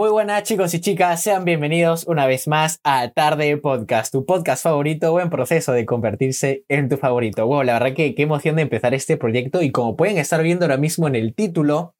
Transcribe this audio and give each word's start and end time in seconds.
Muy 0.00 0.08
buenas 0.08 0.44
chicos 0.44 0.72
y 0.72 0.80
chicas, 0.80 1.22
sean 1.22 1.44
bienvenidos 1.44 2.06
una 2.06 2.24
vez 2.24 2.48
más 2.48 2.80
a 2.84 3.10
Tarde 3.10 3.58
Podcast, 3.58 4.10
tu 4.10 4.24
podcast 4.24 4.62
favorito 4.62 5.12
o 5.12 5.20
en 5.20 5.28
proceso 5.28 5.72
de 5.72 5.84
convertirse 5.84 6.64
en 6.68 6.88
tu 6.88 6.96
favorito. 6.96 7.46
Bueno, 7.46 7.64
la 7.64 7.74
verdad 7.74 7.94
que 7.94 8.14
qué 8.14 8.22
emoción 8.22 8.56
de 8.56 8.62
empezar 8.62 8.94
este 8.94 9.18
proyecto 9.18 9.60
y 9.60 9.72
como 9.72 9.96
pueden 9.96 10.16
estar 10.16 10.42
viendo 10.42 10.64
ahora 10.64 10.78
mismo 10.78 11.06
en 11.06 11.16
el 11.16 11.34
título, 11.34 11.94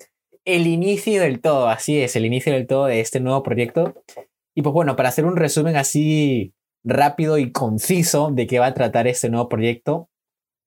el 0.47 0.67
inicio 0.67 1.21
del 1.21 1.43
todo, 1.43 1.69
así 1.69 2.01
es, 2.01 2.17
el 2.17 2.25
inicio 2.25 2.55
del 2.55 2.67
todo 2.67 2.87
de 2.87 3.01
este 3.01 3.21
nuevo 3.21 3.43
proyecto. 3.43 4.03
Y 4.55 4.63
pues 4.63 4.73
bueno, 4.73 4.97
para 4.97 5.11
hacer 5.11 5.27
un 5.27 5.37
resumen 5.37 5.77
así 5.77 6.55
rápido 6.83 7.37
y 7.37 7.53
conciso 7.53 8.31
de 8.31 8.47
qué 8.47 8.61
va 8.61 8.69
a 8.69 8.75
tratar 8.75 9.09
este 9.09 9.29
nuevo 9.29 9.51
proyecto, 9.51 10.09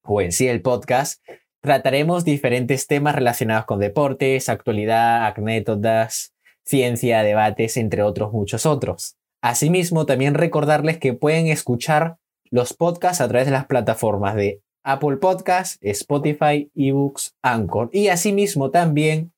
o 0.04 0.20
en 0.20 0.30
sí 0.30 0.46
el 0.46 0.62
podcast, 0.62 1.20
trataremos 1.60 2.24
diferentes 2.24 2.86
temas 2.86 3.16
relacionados 3.16 3.64
con 3.64 3.80
deportes, 3.80 4.48
actualidad, 4.48 5.26
anécdotas, 5.26 6.33
ciencia, 6.64 7.22
debates, 7.22 7.76
entre 7.76 8.02
otros 8.02 8.32
muchos 8.32 8.66
otros. 8.66 9.16
Asimismo, 9.42 10.06
también 10.06 10.34
recordarles 10.34 10.98
que 10.98 11.12
pueden 11.12 11.48
escuchar 11.48 12.16
los 12.50 12.72
podcasts 12.72 13.20
a 13.20 13.28
través 13.28 13.46
de 13.46 13.52
las 13.52 13.66
plataformas 13.66 14.34
de 14.36 14.62
Apple 14.84 15.16
Podcasts, 15.16 15.78
Spotify, 15.80 16.70
eBooks, 16.74 17.34
Anchor 17.42 17.88
y 17.92 18.08
asimismo 18.08 18.70
también 18.70 19.32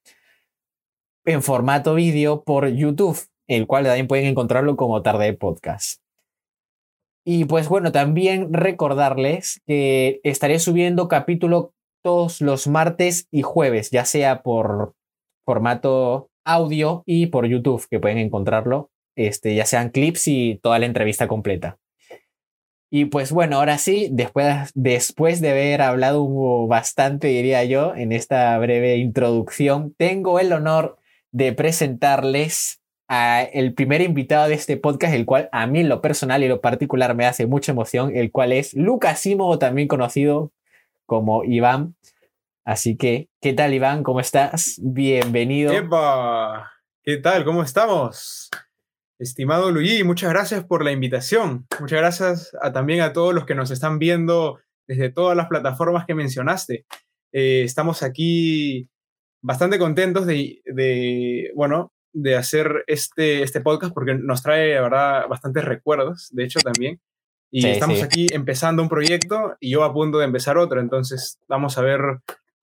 en 1.24 1.42
formato 1.42 1.94
vídeo 1.94 2.42
por 2.42 2.68
YouTube, 2.68 3.18
el 3.48 3.66
cual 3.66 3.84
también 3.84 4.08
pueden 4.08 4.26
encontrarlo 4.26 4.76
como 4.76 5.02
Tarde 5.02 5.32
Podcast. 5.34 6.00
Y 7.24 7.44
pues 7.46 7.68
bueno, 7.68 7.90
también 7.90 8.52
recordarles 8.52 9.60
que 9.66 10.20
estaré 10.22 10.58
subiendo 10.58 11.08
capítulo 11.08 11.72
todos 12.02 12.40
los 12.40 12.68
martes 12.68 13.26
y 13.32 13.42
jueves, 13.42 13.90
ya 13.90 14.04
sea 14.04 14.42
por 14.42 14.94
formato 15.44 16.30
audio 16.46 17.02
y 17.04 17.26
por 17.26 17.46
YouTube, 17.46 17.86
que 17.90 18.00
pueden 18.00 18.18
encontrarlo, 18.18 18.90
este, 19.16 19.54
ya 19.54 19.66
sean 19.66 19.90
clips 19.90 20.28
y 20.28 20.58
toda 20.62 20.78
la 20.78 20.86
entrevista 20.86 21.28
completa. 21.28 21.78
Y 22.90 23.06
pues 23.06 23.32
bueno, 23.32 23.56
ahora 23.56 23.78
sí, 23.78 24.08
después, 24.12 24.70
después 24.74 25.40
de 25.40 25.50
haber 25.50 25.82
hablado 25.82 26.66
bastante, 26.68 27.26
diría 27.26 27.64
yo, 27.64 27.94
en 27.94 28.12
esta 28.12 28.56
breve 28.58 28.96
introducción, 28.96 29.92
tengo 29.98 30.38
el 30.38 30.52
honor 30.52 30.96
de 31.32 31.52
presentarles 31.52 32.80
a 33.08 33.42
el 33.42 33.74
primer 33.74 34.00
invitado 34.00 34.48
de 34.48 34.54
este 34.54 34.76
podcast, 34.76 35.14
el 35.14 35.26
cual 35.26 35.48
a 35.52 35.66
mí 35.66 35.82
lo 35.82 36.00
personal 36.00 36.42
y 36.42 36.48
lo 36.48 36.60
particular 36.60 37.14
me 37.14 37.26
hace 37.26 37.46
mucha 37.46 37.72
emoción, 37.72 38.14
el 38.14 38.30
cual 38.30 38.52
es 38.52 38.74
Lucas 38.74 39.20
Simo, 39.20 39.58
también 39.58 39.88
conocido 39.88 40.52
como 41.06 41.44
Iván. 41.44 41.94
Así 42.66 42.96
que, 42.96 43.28
¿qué 43.40 43.52
tal 43.52 43.74
Iván? 43.74 44.02
¿Cómo 44.02 44.18
estás? 44.18 44.80
Bienvenido. 44.82 45.72
¡Epa! 45.72 46.72
¿Qué 47.04 47.16
tal? 47.18 47.44
¿Cómo 47.44 47.62
estamos? 47.62 48.50
Estimado 49.20 49.70
Luigi, 49.70 50.02
muchas 50.02 50.30
gracias 50.30 50.64
por 50.64 50.84
la 50.84 50.90
invitación. 50.90 51.68
Muchas 51.78 52.00
gracias 52.00 52.52
también 52.74 53.02
a 53.02 53.12
todos 53.12 53.32
los 53.32 53.46
que 53.46 53.54
nos 53.54 53.70
están 53.70 54.00
viendo 54.00 54.58
desde 54.88 55.10
todas 55.10 55.36
las 55.36 55.46
plataformas 55.46 56.06
que 56.06 56.16
mencionaste. 56.16 56.86
Eh, 57.32 57.62
estamos 57.62 58.02
aquí 58.02 58.90
bastante 59.40 59.78
contentos 59.78 60.26
de, 60.26 61.52
bueno, 61.54 61.92
de 62.12 62.34
hacer 62.34 62.82
este, 62.88 63.44
este 63.44 63.60
podcast 63.60 63.94
porque 63.94 64.16
nos 64.16 64.42
trae, 64.42 64.74
la 64.74 64.80
verdad, 64.80 65.28
bastantes 65.28 65.64
recuerdos, 65.64 66.30
de 66.32 66.42
hecho, 66.42 66.58
también. 66.58 67.00
Y 67.48 67.64
estamos 67.64 68.02
aquí 68.02 68.26
empezando 68.32 68.82
un 68.82 68.88
proyecto 68.88 69.56
y 69.60 69.70
yo 69.70 69.84
a 69.84 69.92
punto 69.94 70.18
de 70.18 70.24
empezar 70.24 70.58
otro, 70.58 70.80
entonces 70.80 71.38
vamos 71.46 71.78
a 71.78 71.82
ver 71.82 72.00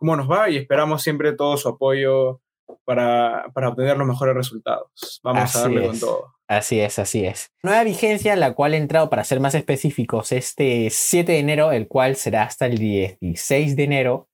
cómo 0.03 0.17
nos 0.17 0.29
va 0.29 0.49
y 0.49 0.57
esperamos 0.57 1.01
siempre 1.01 1.31
todo 1.31 1.55
su 1.55 1.69
apoyo 1.69 2.41
para, 2.83 3.45
para 3.53 3.69
obtener 3.69 3.95
los 3.95 4.05
mejores 4.05 4.35
resultados. 4.35 5.21
Vamos 5.23 5.55
a 5.55 5.61
darle 5.61 5.87
con 5.87 5.97
todo. 5.97 6.33
Así 6.45 6.81
es, 6.81 6.99
así 6.99 7.25
es. 7.25 7.53
Nueva 7.63 7.85
vigencia, 7.85 8.35
la 8.35 8.53
cual 8.53 8.73
ha 8.73 8.77
entrado, 8.77 9.09
para 9.09 9.23
ser 9.23 9.39
más 9.39 9.55
específicos, 9.55 10.33
este 10.33 10.89
7 10.89 11.31
de 11.31 11.39
enero, 11.39 11.71
el 11.71 11.87
cual 11.87 12.17
será 12.17 12.43
hasta 12.43 12.65
el 12.65 12.79
16 12.79 13.77
de 13.77 13.83
enero. 13.85 14.27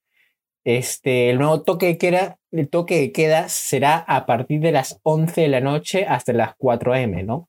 Este, 0.66 1.30
el 1.30 1.38
nuevo 1.38 1.62
toque 1.62 1.86
de 1.86 1.98
queda, 2.00 2.40
el 2.52 2.68
toque 2.68 3.00
de 3.00 3.12
queda 3.12 3.48
será 3.48 4.00
a 4.00 4.26
partir 4.26 4.62
de 4.62 4.72
las 4.72 5.00
11 5.04 5.40
de 5.40 5.48
la 5.50 5.62
noche 5.62 6.08
hasta 6.08 6.34
las 6.34 6.56
4 6.58 6.96
am, 6.96 7.26
¿no? 7.28 7.48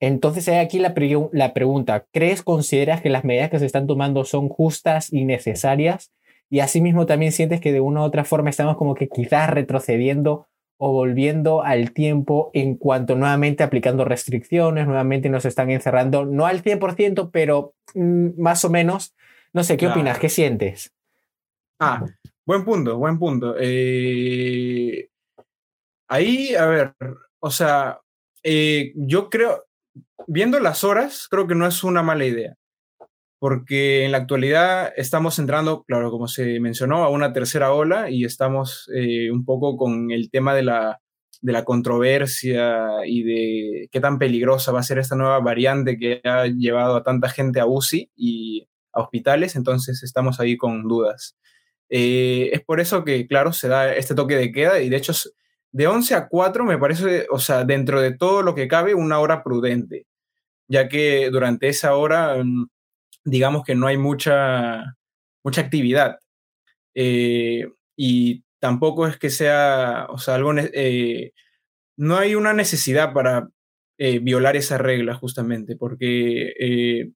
Entonces 0.00 0.48
hay 0.48 0.56
aquí 0.56 0.78
la, 0.78 0.94
la 1.32 1.52
pregunta, 1.52 2.06
¿crees, 2.14 2.42
consideras 2.42 3.02
que 3.02 3.10
las 3.10 3.24
medidas 3.24 3.50
que 3.50 3.58
se 3.58 3.66
están 3.66 3.86
tomando 3.86 4.24
son 4.24 4.48
justas 4.48 5.12
y 5.12 5.26
necesarias? 5.26 6.12
Y 6.50 6.60
asimismo 6.60 7.06
también 7.06 7.32
sientes 7.32 7.60
que 7.60 7.72
de 7.72 7.80
una 7.80 8.00
u 8.00 8.04
otra 8.04 8.24
forma 8.24 8.50
estamos 8.50 8.76
como 8.76 8.94
que 8.94 9.08
quizás 9.08 9.50
retrocediendo 9.50 10.46
o 10.78 10.92
volviendo 10.92 11.62
al 11.62 11.92
tiempo 11.92 12.50
en 12.54 12.76
cuanto 12.76 13.16
nuevamente 13.16 13.64
aplicando 13.64 14.04
restricciones, 14.04 14.86
nuevamente 14.86 15.28
nos 15.28 15.44
están 15.44 15.70
encerrando, 15.70 16.24
no 16.24 16.46
al 16.46 16.62
100%, 16.62 17.30
pero 17.32 17.74
mm, 17.94 18.40
más 18.40 18.64
o 18.64 18.70
menos. 18.70 19.14
No 19.52 19.64
sé, 19.64 19.76
¿qué 19.76 19.88
opinas? 19.88 20.18
¿Qué 20.18 20.28
sientes? 20.28 20.92
Ah, 21.80 22.04
buen 22.46 22.64
punto, 22.64 22.96
buen 22.96 23.18
punto. 23.18 23.56
Eh, 23.58 25.08
ahí, 26.08 26.54
a 26.54 26.66
ver, 26.66 26.94
o 27.40 27.50
sea, 27.50 28.00
eh, 28.44 28.92
yo 28.94 29.30
creo, 29.30 29.64
viendo 30.26 30.60
las 30.60 30.84
horas, 30.84 31.26
creo 31.28 31.46
que 31.48 31.54
no 31.54 31.66
es 31.66 31.82
una 31.82 32.02
mala 32.02 32.24
idea 32.24 32.57
porque 33.38 34.04
en 34.04 34.12
la 34.12 34.18
actualidad 34.18 34.92
estamos 34.96 35.38
entrando, 35.38 35.84
claro, 35.84 36.10
como 36.10 36.26
se 36.28 36.58
mencionó, 36.60 37.04
a 37.04 37.10
una 37.10 37.32
tercera 37.32 37.72
ola 37.72 38.10
y 38.10 38.24
estamos 38.24 38.90
eh, 38.94 39.30
un 39.30 39.44
poco 39.44 39.76
con 39.76 40.10
el 40.10 40.30
tema 40.30 40.54
de 40.54 40.64
la, 40.64 41.00
de 41.40 41.52
la 41.52 41.64
controversia 41.64 43.06
y 43.06 43.22
de 43.22 43.88
qué 43.92 44.00
tan 44.00 44.18
peligrosa 44.18 44.72
va 44.72 44.80
a 44.80 44.84
ser 44.84 44.98
esta 44.98 45.16
nueva 45.16 45.38
variante 45.40 45.98
que 45.98 46.20
ha 46.24 46.46
llevado 46.46 46.96
a 46.96 47.04
tanta 47.04 47.28
gente 47.28 47.60
a 47.60 47.66
UCI 47.66 48.10
y 48.16 48.68
a 48.92 49.02
hospitales, 49.02 49.54
entonces 49.54 50.02
estamos 50.02 50.40
ahí 50.40 50.56
con 50.56 50.88
dudas. 50.88 51.36
Eh, 51.90 52.50
es 52.52 52.62
por 52.64 52.80
eso 52.80 53.04
que, 53.04 53.26
claro, 53.26 53.52
se 53.52 53.68
da 53.68 53.94
este 53.94 54.14
toque 54.14 54.36
de 54.36 54.52
queda 54.52 54.80
y 54.80 54.88
de 54.90 54.96
hecho 54.96 55.12
de 55.72 55.86
11 55.86 56.14
a 56.14 56.28
4 56.28 56.64
me 56.64 56.78
parece, 56.78 57.26
o 57.30 57.38
sea, 57.38 57.64
dentro 57.64 58.00
de 58.00 58.16
todo 58.16 58.42
lo 58.42 58.54
que 58.54 58.68
cabe, 58.68 58.94
una 58.94 59.20
hora 59.20 59.44
prudente, 59.44 60.06
ya 60.68 60.88
que 60.88 61.30
durante 61.30 61.68
esa 61.68 61.94
hora... 61.96 62.42
Mm, 62.42 62.66
digamos 63.30 63.64
que 63.64 63.74
no 63.74 63.86
hay 63.86 63.96
mucha, 63.96 64.96
mucha 65.44 65.60
actividad. 65.60 66.18
Eh, 66.94 67.68
y 67.96 68.44
tampoco 68.60 69.06
es 69.06 69.18
que 69.18 69.30
sea, 69.30 70.06
o 70.10 70.18
sea, 70.18 70.34
algo, 70.36 70.52
eh, 70.56 71.32
no 71.96 72.16
hay 72.16 72.34
una 72.34 72.52
necesidad 72.54 73.12
para 73.12 73.48
eh, 73.98 74.18
violar 74.20 74.56
esa 74.56 74.78
regla 74.78 75.14
justamente, 75.14 75.76
porque, 75.76 77.12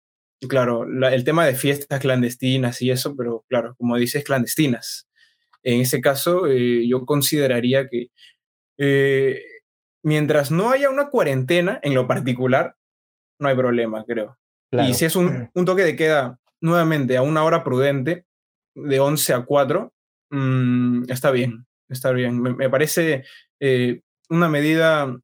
claro, 0.49 0.85
el 1.09 1.25
tema 1.25 1.47
de 1.47 1.55
fiestas 1.55 2.01
clandestinas 2.01 2.83
y 2.83 2.91
eso, 2.91 3.17
pero 3.17 3.45
claro, 3.49 3.75
como 3.77 3.97
dices, 3.97 4.25
clandestinas. 4.25 5.09
En 5.63 5.81
ese 5.81 6.01
caso, 6.01 6.47
yo 6.49 7.07
consideraría 7.07 7.89
que 7.89 8.09
mientras 10.03 10.51
no 10.51 10.71
haya 10.71 10.91
una 10.91 11.09
cuarentena 11.11 11.79
en 11.83 11.95
lo 11.95 12.09
particular, 12.09 12.77
no 13.39 13.49
hay 13.49 13.57
problema, 13.57 14.05
creo. 14.05 14.39
Y 14.73 14.95
si 14.95 15.05
es 15.05 15.17
un, 15.17 15.51
toque 15.55 15.83
de 15.83 15.97
queda 15.97 16.39
nuevamente 16.61 17.17
a 17.17 17.23
una 17.23 17.45
hora 17.45 17.63
prudente, 17.63 18.25
de 18.75 19.01
11 19.01 19.35
a 19.35 19.45
4, 19.45 19.93
mm, 20.31 21.11
está 21.11 21.31
bien, 21.31 21.67
está 21.89 22.11
bien. 22.13 22.41
Me, 22.41 22.71
parece 22.71 23.25
eh, 23.61 24.01
una 24.31 24.49
medida, 24.49 25.15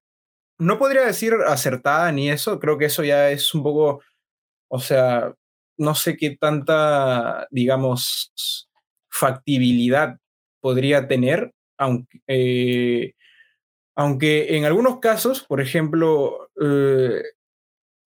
no 0.59 0.79
podría 0.79 1.07
decir 1.07 1.35
acertada 1.47 2.13
ni 2.13 2.31
eso, 2.31 2.61
creo 2.61 2.77
que 2.77 2.87
eso 2.87 3.05
ya 3.05 3.31
es 3.31 3.55
un 3.55 3.63
poco, 3.63 4.03
o 4.69 4.81
sea, 4.81 5.33
no 5.79 5.95
sé 5.95 6.17
qué 6.17 6.37
tanta, 6.37 7.47
digamos, 7.51 8.69
factibilidad 9.09 10.19
podría 10.61 11.09
tener, 11.09 11.53
aunque, 11.79 12.21
eh, 12.27 13.15
aunque 13.97 14.57
en 14.57 14.65
algunos 14.67 14.99
casos, 15.01 15.43
por 15.43 15.61
ejemplo, 15.61 16.51
eh, 16.61 17.23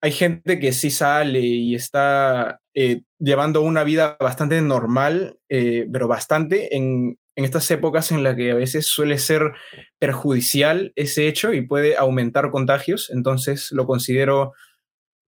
hay 0.01 0.11
gente 0.11 0.59
que 0.59 0.71
sí 0.71 0.91
sale 0.91 1.39
y 1.39 1.75
está 1.75 2.61
eh, 2.73 3.01
llevando 3.19 3.61
una 3.61 3.83
vida 3.83 4.15
bastante 4.19 4.61
normal, 4.61 5.39
eh, 5.49 5.87
pero 5.91 6.07
bastante 6.07 6.75
en, 6.75 7.17
estas 7.35 7.71
épocas 7.71 8.11
en 8.11 8.21
las 8.21 8.35
que 8.35 8.51
a 8.51 8.55
veces 8.55 8.85
suele 8.85 9.17
ser 9.17 9.53
perjudicial 9.97 10.91
ese 10.97 11.27
hecho 11.29 11.53
y 11.53 11.65
puede 11.65 11.95
aumentar 11.95 12.51
contagios. 12.51 13.09
Entonces 13.09 13.71
lo 13.71 13.85
considero, 13.85 14.53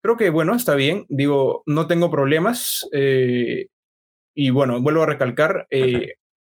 creo 0.03 0.17
que 0.17 0.29
bueno, 0.29 0.53
está 0.53 0.75
bien. 0.75 1.05
Digo, 1.07 1.63
no 1.65 1.87
tengo 1.87 2.11
problemas. 2.11 2.85
Eh, 2.91 3.67
y 4.35 4.49
bueno, 4.49 4.81
vuelvo 4.81 5.03
a 5.03 5.05
recalcar, 5.05 5.67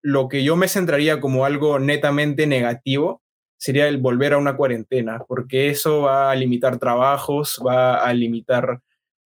lo 0.03 0.29
que 0.29 0.43
yo 0.43 0.57
me 0.57 0.69
centraría 0.69 1.21
como 1.21 1.45
algo 1.45 1.79
netamente 1.79 2.47
negativo 2.47 3.23
sería 3.61 3.89
el 3.89 3.99
volver 3.99 4.33
a 4.33 4.39
una 4.39 4.57
cuarentena, 4.57 5.21
porque 5.29 5.69
eso 5.69 6.03
va 6.03 6.31
a 6.31 6.35
limitar 6.35 6.79
trabajos, 6.79 7.61
va 7.65 7.97
a 7.97 8.15
limitar 8.15 8.81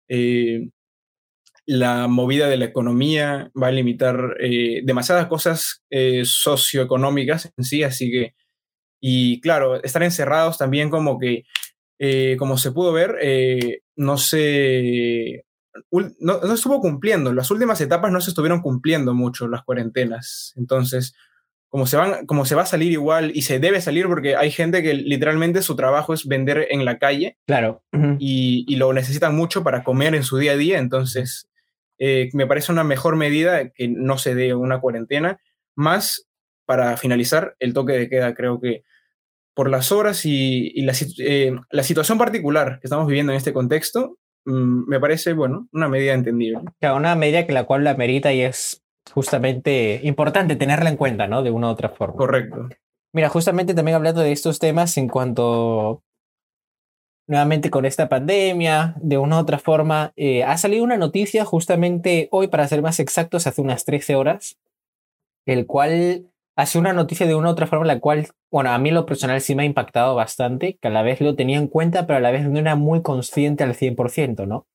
eh, 0.09 0.69
la 1.67 2.07
movida 2.07 2.47
de 2.49 2.57
la 2.57 2.65
economía, 2.65 3.51
va 3.61 3.67
a 3.67 3.71
limitar 3.71 4.37
eh, 4.39 4.81
demasiadas 4.83 5.27
cosas 5.27 5.83
eh, 5.91 6.23
socioeconómicas 6.25 7.53
en 7.57 7.63
sí, 7.63 7.83
así 7.83 8.11
que, 8.11 8.33
Y 9.01 9.41
claro, 9.41 9.83
estar 9.83 10.03
encerrados 10.03 10.57
también 10.57 10.89
como 10.89 11.19
que, 11.19 11.43
eh, 11.99 12.37
como 12.39 12.57
se 12.57 12.71
pudo 12.71 12.93
ver, 12.93 13.17
eh, 13.21 13.81
no 13.97 14.17
se... 14.17 15.45
No, 15.91 16.41
no, 16.41 16.53
estuvo 16.53 16.79
cumpliendo, 16.81 17.33
las 17.33 17.51
últimas 17.51 17.81
etapas 17.81 18.11
no 18.11 18.21
se 18.21 18.31
estuvieron 18.31 18.61
cumpliendo 18.61 19.13
mucho 19.13 19.47
las 19.47 19.63
cuarentenas. 19.63 20.53
Entonces, 20.57 21.15
como 21.73 21.87
se, 21.87 21.97
van, 21.97 22.27
como 22.27 22.45
se 22.45 22.53
va 22.53 22.61
a 22.61 22.67
salir 22.67 22.91
igual 22.91 23.31
y 23.33 23.41
se 23.41 23.57
debe 23.57 23.81
salir 23.81 24.05
porque 24.05 24.35
hay 24.35 24.51
gente 24.51 24.83
que 24.83 24.93
literalmente 24.93 25.63
su 25.63 25.75
trabajo 25.75 26.13
es 26.13 26.27
vender 26.27 26.67
en 26.69 26.85
la 26.85 26.99
calle. 26.99 27.39
Claro. 27.47 27.81
y, 28.19 28.63
y, 28.67 28.75
lo 28.75 28.93
necesitan 28.93 29.35
mucho 29.35 29.63
para 29.63 29.83
comer 29.83 30.13
en 30.13 30.21
su 30.21 30.37
día 30.37 30.51
a 30.51 30.55
día. 30.55 30.77
Entonces, 30.77 31.49
eh, 31.97 32.29
me 32.33 32.45
parece 32.45 32.71
una 32.71 32.83
mejor 32.83 33.15
medida 33.15 33.69
que 33.69 33.87
no 33.87 34.19
se 34.19 34.35
dé 34.35 34.53
una 34.53 34.81
cuarentena. 34.81 35.39
Más, 35.73 36.27
para 36.67 36.95
finalizar, 36.95 37.55
el 37.57 37.73
toque 37.73 37.93
de 37.93 38.07
queda, 38.07 38.35
creo 38.35 38.61
que 38.61 38.83
por 39.55 39.67
las 39.67 39.91
horas 39.91 40.27
y, 40.27 40.79
la, 40.83 40.93
eh, 41.17 41.55
la, 41.71 41.81
situación 41.81 42.19
particular 42.19 42.77
que 42.81 42.85
estamos 42.85 43.07
viviendo 43.07 43.31
en 43.31 43.37
este 43.37 43.51
contexto, 43.51 44.19
mm, 44.45 44.87
me 44.87 44.99
parece, 44.99 45.33
bueno, 45.33 45.69
una 45.71 45.89
medida 45.89 46.13
entendible. 46.13 46.59
Claro, 46.79 46.97
una 46.97 47.15
medida 47.15 47.47
que 47.47 47.53
la 47.53 47.63
cual 47.63 47.83
la 47.83 47.95
merita 47.95 48.31
y 48.31 48.41
es 48.41 48.82
justamente 49.11 49.99
importante 50.03 50.55
tenerla 50.55 50.89
en 50.89 50.97
cuenta, 50.97 51.27
¿no? 51.27 51.43
De 51.43 51.51
una 51.51 51.67
u 51.67 51.71
otra 51.71 51.89
forma. 51.89 52.15
Correcto. 52.15 52.69
Mira, 53.13 53.29
justamente 53.29 53.73
también 53.73 53.95
hablando 53.95 54.21
de 54.21 54.31
estos 54.31 54.59
temas 54.59 54.97
en 54.97 55.07
cuanto 55.07 56.03
nuevamente 57.27 57.69
con 57.69 57.85
esta 57.85 58.09
pandemia, 58.09 58.95
de 59.01 59.17
una 59.17 59.37
u 59.37 59.39
otra 59.39 59.59
forma, 59.59 60.13
eh, 60.15 60.43
ha 60.43 60.57
salido 60.57 60.83
una 60.83 60.97
noticia 60.97 61.45
justamente 61.45 62.27
hoy, 62.31 62.47
para 62.47 62.67
ser 62.67 62.81
más 62.81 62.99
exactos, 62.99 63.47
hace 63.47 63.61
unas 63.61 63.85
13 63.85 64.15
horas, 64.15 64.57
el 65.45 65.65
cual 65.65 66.27
hace 66.55 66.77
una 66.77 66.93
noticia 66.93 67.25
de 67.25 67.35
una 67.35 67.49
u 67.49 67.51
otra 67.51 67.67
forma, 67.67 67.85
la 67.85 67.99
cual, 67.99 68.27
bueno, 68.51 68.71
a 68.71 68.77
mí 68.77 68.91
lo 68.91 69.05
personal 69.05 69.41
sí 69.41 69.55
me 69.55 69.63
ha 69.63 69.65
impactado 69.65 70.15
bastante, 70.15 70.77
que 70.81 70.87
a 70.87 70.91
la 70.91 71.01
vez 71.01 71.21
lo 71.21 71.35
tenía 71.35 71.57
en 71.57 71.67
cuenta, 71.67 72.05
pero 72.05 72.17
a 72.17 72.21
la 72.21 72.31
vez 72.31 72.47
no 72.47 72.59
era 72.59 72.75
muy 72.75 73.01
consciente 73.01 73.63
al 73.63 73.75
100%, 73.75 74.45
¿no? 74.45 74.67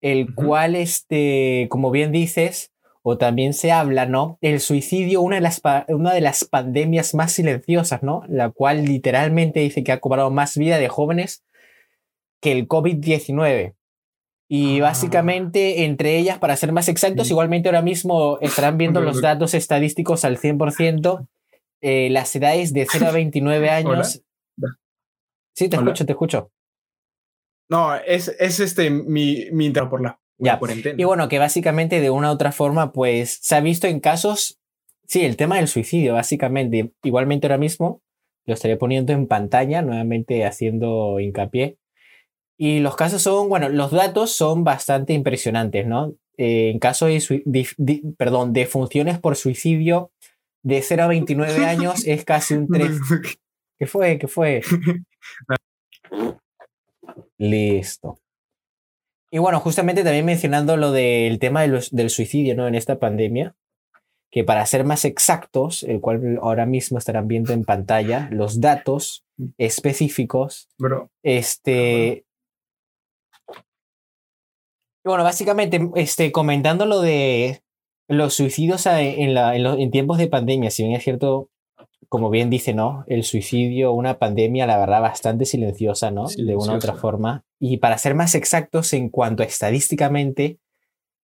El 0.00 0.34
cual, 0.34 0.74
este, 0.74 1.68
como 1.70 1.90
bien 1.90 2.12
dices, 2.12 2.71
o 3.02 3.18
también 3.18 3.52
se 3.52 3.72
habla, 3.72 4.06
¿no? 4.06 4.38
El 4.40 4.60
suicidio, 4.60 5.20
una 5.22 5.36
de, 5.36 5.42
las, 5.42 5.60
una 5.88 6.14
de 6.14 6.20
las 6.20 6.44
pandemias 6.44 7.14
más 7.14 7.32
silenciosas, 7.32 8.02
¿no? 8.02 8.22
La 8.28 8.50
cual 8.50 8.84
literalmente 8.84 9.60
dice 9.60 9.82
que 9.82 9.92
ha 9.92 10.00
cobrado 10.00 10.30
más 10.30 10.56
vida 10.56 10.78
de 10.78 10.88
jóvenes 10.88 11.44
que 12.40 12.52
el 12.52 12.68
COVID-19. 12.68 13.74
Y 14.48 14.80
ah. 14.80 14.82
básicamente, 14.82 15.84
entre 15.84 16.16
ellas, 16.18 16.38
para 16.38 16.56
ser 16.56 16.72
más 16.72 16.88
exactos, 16.88 17.30
igualmente 17.30 17.68
ahora 17.68 17.82
mismo 17.82 18.38
estarán 18.40 18.78
viendo 18.78 19.00
los 19.00 19.20
datos 19.20 19.54
estadísticos 19.54 20.24
al 20.24 20.38
100%, 20.38 21.26
eh, 21.80 22.08
las 22.10 22.34
edades 22.36 22.72
de 22.72 22.86
0 22.90 23.06
a 23.08 23.10
29 23.12 23.70
años. 23.70 24.22
Sí, 25.54 25.68
te 25.68 25.76
escucho, 25.76 26.06
te 26.06 26.12
escucho. 26.12 26.50
No, 27.68 27.94
es, 27.94 28.28
es 28.38 28.60
este 28.60 28.90
mi, 28.90 29.46
mi 29.50 29.70
por 29.70 30.02
la 30.02 30.21
ya. 30.42 30.60
Y 30.96 31.04
bueno, 31.04 31.28
que 31.28 31.38
básicamente 31.38 32.00
de 32.00 32.10
una 32.10 32.30
u 32.30 32.34
otra 32.34 32.52
forma, 32.52 32.92
pues 32.92 33.38
se 33.42 33.54
ha 33.54 33.60
visto 33.60 33.86
en 33.86 34.00
casos, 34.00 34.58
sí, 35.06 35.24
el 35.24 35.36
tema 35.36 35.56
del 35.56 35.68
suicidio, 35.68 36.14
básicamente. 36.14 36.92
Igualmente 37.02 37.46
ahora 37.46 37.58
mismo 37.58 38.02
lo 38.44 38.54
estaré 38.54 38.76
poniendo 38.76 39.12
en 39.12 39.28
pantalla, 39.28 39.82
nuevamente 39.82 40.44
haciendo 40.44 41.20
hincapié. 41.20 41.78
Y 42.58 42.80
los 42.80 42.96
casos 42.96 43.22
son, 43.22 43.48
bueno, 43.48 43.68
los 43.68 43.92
datos 43.92 44.32
son 44.32 44.64
bastante 44.64 45.12
impresionantes, 45.12 45.86
¿no? 45.86 46.14
Eh, 46.36 46.70
en 46.70 46.78
caso 46.78 47.06
de, 47.06 47.66
perdón, 48.16 48.52
de 48.52 48.66
funciones 48.66 49.18
por 49.18 49.36
suicidio 49.36 50.10
de 50.62 50.82
0 50.82 51.04
a 51.04 51.06
29 51.08 51.64
años 51.66 52.06
es 52.06 52.24
casi 52.24 52.54
un 52.54 52.68
3. 52.68 52.90
¿Qué 53.78 53.86
fue? 53.86 54.18
¿Qué 54.18 54.28
fue? 54.28 54.62
Listo. 57.38 58.18
Y 59.34 59.38
bueno, 59.38 59.60
justamente 59.60 60.04
también 60.04 60.26
mencionando 60.26 60.76
lo 60.76 60.92
del 60.92 61.38
tema 61.38 61.62
del 61.62 62.10
suicidio 62.10 62.54
¿no? 62.54 62.68
en 62.68 62.74
esta 62.74 62.98
pandemia, 62.98 63.56
que 64.30 64.44
para 64.44 64.66
ser 64.66 64.84
más 64.84 65.06
exactos, 65.06 65.84
el 65.84 66.02
cual 66.02 66.38
ahora 66.42 66.66
mismo 66.66 66.98
estarán 66.98 67.28
viendo 67.28 67.54
en 67.54 67.64
pantalla, 67.64 68.28
los 68.30 68.60
datos 68.60 69.24
específicos, 69.56 70.68
Bro. 70.78 71.10
este... 71.22 72.26
Bueno, 75.02 75.24
básicamente, 75.24 75.80
este, 75.96 76.30
comentando 76.30 76.84
lo 76.84 77.00
de 77.00 77.62
los 78.08 78.34
suicidios 78.34 78.84
en, 78.84 79.32
la, 79.32 79.56
en, 79.56 79.64
en 79.64 79.90
tiempos 79.90 80.18
de 80.18 80.28
pandemia, 80.28 80.70
si 80.70 80.82
bien 80.82 80.94
es 80.94 81.04
cierto, 81.04 81.48
como 82.12 82.28
bien 82.28 82.50
dice, 82.50 82.74
¿no? 82.74 83.06
El 83.06 83.24
suicidio, 83.24 83.92
una 83.92 84.18
pandemia, 84.18 84.66
la 84.66 84.76
verdad, 84.76 85.00
bastante 85.00 85.46
silenciosa, 85.46 86.10
¿no? 86.10 86.26
De 86.26 86.56
una 86.56 86.74
u 86.74 86.76
otra 86.76 86.92
forma. 86.92 87.46
Y 87.58 87.78
para 87.78 87.96
ser 87.96 88.14
más 88.14 88.34
exactos, 88.34 88.92
en 88.92 89.08
cuanto 89.08 89.42
a 89.42 89.46
estadísticamente, 89.46 90.58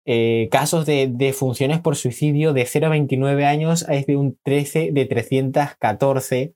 eh, 0.05 0.47
casos 0.49 0.85
de, 0.85 1.09
de, 1.11 1.33
funciones 1.33 1.81
por 1.81 1.97
suicidio 1.97 2.53
de 2.53 2.65
0 2.65 2.87
a 2.87 2.89
29 2.91 3.45
años 3.45 3.85
es 3.89 4.05
de 4.05 4.15
un 4.15 4.39
13 4.41 4.93
de 4.93 5.05
314, 5.05 6.53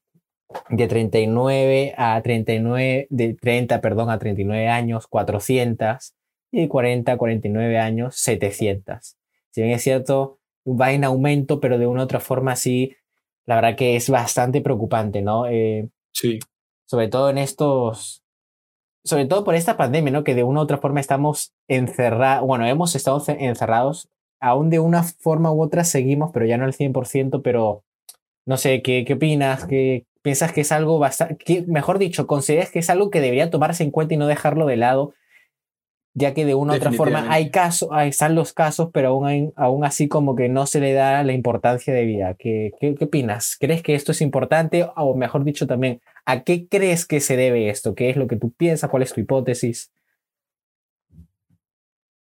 de 0.70 0.88
39 0.88 1.94
a 1.98 2.22
39, 2.22 3.08
de 3.10 3.34
30, 3.34 3.82
perdón, 3.82 4.10
a 4.12 4.18
39 4.18 4.70
años, 4.70 5.08
400, 5.08 6.14
y 6.54 6.62
de 6.62 6.70
40 6.70 7.12
a 7.12 7.18
49 7.18 7.78
años, 7.80 8.16
700. 8.16 9.18
Si 9.50 9.62
bien 9.62 9.74
es 9.74 9.84
cierto, 9.84 10.40
va 10.66 10.94
en 10.94 11.04
aumento, 11.04 11.60
pero 11.60 11.78
de 11.78 11.86
una 11.86 12.00
u 12.00 12.04
otra 12.06 12.22
forma 12.22 12.56
sí 12.56 12.96
la 13.46 13.56
verdad 13.56 13.76
que 13.76 13.96
es 13.96 14.10
bastante 14.10 14.62
preocupante, 14.62 15.22
¿no? 15.22 15.48
Eh, 15.48 15.90
sí. 16.14 16.40
Sobre 16.86 17.08
todo 17.08 17.30
en 17.30 17.38
estos, 17.38 18.24
sobre 19.04 19.26
todo 19.26 19.44
por 19.44 19.56
esta 19.56 19.78
pandemia, 19.78 20.12
¿no? 20.12 20.24
Que 20.24 20.36
de 20.36 20.44
una 20.44 20.62
u 20.62 20.64
otra 20.64 20.78
forma 20.78 21.00
estamos 21.00 21.54
encerrados, 21.68 22.46
bueno, 22.46 22.66
hemos 22.66 22.96
estado 22.96 23.24
encerrados, 23.28 24.10
aún 24.40 24.70
de 24.70 24.80
una 24.80 25.04
forma 25.04 25.52
u 25.52 25.62
otra 25.62 25.84
seguimos, 25.84 26.32
pero 26.34 26.46
ya 26.46 26.58
no 26.58 26.66
al 26.66 26.74
100%, 26.74 27.42
pero 27.42 27.84
no 28.46 28.58
sé, 28.58 28.82
¿qué, 28.82 29.06
qué 29.06 29.14
opinas? 29.14 29.66
¿Qué, 29.66 30.06
¿Piensas 30.22 30.52
que 30.52 30.62
es 30.62 30.72
algo 30.72 31.00
bastante, 31.00 31.66
mejor 31.68 31.98
dicho, 31.98 32.28
consideras 32.28 32.70
que 32.72 32.80
es 32.80 32.90
algo 32.90 33.10
que 33.10 33.22
debería 33.22 33.50
tomarse 33.50 33.84
en 33.84 33.92
cuenta 33.92 34.14
y 34.14 34.18
no 34.18 34.28
dejarlo 34.28 34.66
de 34.66 34.78
lado? 34.78 35.14
Ya 36.14 36.34
que 36.34 36.46
de 36.46 36.56
una 36.56 36.74
u 36.74 36.76
otra 36.76 36.92
forma 36.92 37.32
hay 37.32 37.52
casos, 37.52 37.90
están 38.04 38.36
los 38.36 38.54
casos, 38.54 38.90
pero 38.94 39.10
aún, 39.10 39.54
aún 39.56 39.86
así 39.86 40.08
como 40.08 40.36
que 40.36 40.50
no 40.50 40.66
se 40.66 40.80
le 40.80 40.94
da 40.94 41.24
la 41.24 41.34
importancia 41.34 41.94
de 41.94 42.06
vida. 42.06 42.36
¿Qué, 42.38 42.72
¿Qué, 42.80 42.96
qué, 42.96 43.06
opinas? 43.06 43.56
¿Crees 43.60 43.82
que 43.82 43.96
esto 43.96 44.12
es 44.12 44.22
importante? 44.22 44.90
O 44.96 45.16
mejor 45.16 45.44
dicho 45.44 45.68
también, 45.68 46.02
¿a 46.26 46.44
qué 46.44 46.68
crees 46.68 47.06
que 47.06 47.22
se 47.22 47.38
debe 47.38 47.70
esto? 47.70 47.96
¿Qué 47.96 48.10
es 48.10 48.18
lo 48.18 48.28
que 48.28 48.36
tú 48.36 48.52
piensas? 48.52 48.90
¿Cuál 48.90 49.04
es 49.04 49.14
tu 49.14 49.22
hipótesis? 49.22 49.92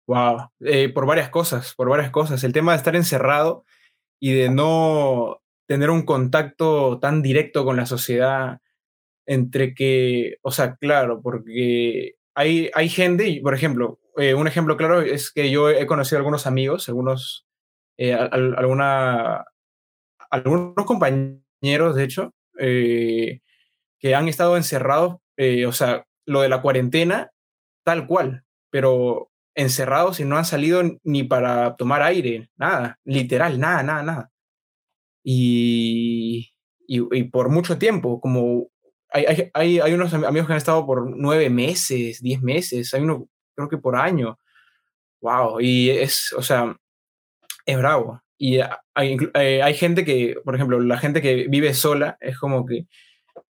Wow, 0.06 0.50
eh, 0.60 0.88
por 0.88 1.06
varias 1.06 1.28
cosas, 1.28 1.74
por 1.76 1.88
varias 1.88 2.10
cosas. 2.10 2.42
El 2.44 2.52
tema 2.52 2.72
de 2.72 2.78
estar 2.78 2.96
encerrado 2.96 3.64
y 4.20 4.32
de 4.32 4.50
no 4.50 5.40
tener 5.66 5.90
un 5.90 6.02
contacto 6.02 6.98
tan 6.98 7.22
directo 7.22 7.64
con 7.64 7.76
la 7.76 7.86
sociedad 7.86 8.58
entre 9.26 9.74
que, 9.74 10.38
o 10.42 10.50
sea, 10.50 10.74
claro, 10.74 11.20
porque 11.22 12.16
hay, 12.40 12.88
gente, 12.88 13.28
y 13.28 13.40
por 13.40 13.54
ejemplo, 13.54 13.98
eh, 14.16 14.34
un 14.34 14.48
ejemplo 14.48 14.76
claro 14.76 15.02
es 15.02 15.30
que 15.30 15.50
yo 15.50 15.68
he 15.70 15.86
conocido 15.86 16.18
algunos 16.18 16.46
amigos, 16.46 16.88
algunos, 16.88 17.46
eh, 17.98 18.14
algunos 20.30 20.86
compañeros, 20.86 21.96
de 21.96 22.04
hecho, 22.04 22.34
eh, 22.58 23.40
que 23.98 24.14
han 24.14 24.28
estado 24.28 24.56
encerrados, 24.56 25.16
o 25.66 25.72
sea, 25.72 26.04
lo 26.26 26.40
de 26.42 26.48
la 26.48 26.62
cuarentena, 26.62 27.30
tal 27.84 28.06
cual, 28.06 28.44
pero 28.70 29.30
encerrados 29.54 30.20
y 30.20 30.24
no 30.24 30.38
han 30.38 30.44
salido 30.44 30.82
ni 31.02 31.24
para 31.24 31.76
tomar 31.76 32.02
aire, 32.02 32.48
nada, 32.56 32.98
literal, 33.04 33.58
nada, 33.60 33.82
nada, 33.82 34.02
nada. 34.02 34.30
Y, 35.22 36.52
y 36.86 37.24
por 37.24 37.50
mucho 37.50 37.78
tiempo, 37.78 38.20
como 38.20 38.69
hay, 39.12 39.50
hay, 39.52 39.80
hay, 39.80 39.92
unos 39.92 40.12
amigos 40.14 40.46
que 40.46 40.52
han 40.52 40.58
estado 40.58 40.86
por 40.86 41.08
nueve 41.16 41.50
meses, 41.50 42.20
diez 42.20 42.40
meses, 42.42 42.92
hay 42.94 43.02
uno 43.02 43.28
creo 43.54 43.68
que 43.68 43.78
por 43.78 43.96
año. 43.96 44.38
Wow, 45.20 45.60
y 45.60 45.90
es, 45.90 46.32
o 46.32 46.42
sea, 46.42 46.76
es 47.66 47.76
bravo. 47.76 48.22
Y 48.38 48.60
hay, 48.94 49.16
eh, 49.34 49.62
hay 49.62 49.74
gente 49.74 50.04
que, 50.04 50.36
por 50.44 50.54
ejemplo, 50.54 50.80
la 50.80 50.96
gente 50.96 51.20
que 51.20 51.46
vive 51.48 51.74
sola 51.74 52.16
es 52.20 52.38
como 52.38 52.64
que 52.64 52.86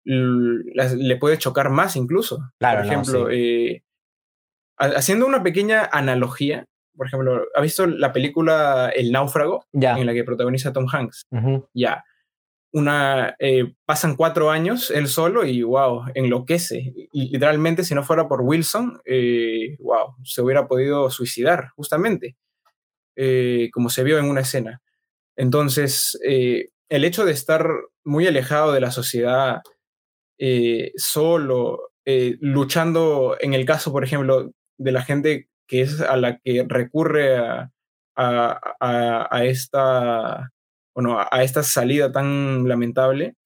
le 0.03 1.15
puede 1.17 1.37
chocar 1.37 1.69
más 1.69 1.95
incluso. 1.95 2.51
Claro, 2.57 2.79
por 2.79 2.85
ejemplo, 2.87 3.29
eh, 3.29 3.83
haciendo 4.77 5.27
una 5.27 5.43
pequeña 5.43 5.87
analogía, 5.91 6.65
por 6.95 7.05
ejemplo, 7.05 7.45
¿ha 7.53 7.61
visto 7.61 7.85
la 7.85 8.11
película 8.11 8.91
El 8.95 9.11
náufrago? 9.11 9.65
En 9.97 10.07
la 10.07 10.13
que 10.13 10.23
protagoniza 10.23 10.73
Tom 10.73 10.87
Hanks. 10.91 11.27
Ya 11.73 12.03
una, 12.71 13.35
eh, 13.39 13.73
pasan 13.85 14.15
cuatro 14.15 14.51
años 14.51 14.91
él 14.91 15.07
solo 15.07 15.45
y 15.45 15.63
wow, 15.63 16.05
enloquece. 16.13 16.93
Literalmente, 17.13 17.83
si 17.83 17.95
no 17.95 18.03
fuera 18.03 18.27
por 18.27 18.41
Wilson, 18.41 19.01
eh, 19.05 19.75
wow, 19.79 20.15
se 20.23 20.41
hubiera 20.41 20.67
podido 20.67 21.09
suicidar, 21.09 21.69
justamente, 21.75 22.37
eh, 23.15 23.69
como 23.73 23.89
se 23.89 24.03
vio 24.03 24.19
en 24.19 24.25
una 24.25 24.41
escena. 24.41 24.81
Entonces, 25.35 26.19
el 26.21 27.05
hecho 27.05 27.25
de 27.25 27.31
estar 27.31 27.69
muy 28.03 28.27
alejado 28.27 28.73
de 28.73 28.81
la 28.81 28.91
sociedad 28.91 29.61
eh, 30.39 30.93
solo, 30.95 31.91
eh, 32.05 32.37
luchando 32.39 33.35
en 33.41 33.53
el 33.53 33.65
caso, 33.65 33.91
por 33.91 34.05
ejemplo, 34.05 34.51
de 34.77 34.91
la 34.93 35.03
gente 35.03 35.49
que 35.67 35.81
es 35.81 35.99
a 35.99 36.15
la 36.15 36.39
que 36.39 36.65
recurre 36.67 37.37
a, 37.37 37.71
a, 38.15 39.45
esta, 39.45 40.51
bueno, 40.99 41.17
a 41.31 41.43
esta 41.43 41.63
salida 41.63 42.11
tan 42.11 42.67
lamentable, 42.67 43.37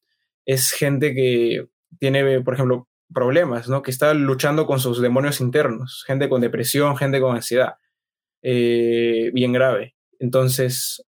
es 0.43 0.72
gente 0.72 1.13
que 1.13 1.67
tiene, 2.00 2.41
por 2.41 2.55
ejemplo, 2.55 2.88
problemas, 3.13 3.69
¿no? 3.69 3.83
Que 3.83 3.91
está 3.91 4.12
luchando 4.15 4.65
con 4.65 4.79
sus 4.79 5.00
demonios 5.00 5.39
internos, 5.39 6.03
gente 6.07 6.29
con 6.29 6.41
depresión, 6.41 6.98
gente 6.98 7.22
con 7.22 7.36
ansiedad, 7.36 7.75
eh, 8.41 9.29
bien 9.36 9.53
grave. 9.53 9.95
Entonces, 10.17 11.05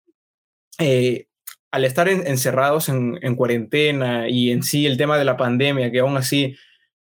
eh, 0.79 1.27
al 1.71 1.85
estar 1.85 2.09
encerrados 2.09 2.89
en, 2.89 3.35
cuarentena 3.37 4.27
y 4.27 4.51
en 4.51 4.63
sí 4.63 4.85
el 4.85 4.97
tema 4.97 5.17
de 5.17 5.23
la 5.23 5.37
pandemia, 5.37 5.91
que 5.91 5.99
aún 6.01 6.17
así, 6.17 6.57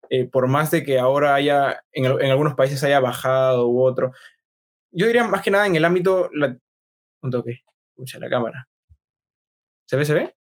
eh, 0.08 0.24
por 0.24 0.46
más 0.46 0.70
de 0.70 0.84
que 0.84 1.00
ahora 1.00 1.34
haya, 1.34 1.82
en, 1.90 2.06
algunos 2.06 2.54
países 2.54 2.84
haya 2.84 3.00
bajado 3.00 3.68
u 3.68 3.82
otro, 3.82 4.12
yo 4.92 5.06
diría 5.06 5.24
más 5.24 5.42
que 5.42 5.50
nada 5.50 5.66
en 5.66 5.74
el 5.74 5.84
ámbito, 5.84 6.30
la, 6.32 6.56
un 7.22 7.30
toque, 7.32 7.62
escucha 7.90 8.20
la 8.20 8.30
cámara. 8.30 8.68
¿Se 9.92 9.98
ve, 9.98 10.06
se 10.06 10.14
ve? 10.14 10.34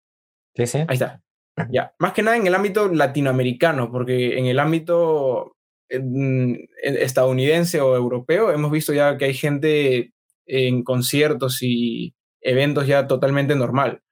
Sí, 0.57 0.67
sí. 0.67 0.79
Ahí 0.87 0.93
está. 0.93 1.23
Ya, 1.71 1.95
más 1.99 2.13
que 2.13 2.23
nada 2.23 2.37
en 2.37 2.47
el 2.47 2.55
ámbito 2.55 2.87
latinoamericano, 2.93 3.91
porque 3.91 4.37
en 4.37 4.45
el 4.45 4.59
ámbito 4.59 5.57
estadounidense 5.89 7.81
o 7.81 7.97
europeo 7.97 8.53
hemos 8.53 8.71
visto 8.71 8.93
ya 8.93 9.17
que 9.17 9.25
hay 9.25 9.33
gente 9.33 10.13
en 10.45 10.85
conciertos 10.85 11.63
y 11.63 12.15
eventos 12.43 12.87
ya 12.87 13.07
totalmente 13.07 13.57
normal. 13.57 14.03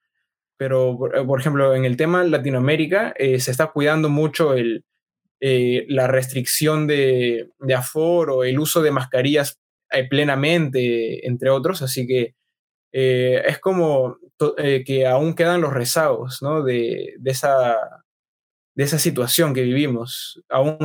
Pero, 0.57 0.97
por, 0.97 1.15
eh, 1.15 1.27
ejemplo, 1.39 1.75
en 1.75 1.85
el 1.85 1.99
tema 1.99 2.25
Latinoamérica 2.25 3.13
eh, 3.19 3.39
se 3.39 3.51
está 3.51 3.67
cuidando 3.67 4.09
mucho 4.09 4.55
el, 4.55 4.87
eh, 5.41 5.85
la 5.91 6.07
restricción 6.07 6.87
de, 6.87 7.51
de, 7.59 7.75
aforo, 7.75 8.43
el 8.43 8.59
uso 8.59 8.81
de 8.81 8.91
mascarillas 8.91 9.61
plenamente, 10.09 11.27
entre 11.27 11.51
otros. 11.51 11.83
Así 11.83 12.07
que 12.07 12.37
es 12.93 13.59
como 13.59 14.19
que 14.85 15.07
aún 15.07 15.35
quedan 15.35 15.61
los 15.61 15.73
rezagos 15.73 16.43
¿no? 16.43 16.63
de, 16.63 17.15
de, 17.19 17.31
esa, 17.31 17.77
de 18.75 18.85
esa 18.85 18.99
situación 18.99 19.55
que 19.55 19.63
vivimos. 19.63 20.43
Aún 20.49 20.79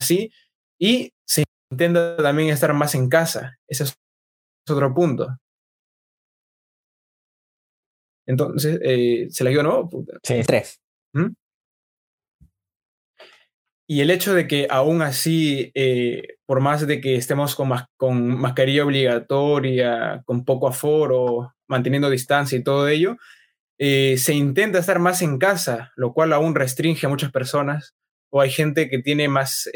así, 0.00 0.30
y 0.78 1.12
se 1.26 1.44
intenta 1.70 2.16
también 2.16 2.50
estar 2.50 2.72
más 2.74 2.94
en 2.94 3.08
casa. 3.08 3.56
Ese 3.68 3.84
es 3.84 3.94
otro 4.68 4.94
punto. 4.94 5.36
Entonces, 8.26 8.78
eh, 8.82 9.26
¿se 9.30 9.44
la 9.44 9.50
dio 9.50 9.62
no? 9.62 9.88
Sí, 10.22 10.42
tres. 10.46 10.80
¿Mm? 11.12 11.32
Y 13.86 14.00
el 14.00 14.10
hecho 14.10 14.34
de 14.34 14.46
que 14.46 14.66
aún 14.70 15.02
así, 15.02 15.70
eh, 15.74 16.36
por 16.46 16.60
más 16.60 16.86
de 16.86 17.00
que 17.00 17.16
estemos 17.16 17.54
con, 17.54 17.70
con 17.96 18.26
mascarilla 18.40 18.84
obligatoria, 18.84 20.22
con 20.24 20.44
poco 20.44 20.68
aforo, 20.68 21.52
manteniendo 21.68 22.08
distancia 22.08 22.58
y 22.58 22.62
todo 22.62 22.88
ello, 22.88 23.16
eh, 23.78 24.16
se 24.18 24.34
intenta 24.34 24.78
estar 24.78 24.98
más 24.98 25.22
en 25.22 25.38
casa, 25.38 25.92
lo 25.96 26.12
cual 26.12 26.32
aún 26.32 26.54
restringe 26.54 27.06
a 27.06 27.08
muchas 27.08 27.32
personas. 27.32 27.94
O 28.30 28.40
hay 28.40 28.50
gente 28.50 28.88
que 28.88 28.98
tiene 28.98 29.28
más, 29.28 29.68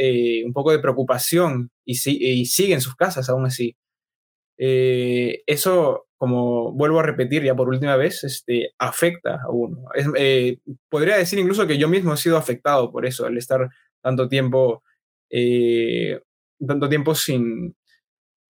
un 0.44 0.52
poco 0.54 0.72
de 0.72 0.78
preocupación 0.78 1.70
y, 1.84 1.92
y 2.06 2.46
sigue 2.46 2.74
en 2.74 2.80
sus 2.80 2.96
casas 2.96 3.28
aún 3.28 3.44
así. 3.44 3.76
eso 4.56 6.06
como 6.18 6.72
vuelvo 6.72 7.00
a 7.00 7.02
repetir 7.02 7.42
ya 7.42 7.54
por 7.54 7.68
última 7.68 7.96
vez, 7.96 8.24
este, 8.24 8.70
afecta 8.78 9.40
a 9.42 9.50
uno. 9.50 9.84
Eh, 10.16 10.58
podría 10.88 11.16
decir 11.16 11.38
incluso 11.38 11.66
que 11.66 11.78
yo 11.78 11.88
mismo 11.88 12.14
he 12.14 12.16
sido 12.16 12.36
afectado 12.36 12.90
por 12.90 13.06
eso, 13.06 13.26
al 13.26 13.36
estar 13.36 13.68
tanto 14.06 14.28
tiempo, 14.28 14.84
eh, 15.28 16.20
tanto 16.64 16.88
tiempo 16.88 17.16
sin, 17.16 17.74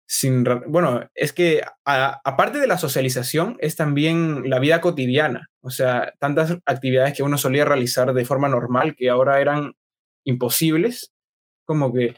sin... 0.06 0.44
Bueno, 0.66 1.08
es 1.14 1.32
que 1.32 1.62
aparte 1.82 2.58
de 2.58 2.66
la 2.66 2.76
socialización, 2.76 3.56
es 3.58 3.74
también 3.74 4.50
la 4.50 4.58
vida 4.58 4.82
cotidiana. 4.82 5.48
O 5.62 5.70
sea, 5.70 6.12
tantas 6.18 6.58
actividades 6.66 7.16
que 7.16 7.22
uno 7.22 7.38
solía 7.38 7.64
realizar 7.64 8.12
de 8.12 8.24
forma 8.26 8.50
normal 8.50 8.94
que 8.96 9.08
ahora 9.08 9.40
eran 9.40 9.72
imposibles, 10.24 11.14
como 11.64 11.90
que 11.90 12.14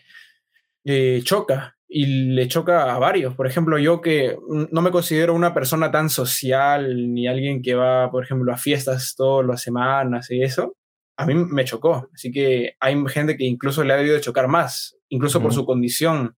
eh, 0.85 1.21
choca 1.23 1.77
y 1.87 2.07
le 2.35 2.49
choca 2.49 2.93
a 2.93 2.99
varios. 2.99 3.37
Por 3.37 3.47
ejemplo, 3.47 3.79
yo 3.79 4.01
que 4.01 4.37
no 4.49 4.83
me 4.83 4.91
considero 4.91 5.33
una 5.33 5.55
persona 5.55 5.93
tan 5.93 6.11
social 6.11 7.15
ni 7.15 7.29
alguien 7.29 7.63
que 7.63 7.77
va, 7.77 8.11
por 8.11 8.25
ejemplo, 8.25 8.53
a 8.53 8.57
fiestas 8.57 9.15
todas 9.17 9.47
las 9.47 9.63
semanas 9.63 10.29
y 10.33 10.43
eso, 10.43 10.75
a 11.19 11.27
mí 11.27 11.35
me 11.35 11.65
chocó. 11.65 12.09
Así 12.15 12.31
que 12.31 12.77
hay 12.79 12.97
gente 13.09 13.37
que 13.37 13.45
incluso 13.45 13.83
le 13.83 13.93
ha 13.93 13.97
debido 13.97 14.19
chocar 14.21 14.47
más, 14.47 14.97
incluso 15.09 15.43
por 15.43 15.53
su 15.53 15.67
condición 15.67 16.37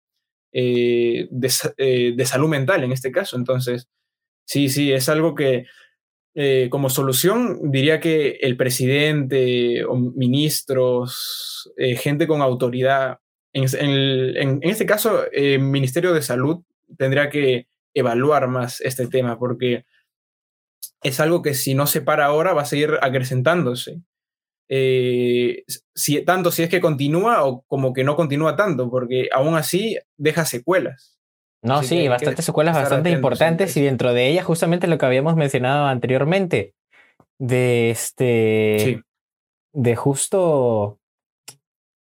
eh, 0.53 1.29
eh, 1.77 2.13
de, 2.17 2.27
salud 2.27 2.49
mental 2.49 2.83
en 2.83 2.91
este 2.91 3.13
caso. 3.13 3.37
Entonces, 3.37 3.89
sí, 4.47 4.71
sí, 4.71 4.91
es 4.91 5.11
algo 5.11 5.35
que 5.35 5.67
eh, 6.35 6.69
como 6.71 6.89
solución 6.89 7.71
diría 7.71 8.01
que 8.01 8.39
el 8.41 8.57
presidente 8.57 9.85
o 9.85 9.97
ministros, 9.97 11.71
gente 11.77 12.27
con 12.27 12.41
autoridad, 12.41 13.19
en, 13.53 14.61
este 14.63 14.87
caso, 14.87 15.31
el 15.31 15.61
Ministerio 15.61 16.15
de 16.15 16.23
Salud 16.23 16.63
tendría 16.97 17.29
que 17.29 17.67
evaluar 17.93 18.49
más 18.49 18.81
este 18.81 19.09
tema 19.09 19.39
porque 19.39 19.85
es 21.03 21.21
algo 21.21 21.43
que 21.43 21.53
si 21.53 21.75
no 21.75 21.87
se 21.87 22.01
para 22.01 22.25
ahora 22.25 22.55
va 22.55 22.63
a 22.63 22.67
seguir 22.67 22.95
acrecentándose. 23.03 24.01
Eh, 24.73 25.65
si, 25.97 26.25
tanto 26.25 26.53
si 26.53 26.62
es 26.62 26.69
que 26.69 26.81
continúa 26.81 27.45
o 27.45 27.62
como 27.67 27.93
que 27.93 28.05
no 28.05 28.15
continúa 28.15 28.55
tanto, 28.55 28.89
porque 28.89 29.29
aún 29.33 29.57
así 29.57 29.99
deja 30.17 30.45
secuelas. 30.45 31.19
No, 31.62 31.83
sí, 31.83 32.07
bastantes 32.07 32.45
secuelas 32.45 32.77
bastante 32.77 33.11
importantes 33.11 33.77
y 33.77 33.83
dentro 33.83 34.15
de 34.15 34.29
ellas 34.29 34.47
justamente 34.47 34.87
lo 34.87 34.97
que 34.97 35.07
habíamos 35.07 35.35
mencionado 35.35 35.87
anteriormente, 35.87 36.73
de 37.39 37.91
este, 37.91 39.03
de 39.75 39.97
justo 39.97 40.99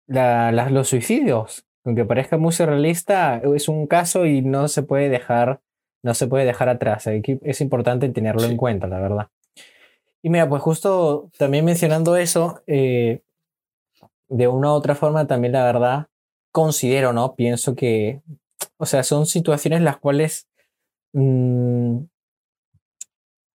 los 0.06 0.88
suicidios, 0.88 1.64
aunque 1.84 2.04
parezca 2.04 2.36
muy 2.36 2.52
surrealista, 2.52 3.40
es 3.54 3.68
un 3.68 3.86
caso 3.86 4.26
y 4.26 4.42
no 4.42 4.68
se 4.68 4.82
puede 4.82 5.08
dejar, 5.08 5.60
no 6.04 6.12
se 6.12 6.26
puede 6.26 6.44
dejar 6.44 6.68
atrás. 6.68 7.06
Es 7.06 7.60
importante 7.62 8.10
tenerlo 8.10 8.44
en 8.44 8.58
cuenta, 8.58 8.86
la 8.86 9.00
verdad. 9.00 9.28
Y 10.22 10.30
mira, 10.30 10.48
pues 10.48 10.62
justo 10.62 11.30
también 11.38 11.64
mencionando 11.64 12.16
eso, 12.16 12.62
eh, 12.66 13.22
de 14.28 14.48
una 14.48 14.72
u 14.72 14.74
otra 14.74 14.94
forma 14.94 15.26
también 15.26 15.52
la 15.52 15.64
verdad 15.64 16.08
considero, 16.52 17.12
¿no? 17.12 17.34
Pienso 17.34 17.74
que, 17.74 18.22
o 18.76 18.86
sea, 18.86 19.02
son 19.02 19.26
situaciones 19.26 19.80
las 19.80 19.98
cuales 19.98 20.48
mm, 21.12 22.00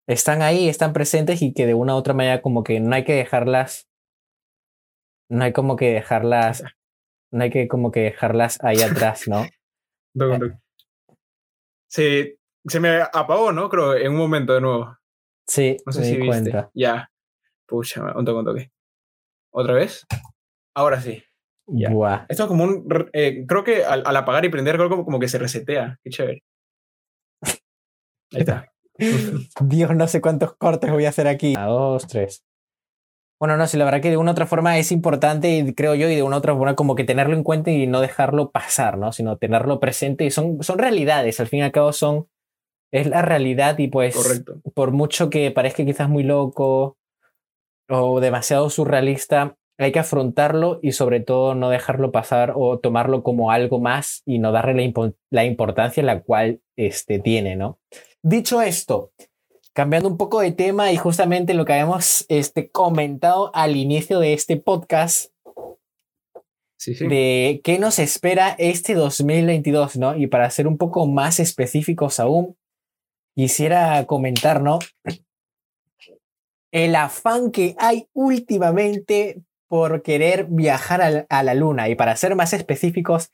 están 0.07 0.41
ahí, 0.41 0.69
están 0.69 0.93
presentes 0.93 1.41
y 1.41 1.53
que 1.53 1.65
de 1.65 1.73
una 1.73 1.95
u 1.95 1.97
otra 1.97 2.13
manera 2.13 2.41
como 2.41 2.63
que 2.63 2.79
no 2.79 2.95
hay 2.95 3.03
que 3.03 3.15
dejarlas 3.15 3.87
no 5.31 5.45
hay 5.45 5.53
como 5.53 5.77
que 5.77 5.93
dejarlas, 5.93 6.65
no 7.31 7.43
hay 7.43 7.49
que 7.49 7.69
como 7.69 7.91
que 7.91 8.01
dejarlas 8.01 8.61
ahí 8.63 8.81
atrás, 8.81 9.27
¿no? 9.27 9.45
Se, 11.87 12.37
se 12.65 12.79
me 12.79 13.01
apagó, 13.01 13.51
¿no? 13.51 13.69
Creo, 13.69 13.95
en 13.95 14.11
un 14.11 14.17
momento 14.17 14.53
de 14.53 14.61
nuevo. 14.61 14.97
Sí, 15.47 15.77
no 15.85 15.91
sé 15.91 16.03
si 16.03 16.11
viste. 16.17 16.27
Cuenta. 16.27 16.71
Ya. 16.73 17.11
Pucha, 17.67 18.01
un 18.15 18.25
toque, 18.25 18.39
un 18.39 18.45
toque. 18.45 18.71
¿Otra 19.51 19.73
vez? 19.73 20.05
Ahora 20.75 21.01
sí. 21.01 21.23
Ya. 21.67 22.25
Esto 22.29 22.43
es 22.43 22.47
como 22.47 22.63
un. 22.63 22.87
Eh, 23.13 23.45
creo 23.47 23.63
que 23.63 23.83
al, 23.85 24.15
apagar 24.15 24.43
y 24.45 24.49
prender, 24.49 24.75
creo 24.75 24.89
como, 24.89 25.05
como 25.05 25.19
que 25.19 25.27
se 25.27 25.37
resetea. 25.37 25.99
Qué 26.03 26.09
chévere. 26.09 26.43
Ahí 28.33 28.39
está. 28.39 28.71
Dios, 29.61 29.95
no 29.95 30.07
sé 30.07 30.21
cuántos 30.21 30.55
cortes 30.55 30.91
voy 30.91 31.05
a 31.05 31.09
hacer 31.09 31.27
aquí. 31.27 31.53
A 31.57 31.65
dos, 31.65 32.07
tres. 32.07 32.43
Bueno, 33.39 33.57
no, 33.57 33.65
sí, 33.65 33.75
la 33.75 33.85
verdad 33.85 34.01
que 34.01 34.11
de 34.11 34.17
una 34.17 34.31
u 34.31 34.33
otra 34.33 34.45
forma 34.45 34.77
es 34.77 34.91
importante, 34.91 35.73
creo 35.75 35.95
yo, 35.95 36.07
y 36.07 36.15
de 36.15 36.21
una 36.21 36.35
u 36.35 36.39
otra 36.39 36.53
forma 36.53 36.75
como 36.75 36.93
que 36.93 37.03
tenerlo 37.03 37.35
en 37.35 37.43
cuenta 37.43 37.71
y 37.71 37.87
no 37.87 37.99
dejarlo 37.99 38.51
pasar, 38.51 38.99
¿no? 38.99 39.11
Sino 39.11 39.37
tenerlo 39.37 39.79
presente 39.79 40.25
y 40.25 40.29
son, 40.29 40.61
son 40.61 40.77
realidades, 40.77 41.39
al 41.39 41.47
fin 41.47 41.59
y 41.59 41.63
al 41.63 41.71
cabo 41.71 41.91
son, 41.91 42.27
es 42.91 43.07
la 43.07 43.21
realidad 43.21 43.77
y 43.77 43.87
pues 43.87 44.43
por 44.73 44.91
mucho 44.91 45.29
que 45.29 45.51
parezca 45.51 45.85
quizás 45.85 46.09
muy 46.09 46.23
loco 46.23 46.97
o 47.89 48.19
demasiado 48.19 48.69
surrealista, 48.69 49.57
hay 49.77 49.91
que 49.91 49.99
afrontarlo 49.99 50.79
y 50.81 50.91
sobre 50.91 51.21
todo 51.21 51.55
no 51.55 51.69
dejarlo 51.69 52.11
pasar 52.11 52.53
o 52.55 52.79
tomarlo 52.79 53.23
como 53.23 53.51
algo 53.51 53.79
más 53.79 54.21
y 54.25 54.39
no 54.39 54.51
darle 54.51 54.93
la, 54.95 55.13
la 55.31 55.45
importancia 55.45 56.03
la 56.03 56.21
cual 56.21 56.61
este, 56.75 57.19
tiene, 57.19 57.55
¿no? 57.55 57.79
Dicho 58.21 58.61
esto, 58.61 59.11
cambiando 59.73 60.09
un 60.09 60.17
poco 60.17 60.41
de 60.41 60.51
tema 60.51 60.91
y 60.91 60.97
justamente 60.97 61.53
lo 61.53 61.65
que 61.65 61.73
habíamos 61.73 62.25
este, 62.29 62.69
comentado 62.69 63.51
al 63.55 63.75
inicio 63.75 64.19
de 64.19 64.33
este 64.33 64.57
podcast, 64.57 65.31
de 66.99 67.61
qué 67.63 67.77
nos 67.79 67.99
espera 67.99 68.55
este 68.57 68.95
2022, 68.95 69.97
¿no? 69.97 70.15
Y 70.15 70.27
para 70.27 70.49
ser 70.49 70.67
un 70.67 70.77
poco 70.77 71.07
más 71.07 71.39
específicos 71.39 72.19
aún, 72.19 72.57
quisiera 73.35 74.05
comentar, 74.05 74.61
¿no? 74.61 74.79
El 76.71 76.95
afán 76.95 77.51
que 77.51 77.75
hay 77.77 78.07
últimamente 78.13 79.41
por 79.67 80.01
querer 80.01 80.47
viajar 80.49 81.25
a, 81.29 81.43
la 81.43 81.53
Luna. 81.53 81.89
Y 81.89 81.95
para 81.95 82.15
ser 82.15 82.35
más 82.35 82.53
específicos, 82.53 83.31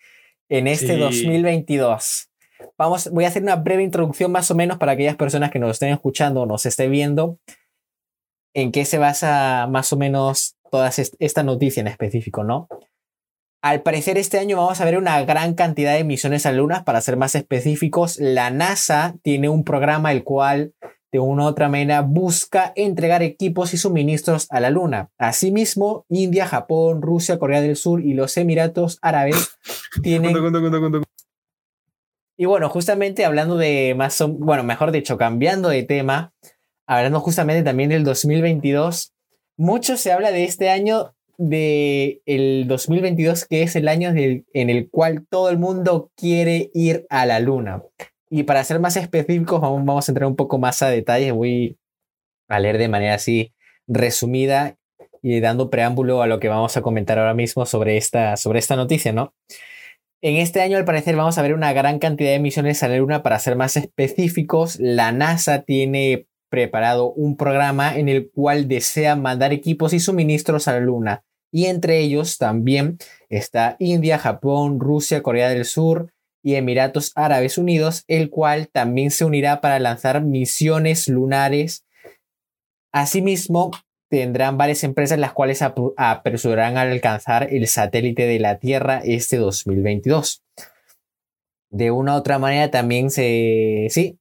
en 0.49 0.67
este 0.67 0.97
2022. 0.97 2.29
Vamos, 2.77 3.09
voy 3.11 3.25
a 3.25 3.27
hacer 3.27 3.43
una 3.43 3.55
breve 3.55 3.83
introducción 3.83 4.31
más 4.31 4.49
o 4.51 4.55
menos 4.55 4.77
para 4.77 4.93
aquellas 4.93 5.15
personas 5.15 5.51
que 5.51 5.59
nos 5.59 5.71
estén 5.71 5.89
escuchando 5.89 6.41
o 6.41 6.45
nos 6.45 6.65
estén 6.65 6.91
viendo, 6.91 7.39
en 8.53 8.71
qué 8.71 8.85
se 8.85 8.97
basa 8.97 9.67
más 9.69 9.91
o 9.93 9.97
menos 9.97 10.55
toda 10.71 10.89
esta 11.19 11.43
noticia 11.43 11.81
en 11.81 11.87
específico, 11.87 12.43
¿no? 12.43 12.67
Al 13.67 13.81
parecer 13.81 14.17
este 14.17 14.39
año 14.39 14.55
vamos 14.55 14.79
a 14.79 14.85
ver 14.85 14.97
una 14.97 15.21
gran 15.25 15.53
cantidad 15.53 15.93
de 15.93 16.05
misiones 16.05 16.45
a 16.45 16.53
lunas. 16.53 16.83
Para 16.83 17.01
ser 17.01 17.17
más 17.17 17.35
específicos, 17.35 18.17
la 18.17 18.49
NASA 18.49 19.17
tiene 19.23 19.49
un 19.49 19.65
programa 19.65 20.13
el 20.13 20.23
cual 20.23 20.73
de 21.11 21.19
una 21.19 21.43
u 21.43 21.47
otra 21.47 21.67
manera 21.67 21.99
busca 22.01 22.71
entregar 22.77 23.23
equipos 23.23 23.73
y 23.73 23.77
suministros 23.77 24.47
a 24.51 24.61
la 24.61 24.69
Luna. 24.69 25.09
Asimismo, 25.17 26.05
India, 26.07 26.47
Japón, 26.47 27.01
Rusia, 27.01 27.39
Corea 27.39 27.59
del 27.59 27.75
Sur 27.75 27.99
y 27.99 28.13
los 28.13 28.37
Emiratos 28.37 28.99
Árabes 29.01 29.57
tienen... 30.01 30.33
y 32.37 32.45
bueno, 32.45 32.69
justamente 32.69 33.25
hablando 33.25 33.57
de 33.57 33.95
más, 33.97 34.23
bueno, 34.29 34.63
mejor 34.63 34.91
dicho, 34.93 35.17
cambiando 35.17 35.67
de 35.67 35.83
tema, 35.83 36.31
hablando 36.87 37.19
justamente 37.19 37.63
también 37.63 37.89
del 37.89 38.05
2022, 38.05 39.13
mucho 39.57 39.97
se 39.97 40.13
habla 40.13 40.31
de 40.31 40.45
este 40.45 40.69
año 40.69 41.16
de 41.37 42.21
el 42.25 42.65
2022, 42.67 43.45
que 43.45 43.63
es 43.63 43.75
el 43.75 43.87
año 43.87 44.09
en 44.15 44.69
el 44.69 44.89
cual 44.89 45.25
todo 45.29 45.49
el 45.49 45.57
mundo 45.57 46.11
quiere 46.15 46.71
ir 46.73 47.05
a 47.09 47.25
la 47.25 47.39
luna. 47.39 47.83
Y 48.29 48.43
para 48.43 48.63
ser 48.63 48.79
más 48.79 48.97
específicos, 48.97 49.61
vamos, 49.61 49.85
vamos 49.85 50.09
a 50.09 50.11
entrar 50.11 50.27
un 50.27 50.35
poco 50.35 50.57
más 50.57 50.81
a 50.81 50.89
detalle. 50.89 51.31
Voy 51.31 51.77
a 52.49 52.59
leer 52.59 52.77
de 52.77 52.89
manera 52.89 53.13
así 53.13 53.53
resumida 53.87 54.77
y 55.21 55.39
dando 55.39 55.69
preámbulo 55.69 56.21
a 56.21 56.27
lo 56.27 56.39
que 56.39 56.49
vamos 56.49 56.75
a 56.75 56.81
comentar 56.81 57.19
ahora 57.19 57.33
mismo 57.33 57.65
sobre 57.65 57.97
esta, 57.97 58.35
sobre 58.35 58.59
esta 58.59 58.75
noticia, 58.75 59.13
¿no? 59.13 59.33
En 60.21 60.37
este 60.37 60.61
año, 60.61 60.77
al 60.77 60.85
parecer, 60.85 61.15
vamos 61.15 61.37
a 61.37 61.41
ver 61.43 61.53
una 61.53 61.73
gran 61.73 61.99
cantidad 61.99 62.31
de 62.31 62.39
misiones 62.39 62.81
a 62.81 62.87
la 62.87 62.97
Luna. 62.97 63.21
Para 63.21 63.37
ser 63.37 63.55
más 63.55 63.77
específicos, 63.77 64.79
la 64.79 65.11
NASA 65.11 65.61
tiene 65.61 66.27
preparado 66.49 67.11
un 67.11 67.37
programa 67.37 67.95
en 67.95 68.09
el 68.09 68.31
cual 68.31 68.67
desea 68.67 69.15
mandar 69.15 69.53
equipos 69.53 69.93
y 69.93 69.99
suministros 69.99 70.67
a 70.67 70.73
la 70.73 70.79
Luna 70.79 71.23
y 71.51 71.65
entre 71.65 71.99
ellos 71.99 72.37
también 72.37 72.97
está 73.29 73.75
India, 73.79 74.17
Japón, 74.17 74.79
Rusia, 74.79 75.23
Corea 75.23 75.49
del 75.49 75.65
Sur 75.65 76.13
y 76.43 76.55
Emiratos 76.55 77.11
Árabes 77.15 77.57
Unidos, 77.57 78.03
el 78.07 78.29
cual 78.29 78.69
también 78.69 79.11
se 79.11 79.25
unirá 79.25 79.61
para 79.61 79.79
lanzar 79.79 80.23
misiones 80.23 81.07
lunares. 81.07 81.85
Asimismo, 82.93 83.71
tendrán 84.09 84.57
varias 84.57 84.83
empresas 84.83 85.19
las 85.19 85.33
cuales 85.33 85.61
apresurarán 85.61 86.77
al 86.77 86.91
alcanzar 86.91 87.47
el 87.51 87.67
satélite 87.67 88.25
de 88.25 88.39
la 88.39 88.59
Tierra 88.59 89.01
este 89.03 89.37
2022. 89.37 90.43
De 91.69 91.91
una 91.91 92.15
u 92.15 92.17
otra 92.17 92.39
manera 92.39 92.71
también 92.71 93.11
se, 93.11 93.87
sí, 93.89 94.17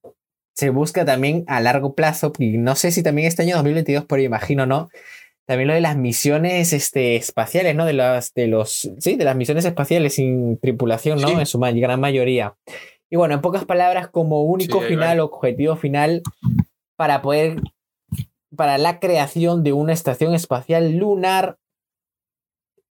se 0.54 0.70
busca 0.70 1.04
también 1.04 1.44
a 1.46 1.60
largo 1.60 1.94
plazo, 1.94 2.32
y 2.38 2.58
no 2.58 2.74
sé 2.74 2.90
si 2.90 3.02
también 3.02 3.28
este 3.28 3.42
año 3.42 3.56
2022, 3.56 4.06
pero 4.08 4.22
imagino 4.22 4.66
no, 4.66 4.88
también 5.46 5.68
lo 5.68 5.74
de 5.74 5.80
las 5.80 5.96
misiones 5.96 6.72
este, 6.72 7.16
espaciales, 7.16 7.74
¿no? 7.74 7.86
De 7.86 7.92
las, 7.92 8.34
de 8.34 8.48
los, 8.48 8.90
sí, 8.98 9.14
de 9.16 9.24
las 9.24 9.36
misiones 9.36 9.64
espaciales 9.64 10.14
sin 10.14 10.58
tripulación, 10.58 11.20
¿no? 11.20 11.38
En 11.38 11.46
su 11.46 11.58
gran 11.60 12.00
mayoría. 12.00 12.56
Y 13.08 13.16
bueno, 13.16 13.34
en 13.34 13.40
pocas 13.40 13.64
palabras, 13.64 14.08
como 14.08 14.42
único 14.42 14.80
final, 14.80 15.20
objetivo 15.20 15.76
final, 15.76 16.22
para 16.96 17.22
poder, 17.22 17.60
para 18.54 18.76
la 18.78 18.98
creación 18.98 19.62
de 19.62 19.72
una 19.72 19.92
estación 19.92 20.34
espacial 20.34 20.96
lunar 20.96 21.58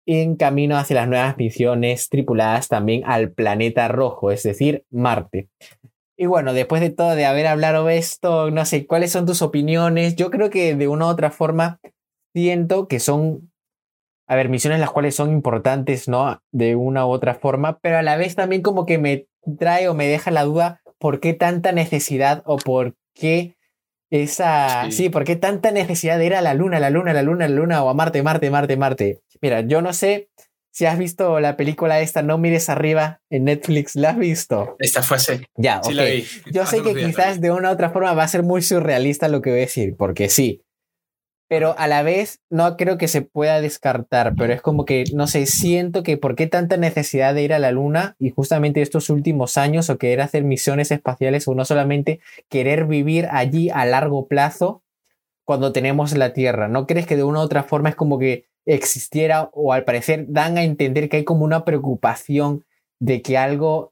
en 0.04 0.36
camino 0.36 0.76
hacia 0.76 0.96
las 0.96 1.08
nuevas 1.08 1.36
misiones 1.38 2.08
tripuladas 2.10 2.68
también 2.68 3.02
al 3.06 3.32
planeta 3.32 3.88
rojo, 3.88 4.30
es 4.30 4.42
decir, 4.42 4.84
Marte. 4.90 5.48
Y 6.18 6.26
bueno, 6.26 6.52
después 6.52 6.82
de 6.82 6.90
todo, 6.90 7.14
de 7.14 7.24
haber 7.24 7.46
hablado 7.46 7.88
esto, 7.88 8.50
no 8.50 8.66
sé, 8.66 8.86
¿cuáles 8.86 9.10
son 9.10 9.24
tus 9.24 9.40
opiniones? 9.40 10.16
Yo 10.16 10.30
creo 10.30 10.50
que 10.50 10.74
de 10.74 10.88
una 10.88 11.06
u 11.06 11.08
otra 11.08 11.30
forma 11.30 11.80
siento 12.34 12.88
que 12.88 13.00
son, 13.00 13.52
a 14.26 14.36
ver, 14.36 14.48
misiones 14.48 14.80
las 14.80 14.90
cuales 14.90 15.14
son 15.14 15.32
importantes, 15.32 16.08
¿no? 16.08 16.40
De 16.50 16.76
una 16.76 17.06
u 17.06 17.10
otra 17.10 17.34
forma, 17.34 17.78
pero 17.80 17.98
a 17.98 18.02
la 18.02 18.16
vez 18.16 18.34
también 18.34 18.62
como 18.62 18.86
que 18.86 18.98
me 18.98 19.26
trae 19.58 19.88
o 19.88 19.94
me 19.94 20.06
deja 20.06 20.30
la 20.30 20.44
duda 20.44 20.80
por 20.98 21.20
qué 21.20 21.34
tanta 21.34 21.72
necesidad 21.72 22.42
o 22.46 22.56
por 22.56 22.94
qué 23.14 23.56
esa, 24.10 24.90
sí. 24.90 25.08
¿por 25.08 25.24
qué 25.24 25.36
tanta 25.36 25.70
necesidad 25.70 26.18
de 26.18 26.26
ir 26.26 26.34
a 26.34 26.42
la 26.42 26.54
luna, 26.54 26.78
la 26.80 26.90
luna, 26.90 27.14
la 27.14 27.22
luna, 27.22 27.48
la 27.48 27.54
luna 27.54 27.82
o 27.82 27.88
a 27.88 27.94
Marte, 27.94 28.22
Marte, 28.22 28.50
Marte, 28.50 28.76
Marte? 28.76 29.22
Mira, 29.40 29.62
yo 29.62 29.80
no 29.80 29.92
sé 29.92 30.28
si 30.70 30.86
has 30.86 30.98
visto 30.98 31.40
la 31.40 31.56
película 31.56 32.00
esta, 32.00 32.22
No 32.22 32.38
mires 32.38 32.68
arriba 32.68 33.20
en 33.30 33.44
Netflix, 33.44 33.94
¿la 33.94 34.10
has 34.10 34.18
visto? 34.18 34.76
Esta 34.78 35.02
fue 35.02 35.16
así. 35.18 35.40
Ya, 35.56 35.82
sí 35.82 35.92
La 35.92 36.04
vi. 36.04 36.26
Yo 36.50 36.66
sé 36.66 36.82
que 36.82 36.94
quizás 36.94 37.40
de 37.40 37.50
una 37.50 37.70
u 37.70 37.72
otra 37.72 37.90
forma 37.90 38.12
va 38.14 38.24
a 38.24 38.28
ser 38.28 38.42
muy 38.42 38.62
surrealista 38.62 39.28
lo 39.28 39.42
que 39.42 39.50
voy 39.50 39.60
a 39.60 39.62
decir, 39.62 39.96
porque 39.96 40.28
sí, 40.28 40.62
pero 41.52 41.74
a 41.76 41.86
la 41.86 42.02
vez 42.02 42.40
no 42.48 42.78
creo 42.78 42.96
que 42.96 43.08
se 43.08 43.20
pueda 43.20 43.60
descartar, 43.60 44.34
pero 44.38 44.54
es 44.54 44.62
como 44.62 44.86
que, 44.86 45.04
no 45.12 45.26
sé, 45.26 45.44
siento 45.44 46.02
que 46.02 46.16
por 46.16 46.34
qué 46.34 46.46
tanta 46.46 46.78
necesidad 46.78 47.34
de 47.34 47.42
ir 47.42 47.52
a 47.52 47.58
la 47.58 47.72
Luna 47.72 48.16
y 48.18 48.30
justamente 48.30 48.80
estos 48.80 49.10
últimos 49.10 49.58
años 49.58 49.90
o 49.90 49.98
querer 49.98 50.22
hacer 50.22 50.44
misiones 50.44 50.90
espaciales 50.90 51.46
o 51.46 51.54
no 51.54 51.66
solamente 51.66 52.20
querer 52.48 52.86
vivir 52.86 53.28
allí 53.30 53.68
a 53.68 53.84
largo 53.84 54.28
plazo 54.28 54.82
cuando 55.44 55.74
tenemos 55.74 56.16
la 56.16 56.32
Tierra. 56.32 56.68
¿No 56.68 56.86
crees 56.86 57.06
que 57.06 57.18
de 57.18 57.24
una 57.24 57.40
u 57.40 57.42
otra 57.42 57.64
forma 57.64 57.90
es 57.90 57.96
como 57.96 58.18
que 58.18 58.46
existiera 58.64 59.50
o 59.52 59.74
al 59.74 59.84
parecer 59.84 60.24
dan 60.28 60.56
a 60.56 60.64
entender 60.64 61.10
que 61.10 61.18
hay 61.18 61.24
como 61.24 61.44
una 61.44 61.66
preocupación 61.66 62.64
de 62.98 63.20
que 63.20 63.36
algo 63.36 63.91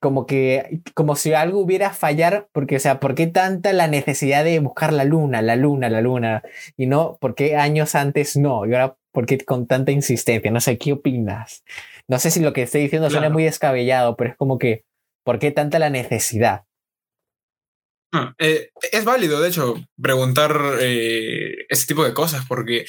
como 0.00 0.26
que, 0.26 0.80
como 0.94 1.16
si 1.16 1.32
algo 1.32 1.60
hubiera 1.60 1.92
fallar, 1.92 2.48
porque, 2.52 2.76
o 2.76 2.80
sea, 2.80 3.00
¿por 3.00 3.14
qué 3.14 3.26
tanta 3.26 3.72
la 3.72 3.88
necesidad 3.88 4.44
de 4.44 4.58
buscar 4.58 4.92
la 4.92 5.04
luna, 5.04 5.42
la 5.42 5.56
luna, 5.56 5.88
la 5.88 6.00
luna? 6.00 6.42
Y 6.76 6.86
no, 6.86 7.16
¿por 7.20 7.34
qué 7.34 7.56
años 7.56 7.94
antes 7.94 8.36
no? 8.36 8.66
Y 8.66 8.74
ahora, 8.74 8.96
¿por 9.12 9.26
qué 9.26 9.38
con 9.38 9.66
tanta 9.66 9.92
insistencia? 9.92 10.50
No 10.50 10.60
sé, 10.60 10.78
¿qué 10.78 10.92
opinas? 10.92 11.64
No 12.08 12.18
sé 12.18 12.30
si 12.30 12.40
lo 12.40 12.52
que 12.52 12.62
estoy 12.62 12.82
diciendo 12.82 13.10
suena 13.10 13.30
muy 13.30 13.44
descabellado, 13.44 14.16
pero 14.16 14.30
es 14.30 14.36
como 14.36 14.58
que, 14.58 14.84
¿por 15.24 15.38
qué 15.38 15.50
tanta 15.50 15.78
la 15.78 15.90
necesidad? 15.90 16.64
Ah, 18.12 18.34
eh, 18.38 18.70
es 18.92 19.04
válido, 19.04 19.40
de 19.40 19.48
hecho, 19.48 19.74
preguntar 20.00 20.56
eh, 20.80 21.66
ese 21.68 21.86
tipo 21.86 22.04
de 22.04 22.14
cosas, 22.14 22.44
porque 22.46 22.86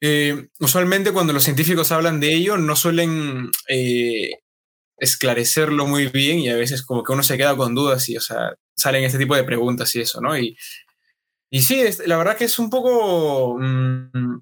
eh, 0.00 0.48
usualmente 0.58 1.12
cuando 1.12 1.32
los 1.32 1.44
científicos 1.44 1.92
hablan 1.92 2.18
de 2.18 2.34
ello, 2.34 2.56
no 2.56 2.74
suelen 2.74 3.50
esclarecerlo 5.00 5.86
muy 5.86 6.06
bien 6.06 6.38
y 6.38 6.50
a 6.50 6.56
veces 6.56 6.82
como 6.82 7.02
que 7.02 7.12
uno 7.12 7.22
se 7.22 7.36
queda 7.36 7.56
con 7.56 7.74
dudas 7.74 8.08
y, 8.08 8.16
o 8.16 8.20
sea, 8.20 8.54
salen 8.76 9.02
este 9.02 9.18
tipo 9.18 9.34
de 9.34 9.44
preguntas 9.44 9.94
y 9.96 10.00
eso, 10.00 10.20
¿no? 10.20 10.38
Y, 10.38 10.56
y 11.50 11.62
sí, 11.62 11.82
la 12.06 12.16
verdad 12.16 12.36
que 12.36 12.44
es 12.44 12.58
un 12.58 12.70
poco 12.70 13.56
mm, 13.58 14.38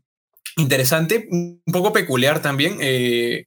interesante, 0.58 1.26
un 1.30 1.62
poco 1.72 1.92
peculiar 1.92 2.42
también. 2.42 2.78
Eh, 2.80 3.46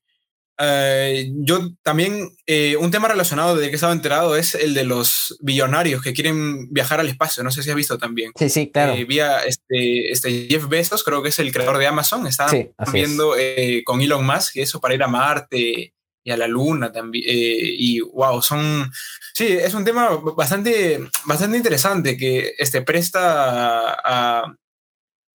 eh, 0.57 1.31
yo 1.35 1.71
también, 1.83 2.29
eh, 2.45 2.75
un 2.77 2.91
tema 2.91 3.07
relacionado 3.07 3.55
de 3.55 3.67
que 3.67 3.71
he 3.71 3.75
estado 3.75 3.93
enterado 3.93 4.35
es 4.35 4.55
el 4.55 4.73
de 4.73 4.83
los 4.83 5.37
billonarios 5.41 6.01
que 6.01 6.13
quieren 6.13 6.71
viajar 6.71 6.99
al 6.99 7.09
espacio. 7.09 7.43
No 7.43 7.51
sé 7.51 7.61
si 7.61 7.69
has 7.69 7.75
visto 7.75 7.97
también. 7.97 8.31
Sí, 8.35 8.49
sí, 8.49 8.71
claro. 8.71 8.93
vía 9.05 9.39
este, 9.39 10.11
este 10.11 10.47
Jeff 10.49 10.67
Bezos, 10.67 11.03
creo 11.03 11.21
que 11.21 11.29
es 11.29 11.39
el 11.39 11.51
creador 11.51 11.77
de 11.77 11.87
Amazon, 11.87 12.25
está 12.25 12.47
viendo 12.91 13.35
con 13.85 14.01
Elon 14.01 14.25
Musk 14.25 14.57
eso 14.57 14.79
para 14.79 14.95
ir 14.95 15.03
a 15.03 15.07
Marte 15.07 15.93
y 16.23 16.31
a 16.31 16.37
la 16.37 16.47
luna 16.47 16.91
también. 16.91 17.25
Eh, 17.27 17.75
y 17.77 17.99
wow, 17.99 18.41
son. 18.41 18.91
Sí, 19.33 19.47
es 19.47 19.73
un 19.73 19.85
tema 19.85 20.09
bastante, 20.35 20.99
bastante 21.25 21.57
interesante 21.57 22.17
que 22.17 22.53
este, 22.57 22.81
presta 22.81 23.93
a, 23.93 24.55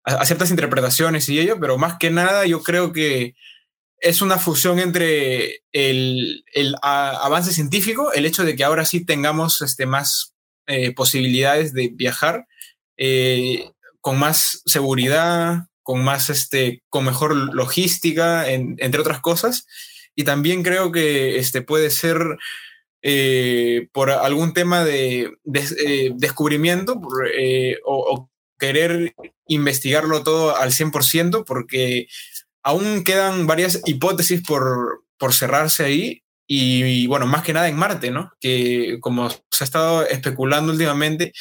a, 0.03 0.25
ciertas 0.25 0.49
interpretaciones 0.49 1.29
y 1.29 1.39
ello, 1.39 1.59
pero 1.59 1.77
más 1.77 1.97
que 1.97 2.09
nada 2.09 2.45
yo 2.45 2.61
creo 2.61 2.91
que 2.91 3.35
es 3.99 4.21
una 4.21 4.37
fusión 4.37 4.79
entre 4.79 5.61
el, 5.71 6.43
el 6.53 6.75
avance 6.81 7.53
científico, 7.53 8.11
el 8.11 8.25
hecho 8.25 8.43
de 8.43 8.55
que 8.55 8.65
ahora 8.65 8.83
sí 8.83 9.05
tengamos 9.05 9.61
este, 9.61 9.85
más 9.85 10.33
eh, 10.67 10.93
posibilidades 10.93 11.73
de 11.73 11.89
viajar 11.93 12.45
eh, 12.97 13.71
con 14.01 14.19
más 14.19 14.61
seguridad, 14.65 15.67
con 15.83 16.03
más 16.03 16.29
este, 16.29 16.83
con 16.89 17.05
mejor 17.05 17.33
logística, 17.53 18.49
entre 18.49 18.99
otras 18.99 19.21
cosas 19.21 19.65
y 20.15 20.23
también 20.23 20.63
creo 20.63 20.91
que 20.91 21.37
este 21.37 21.61
puede 21.61 21.89
ser 21.89 22.37
eh, 23.05 23.89
por 23.91 24.09
algún 24.11 24.53
tema 24.53 24.85
de, 24.85 25.29
eh, 25.45 26.11
descubrimiento 26.15 27.01
eh, 27.37 27.77
o, 27.85 28.29
querer 28.57 29.13
investigarlo 29.47 30.23
todo 30.23 30.55
al 30.55 30.71
100%, 30.71 31.43
porque 31.45 32.07
aún 32.63 33.03
quedan 33.03 33.45
varias 33.45 33.81
hipótesis 33.85 34.41
por, 34.41 35.03
por 35.17 35.33
cerrarse 35.33 35.83
ahí. 35.83 36.23
Y, 36.47 37.07
bueno, 37.07 37.25
más 37.25 37.43
que 37.43 37.51
nada 37.51 37.67
en 37.67 37.75
Marte, 37.75 38.11
¿no? 38.11 38.31
Que 38.39 38.99
como 39.01 39.29
se 39.29 39.63
ha 39.63 39.65
estado 39.65 40.05
especulando 40.07 40.71
últimamente, 40.71 41.33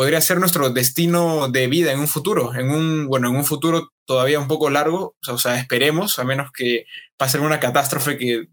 podría 0.00 0.22
ser 0.22 0.38
nuestro 0.38 0.70
destino 0.70 1.48
de 1.48 1.66
vida 1.66 1.92
en 1.92 2.00
un 2.00 2.08
futuro, 2.08 2.54
en 2.54 2.70
un, 2.70 3.06
bueno, 3.06 3.28
en 3.28 3.36
un 3.36 3.44
futuro 3.44 3.92
todavía 4.06 4.40
un 4.40 4.48
poco 4.48 4.70
largo, 4.70 5.14
o 5.28 5.36
sea, 5.36 5.58
esperemos, 5.58 6.18
a 6.18 6.24
menos 6.24 6.52
que 6.52 6.86
pase 7.18 7.38
una 7.38 7.60
catástrofe 7.60 8.16
que 8.16 8.46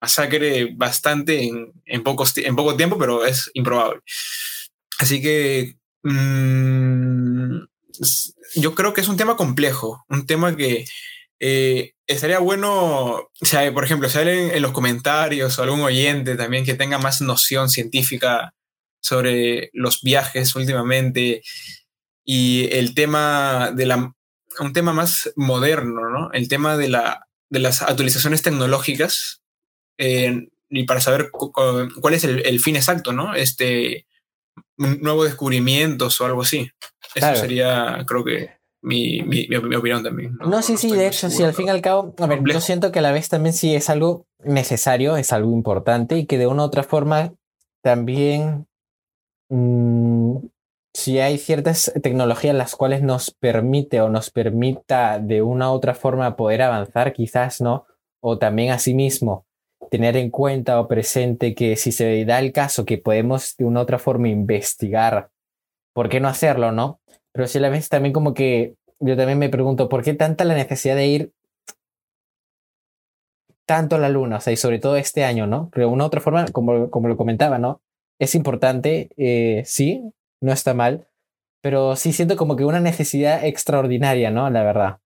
masacre 0.00 0.72
bastante 0.76 1.42
en, 1.48 1.72
en, 1.84 2.04
en 2.04 2.54
poco 2.54 2.76
tiempo, 2.76 2.96
pero 2.96 3.26
es 3.26 3.50
improbable. 3.54 4.00
Así 5.00 5.20
que 5.20 5.74
mm, 6.04 7.58
yo 8.54 8.74
creo 8.76 8.92
que 8.92 9.00
es 9.00 9.08
un 9.08 9.16
tema 9.16 9.36
complejo, 9.36 10.04
un 10.08 10.26
tema 10.26 10.54
que 10.54 10.84
eh, 11.40 11.94
estaría 12.06 12.38
bueno, 12.38 13.14
o 13.16 13.30
sea, 13.42 13.74
por 13.74 13.82
ejemplo, 13.82 14.08
si 14.08 14.18
alguien 14.18 14.52
en 14.52 14.62
los 14.62 14.70
comentarios 14.70 15.58
o 15.58 15.62
algún 15.64 15.80
oyente 15.80 16.36
también 16.36 16.64
que 16.64 16.74
tenga 16.74 16.98
más 16.98 17.20
noción 17.20 17.68
científica 17.68 18.54
sobre 19.00 19.70
los 19.72 20.02
viajes 20.02 20.54
últimamente 20.56 21.42
y 22.24 22.68
el 22.72 22.94
tema 22.94 23.72
de 23.74 23.86
la, 23.86 24.14
un 24.60 24.72
tema 24.72 24.92
más 24.92 25.32
moderno, 25.36 26.10
¿no? 26.10 26.30
El 26.32 26.48
tema 26.48 26.76
de, 26.76 26.88
la, 26.88 27.26
de 27.48 27.60
las 27.60 27.82
actualizaciones 27.82 28.42
tecnológicas 28.42 29.42
eh, 29.98 30.48
y 30.70 30.84
para 30.84 31.00
saber 31.00 31.30
cuál 31.30 32.14
es 32.14 32.24
el, 32.24 32.60
fin 32.60 32.76
exacto, 32.76 33.12
¿no? 33.12 33.34
Este, 33.34 34.06
nuevos 34.76 35.24
descubrimientos 35.26 36.20
o 36.20 36.26
algo 36.26 36.42
así. 36.42 36.70
Eso 37.14 37.34
sería, 37.34 38.04
creo 38.06 38.24
que, 38.24 38.58
mi, 38.82 39.22
mi, 39.22 39.46
opinión 39.56 40.02
también. 40.02 40.36
No, 40.40 40.62
sí, 40.62 40.76
sí, 40.76 40.92
de 40.92 41.06
hecho, 41.06 41.30
sí, 41.30 41.42
al 41.42 41.54
fin 41.54 41.66
y 41.66 41.70
al 41.70 41.80
cabo, 41.80 42.14
a 42.18 42.26
ver, 42.26 42.42
yo 42.44 42.60
siento 42.60 42.92
que 42.92 43.00
a 43.00 43.02
la 43.02 43.12
vez 43.12 43.28
también 43.28 43.52
sí 43.52 43.74
es 43.74 43.90
algo 43.90 44.26
necesario, 44.44 45.16
es 45.16 45.32
algo 45.32 45.52
importante 45.52 46.16
y 46.16 46.26
que 46.26 46.38
de 46.38 46.46
una 46.46 46.62
u 46.62 46.66
otra 46.66 46.82
forma 46.82 47.32
también, 47.82 48.67
mm, 49.48 50.36
si 50.94 51.20
hay 51.20 51.38
ciertas 51.38 51.92
tecnologías 52.02 52.54
las 52.54 52.74
cuales 52.74 53.02
nos 53.02 53.30
permite 53.30 54.00
o 54.00 54.08
nos 54.08 54.30
permita 54.30 55.18
de 55.18 55.42
una 55.42 55.70
u 55.70 55.74
otra 55.74 55.94
forma 55.94 56.36
poder 56.36 56.62
avanzar, 56.62 57.12
quizás 57.12 57.60
no, 57.60 57.86
o 58.20 58.38
también 58.38 58.72
asimismo 58.72 59.46
tener 59.90 60.16
en 60.16 60.30
cuenta 60.30 60.80
o 60.80 60.88
presente 60.88 61.54
que 61.54 61.76
si 61.76 61.92
se 61.92 62.24
da 62.24 62.40
el 62.40 62.52
caso 62.52 62.84
que 62.84 62.98
podemos 62.98 63.56
de 63.56 63.64
una 63.64 63.80
u 63.80 63.82
otra 63.82 63.98
forma 63.98 64.28
investigar, 64.28 65.30
¿por 65.94 66.08
qué 66.08 66.20
no 66.20 66.28
hacerlo, 66.28 66.72
no? 66.72 67.00
Pero 67.32 67.46
si 67.46 67.58
a 67.58 67.60
la 67.60 67.68
vez 67.70 67.88
también 67.88 68.12
como 68.12 68.34
que 68.34 68.74
yo 69.00 69.16
también 69.16 69.38
me 69.38 69.48
pregunto, 69.48 69.88
¿por 69.88 70.02
qué 70.02 70.14
tanta 70.14 70.44
la 70.44 70.54
necesidad 70.54 70.96
de 70.96 71.06
ir 71.06 71.32
tanto 73.66 73.96
a 73.96 73.98
la 73.98 74.08
luna? 74.08 74.38
O 74.38 74.40
sea, 74.40 74.52
y 74.52 74.56
sobre 74.56 74.78
todo 74.80 74.96
este 74.96 75.24
año, 75.24 75.46
¿no? 75.46 75.68
Pero 75.72 75.86
de 75.86 75.92
una 75.92 76.04
u 76.04 76.06
otra 76.08 76.20
forma, 76.20 76.44
como, 76.46 76.90
como 76.90 77.08
lo 77.08 77.16
comentaba, 77.16 77.58
¿no? 77.58 77.80
Es 78.18 78.34
importante, 78.34 79.10
eh, 79.16 79.62
sí, 79.64 80.02
no 80.40 80.52
está 80.52 80.74
mal, 80.74 81.06
pero 81.62 81.96
sí 81.96 82.12
siento 82.12 82.36
como 82.36 82.56
que 82.56 82.64
una 82.64 82.80
necesidad 82.80 83.44
extraordinaria, 83.44 84.30
¿no? 84.30 84.48
La 84.50 84.62
verdad. 84.62 84.98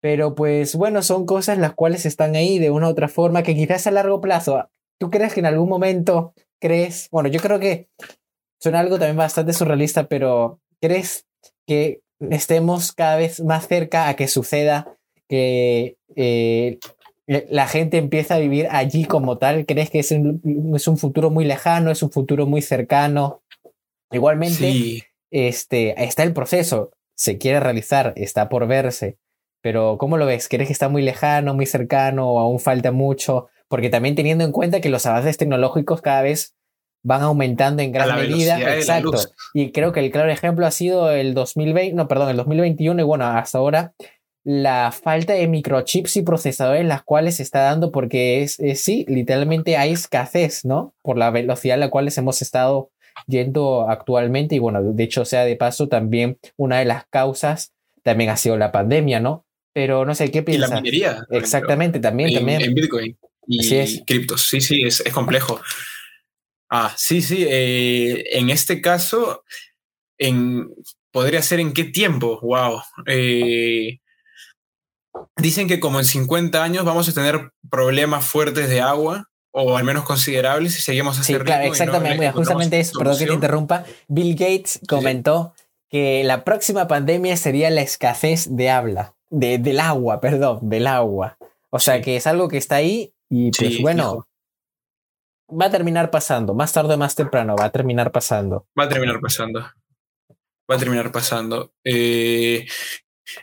Pero 0.00 0.34
pues 0.34 0.74
bueno, 0.76 1.02
son 1.02 1.26
cosas 1.26 1.58
las 1.58 1.74
cuales 1.74 2.06
están 2.06 2.36
ahí 2.36 2.58
de 2.58 2.70
una 2.70 2.88
u 2.88 2.90
otra 2.90 3.08
forma 3.08 3.42
que 3.42 3.54
quizás 3.54 3.86
a 3.86 3.90
largo 3.90 4.20
plazo, 4.20 4.68
¿tú 4.98 5.10
crees 5.10 5.34
que 5.34 5.40
en 5.40 5.46
algún 5.46 5.68
momento 5.68 6.34
crees, 6.60 7.08
bueno, 7.10 7.28
yo 7.28 7.40
creo 7.40 7.58
que 7.58 7.88
suena 8.60 8.80
algo 8.80 8.98
también 8.98 9.16
bastante 9.16 9.52
surrealista, 9.52 10.06
pero 10.06 10.60
¿crees 10.80 11.26
que 11.66 12.00
estemos 12.30 12.92
cada 12.92 13.16
vez 13.16 13.42
más 13.42 13.66
cerca 13.68 14.08
a 14.08 14.14
que 14.14 14.28
suceda, 14.28 14.96
que 15.28 15.96
eh, 16.14 16.78
la 17.26 17.66
gente 17.66 17.98
empieza 17.98 18.36
a 18.36 18.38
vivir 18.38 18.68
allí 18.70 19.04
como 19.04 19.38
tal? 19.38 19.66
¿Crees 19.66 19.90
que 19.90 19.98
es 19.98 20.12
un, 20.12 20.40
es 20.74 20.86
un 20.86 20.96
futuro 20.96 21.30
muy 21.30 21.44
lejano, 21.44 21.90
es 21.90 22.02
un 22.02 22.10
futuro 22.10 22.46
muy 22.46 22.62
cercano? 22.62 23.42
Igualmente, 24.12 25.08
este, 25.30 26.02
está 26.04 26.22
el 26.22 26.32
proceso, 26.32 26.92
se 27.16 27.38
quiere 27.38 27.58
realizar, 27.58 28.12
está 28.16 28.48
por 28.48 28.66
verse, 28.68 29.18
pero 29.60 29.98
¿cómo 29.98 30.16
lo 30.16 30.26
ves? 30.26 30.48
¿Crees 30.48 30.68
que 30.68 30.72
está 30.72 30.88
muy 30.88 31.02
lejano, 31.02 31.54
muy 31.54 31.66
cercano 31.66 32.30
o 32.30 32.38
aún 32.38 32.60
falta 32.60 32.92
mucho? 32.92 33.48
Porque 33.68 33.88
también 33.88 34.14
teniendo 34.14 34.44
en 34.44 34.52
cuenta 34.52 34.80
que 34.80 34.88
los 34.88 35.06
avances 35.06 35.36
tecnológicos 35.36 36.00
cada 36.02 36.22
vez 36.22 36.54
van 37.02 37.22
aumentando 37.22 37.82
en 37.82 37.90
gran 37.90 38.14
medida. 38.16 38.60
Exacto. 38.74 39.18
Y 39.54 39.72
creo 39.72 39.92
que 39.92 40.00
el 40.00 40.12
claro 40.12 40.30
ejemplo 40.30 40.66
ha 40.66 40.70
sido 40.70 41.10
el 41.10 41.34
2020, 41.34 41.94
no, 41.94 42.06
perdón, 42.06 42.30
el 42.30 42.36
2021 42.36 43.00
y 43.00 43.04
bueno, 43.04 43.26
hasta 43.26 43.58
ahora 43.58 43.94
la 44.46 44.92
falta 44.92 45.32
de 45.32 45.48
microchips 45.48 46.16
y 46.16 46.22
procesadores 46.22 46.86
las 46.86 47.02
cuales 47.02 47.36
se 47.36 47.42
está 47.42 47.62
dando 47.62 47.90
porque 47.90 48.44
es, 48.44 48.60
sí, 48.80 49.04
literalmente 49.08 49.76
hay 49.76 49.90
escasez, 49.92 50.64
¿no? 50.64 50.94
Por 51.02 51.18
la 51.18 51.30
velocidad 51.30 51.74
a 51.74 51.78
la 51.78 51.90
cual 51.90 52.08
hemos 52.16 52.42
estado 52.42 52.92
yendo 53.26 53.90
actualmente 53.90 54.54
y 54.54 54.60
bueno, 54.60 54.84
de 54.84 55.02
hecho 55.02 55.24
sea 55.24 55.44
de 55.44 55.56
paso 55.56 55.88
también 55.88 56.38
una 56.56 56.78
de 56.78 56.84
las 56.84 57.06
causas 57.06 57.72
también 58.04 58.30
ha 58.30 58.36
sido 58.36 58.56
la 58.56 58.70
pandemia, 58.70 59.18
¿no? 59.18 59.44
Pero 59.72 60.04
no 60.04 60.14
sé, 60.14 60.30
¿qué 60.30 60.44
piensas? 60.44 60.70
Y 60.70 60.74
la 60.74 60.80
minería. 60.80 61.26
Exactamente, 61.30 61.98
también, 61.98 62.28
en, 62.28 62.34
también. 62.36 62.62
En 62.62 62.74
Bitcoin 62.74 63.18
y 63.48 64.04
criptos, 64.04 64.42
sí, 64.42 64.60
sí, 64.60 64.82
es, 64.84 65.00
es 65.00 65.12
complejo. 65.12 65.60
Ah, 66.70 66.94
sí, 66.96 67.20
sí. 67.20 67.44
Eh, 67.48 68.38
en 68.38 68.50
este 68.50 68.80
caso, 68.80 69.42
en, 70.18 70.68
podría 71.10 71.42
ser 71.42 71.58
en 71.58 71.72
qué 71.72 71.84
tiempo. 71.84 72.38
Wow. 72.42 72.80
Eh, 73.06 73.98
dicen 75.36 75.68
que 75.68 75.80
como 75.80 75.98
en 75.98 76.04
50 76.04 76.62
años 76.62 76.84
vamos 76.84 77.08
a 77.08 77.12
tener 77.12 77.52
problemas 77.70 78.24
fuertes 78.26 78.68
de 78.68 78.80
agua, 78.80 79.28
o 79.58 79.76
al 79.76 79.84
menos 79.84 80.04
considerables, 80.04 80.74
si 80.74 80.82
seguimos 80.82 81.18
así. 81.18 81.32
Sí, 81.32 81.38
claro, 81.40 81.64
exactamente. 81.64 82.30
justamente 82.32 82.78
eso, 82.78 82.98
perdón 82.98 83.18
que 83.18 83.26
te 83.26 83.32
interrumpa. 83.32 83.84
Bill 84.08 84.34
Gates 84.34 84.80
comentó 84.86 85.54
que 85.88 86.22
la 86.24 86.44
próxima 86.44 86.88
pandemia 86.88 87.36
sería 87.36 87.70
la 87.70 87.80
escasez 87.80 88.54
de 88.54 88.70
habla, 88.70 89.14
de, 89.30 89.58
del 89.58 89.80
agua, 89.80 90.20
perdón, 90.20 90.58
del 90.68 90.86
agua. 90.86 91.38
O 91.70 91.78
sea 91.78 92.02
que 92.02 92.16
es 92.16 92.26
algo 92.26 92.48
que 92.48 92.58
está 92.58 92.76
ahí 92.76 93.14
y 93.28 93.50
pues 93.50 93.80
bueno, 93.80 94.26
va 95.48 95.66
a 95.66 95.70
terminar 95.70 96.10
pasando, 96.10 96.54
más 96.54 96.72
tarde 96.72 96.94
o 96.94 96.98
más 96.98 97.14
temprano, 97.14 97.56
va 97.58 97.66
a 97.66 97.72
terminar 97.72 98.12
pasando. 98.12 98.66
Va 98.78 98.84
a 98.84 98.88
terminar 98.88 99.20
pasando. 99.20 99.60
Va 100.70 100.74
a 100.74 100.78
terminar 100.78 101.12
pasando. 101.12 101.72
Eh, 101.84 102.66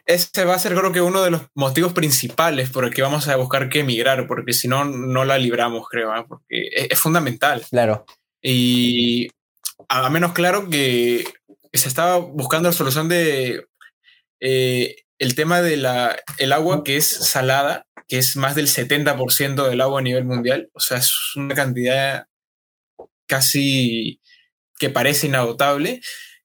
ese 0.06 0.46
va 0.46 0.56
a 0.56 0.60
ser 0.60 0.76
creo 0.76 0.92
que 0.92 1.02
uno 1.02 1.22
de 1.24 1.32
los 1.32 1.42
motivos 1.56 1.94
principales 1.94 2.70
por 2.70 2.86
el 2.86 2.94
que 2.94 3.02
vamos 3.02 3.28
a 3.28 3.36
buscar 3.36 3.70
que 3.70 3.80
emigrar, 3.80 4.28
porque 4.28 4.54
si 4.54 4.68
no, 4.68 4.86
no 4.86 5.26
la 5.26 5.38
libramos, 5.38 5.88
creo, 5.90 6.12
¿ah? 6.12 6.26
porque 6.28 6.70
es, 6.72 7.00
fundamental. 7.00 7.66
Claro. 7.70 8.06
Y 8.42 9.30
a 9.90 10.10
menos 10.10 10.34
claro 10.34 10.70
que 10.70 11.26
se 11.74 11.88
estaba 11.88 12.18
buscando 12.18 12.70
la 12.70 12.74
solución 12.74 13.10
de 13.10 13.66
eh, 14.40 14.96
el 15.20 15.36
tema 15.36 15.62
del 15.62 15.88
el 16.38 16.54
agua 16.54 16.84
que 16.84 16.98
es 16.98 17.08
salada 17.08 17.86
que 18.08 18.18
es 18.18 18.36
más 18.36 18.56
del 18.56 18.68
70% 18.68 19.68
del 19.68 19.82
agua 19.82 20.00
a 20.00 20.04
nivel 20.04 20.26
mundial. 20.26 20.70
O 20.74 20.80
sea, 20.80 20.98
es 20.98 21.14
una 21.36 21.56
cantidad 21.56 22.28
casi 23.28 24.22
que 24.78 24.90
parece 24.90 25.28
inagotable. 25.28 26.02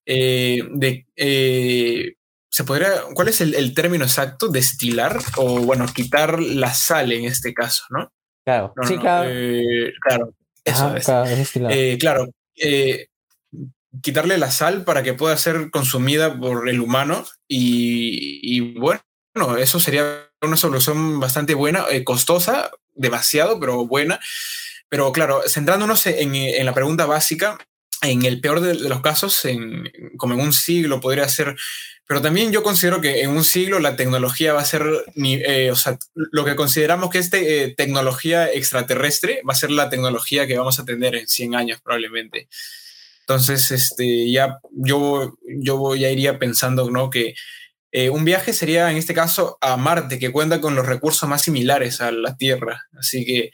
Eh, 0.06 0.62
de, 0.70 1.06
eh, 1.16 2.14
¿se 2.50 2.64
podría, 2.64 3.02
¿Cuál 3.14 3.28
es 3.28 3.40
el, 3.40 3.74
término 3.74 4.04
exacto? 4.04 4.48
¿Destilar? 4.48 5.18
O 5.36 5.60
bueno, 5.60 5.86
quitar 5.94 6.40
la 6.40 6.72
sal 6.74 7.12
en 7.12 7.24
este 7.24 7.54
caso, 7.54 7.84
¿no? 7.90 8.12
Claro, 8.44 8.72
sí, 8.86 8.96
claro. 8.96 9.28
Eh, 9.30 9.92
claro, 10.00 10.34
eso 10.64 10.96
es. 10.96 11.98
Claro, 11.98 12.28
quitarle 14.02 14.38
la 14.38 14.50
sal 14.50 14.84
para 14.84 15.02
que 15.02 15.14
pueda 15.14 15.36
ser 15.36 15.70
consumida 15.70 16.38
por 16.38 16.68
el 16.68 16.80
humano 16.80 17.26
y, 17.46 18.40
y 18.42 18.78
bueno, 18.78 19.02
eso 19.58 19.80
sería 19.80 20.28
una 20.42 20.56
solución 20.56 21.20
bastante 21.20 21.54
buena, 21.54 21.84
eh, 21.90 22.04
costosa, 22.04 22.70
demasiado, 22.94 23.58
pero 23.60 23.86
buena. 23.86 24.20
Pero 24.88 25.12
claro, 25.12 25.42
centrándonos 25.46 26.06
en, 26.06 26.34
en 26.34 26.66
la 26.66 26.74
pregunta 26.74 27.06
básica, 27.06 27.58
en 28.02 28.24
el 28.24 28.40
peor 28.40 28.60
de, 28.60 28.74
los 28.74 29.00
casos, 29.00 29.44
en, 29.44 29.90
como 30.16 30.34
en 30.34 30.40
un 30.40 30.52
siglo 30.52 31.00
podría 31.00 31.28
ser, 31.28 31.56
pero 32.08 32.22
también 32.22 32.52
yo 32.52 32.62
considero 32.62 33.02
que 33.02 33.20
en 33.20 33.28
un 33.28 33.44
siglo 33.44 33.80
la 33.80 33.94
tecnología 33.94 34.54
va 34.54 34.62
a 34.62 34.64
ser, 34.64 34.82
eh, 35.14 35.70
o 35.70 35.76
sea, 35.76 35.98
lo 36.14 36.42
que 36.46 36.56
consideramos 36.56 37.10
que 37.10 37.18
es 37.18 37.30
eh, 37.34 37.74
tecnología 37.76 38.50
extraterrestre 38.50 39.42
va 39.46 39.52
a 39.52 39.56
ser 39.56 39.70
la 39.70 39.90
tecnología 39.90 40.46
que 40.46 40.56
vamos 40.56 40.80
a 40.80 40.86
tener 40.86 41.14
en 41.14 41.28
100 41.28 41.54
años 41.54 41.80
probablemente. 41.82 42.48
Entonces, 43.20 43.70
este, 43.72 44.32
ya 44.32 44.58
yo, 44.72 45.36
yo 45.60 45.94
ya 45.96 46.10
iría 46.10 46.38
pensando, 46.38 46.90
¿no? 46.90 47.10
Que 47.10 47.34
eh, 47.92 48.08
un 48.08 48.24
viaje 48.24 48.54
sería, 48.54 48.90
en 48.90 48.96
este 48.96 49.12
caso, 49.12 49.58
a 49.60 49.76
Marte, 49.76 50.18
que 50.18 50.32
cuenta 50.32 50.62
con 50.62 50.74
los 50.74 50.86
recursos 50.86 51.28
más 51.28 51.42
similares 51.42 52.00
a 52.00 52.10
la 52.10 52.38
Tierra. 52.38 52.86
Así 52.98 53.26
que 53.26 53.50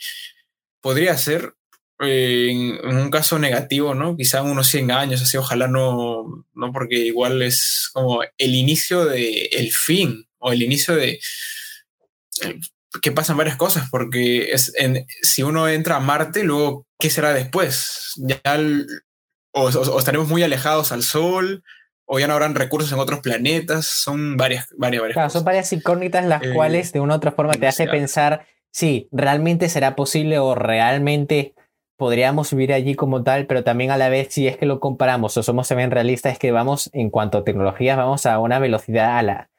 podría 0.80 1.18
ser, 1.18 1.54
eh, 2.00 2.50
en, 2.50 2.96
un 2.96 3.10
caso 3.10 3.38
negativo, 3.38 3.94
¿no? 3.94 4.16
Quizá 4.16 4.42
unos 4.42 4.68
100 4.68 4.90
años, 4.90 5.22
así, 5.22 5.36
ojalá 5.36 5.68
no, 5.68 6.46
no 6.54 6.72
porque 6.72 6.96
igual 6.96 7.42
es 7.42 7.90
como 7.92 8.22
el 8.22 8.54
inicio 8.54 9.04
del 9.04 9.48
el 9.52 9.72
fin 9.72 10.26
o 10.38 10.52
el 10.52 10.62
inicio 10.62 10.96
de... 10.96 11.20
Eh, 12.42 12.58
que 13.02 13.10
pasan 13.10 13.36
varias 13.36 13.56
cosas, 13.56 13.88
porque 13.90 14.52
es 14.52 14.72
si 15.22 15.42
uno 15.42 15.68
entra 15.68 15.96
a 15.96 16.00
Marte, 16.00 16.44
luego, 16.44 16.86
¿qué 16.96 17.10
será 17.10 17.34
después? 17.34 18.12
Ya 18.18 18.40
o, 19.52 19.98
estaremos 19.98 20.28
muy 20.28 20.42
alejados 20.42 20.92
al 20.92 21.02
Sol, 21.02 21.64
o 22.06 22.18
ya 22.18 22.26
no 22.26 22.34
habrán 22.34 22.54
recursos 22.54 22.92
en 22.92 22.98
otros 22.98 23.20
planetas. 23.20 23.86
Son 23.86 24.36
varias, 24.36 24.68
varias, 24.76 25.00
varias 25.00 25.14
claro, 25.14 25.30
Son 25.30 25.44
varias 25.44 25.72
incógnitas 25.72 26.24
las 26.24 26.42
eh, 26.42 26.52
cuales 26.54 26.92
de 26.92 27.00
una 27.00 27.14
u 27.14 27.16
otra 27.16 27.32
forma 27.32 27.54
te 27.54 27.66
hace 27.66 27.86
pensar 27.86 28.46
si 28.70 29.08
realmente 29.12 29.68
será 29.68 29.96
posible 29.96 30.38
o 30.38 30.54
realmente 30.54 31.54
podríamos 31.96 32.50
vivir 32.52 32.72
allí 32.72 32.94
como 32.94 33.22
tal, 33.22 33.46
pero 33.46 33.64
también 33.64 33.90
a 33.90 33.96
la 33.96 34.08
vez 34.08 34.28
si 34.30 34.48
es 34.48 34.56
que 34.56 34.66
lo 34.66 34.80
comparamos 34.80 35.36
o 35.36 35.42
somos 35.42 35.68
también 35.68 35.90
realistas 35.90 36.32
es 36.32 36.38
que 36.38 36.50
vamos 36.50 36.90
en 36.92 37.10
cuanto 37.10 37.38
a 37.38 37.44
tecnologías 37.44 37.96
vamos 37.96 38.26
a 38.26 38.38
una 38.38 38.58
velocidad 38.58 39.18
a 39.18 39.22
la, 39.22 39.50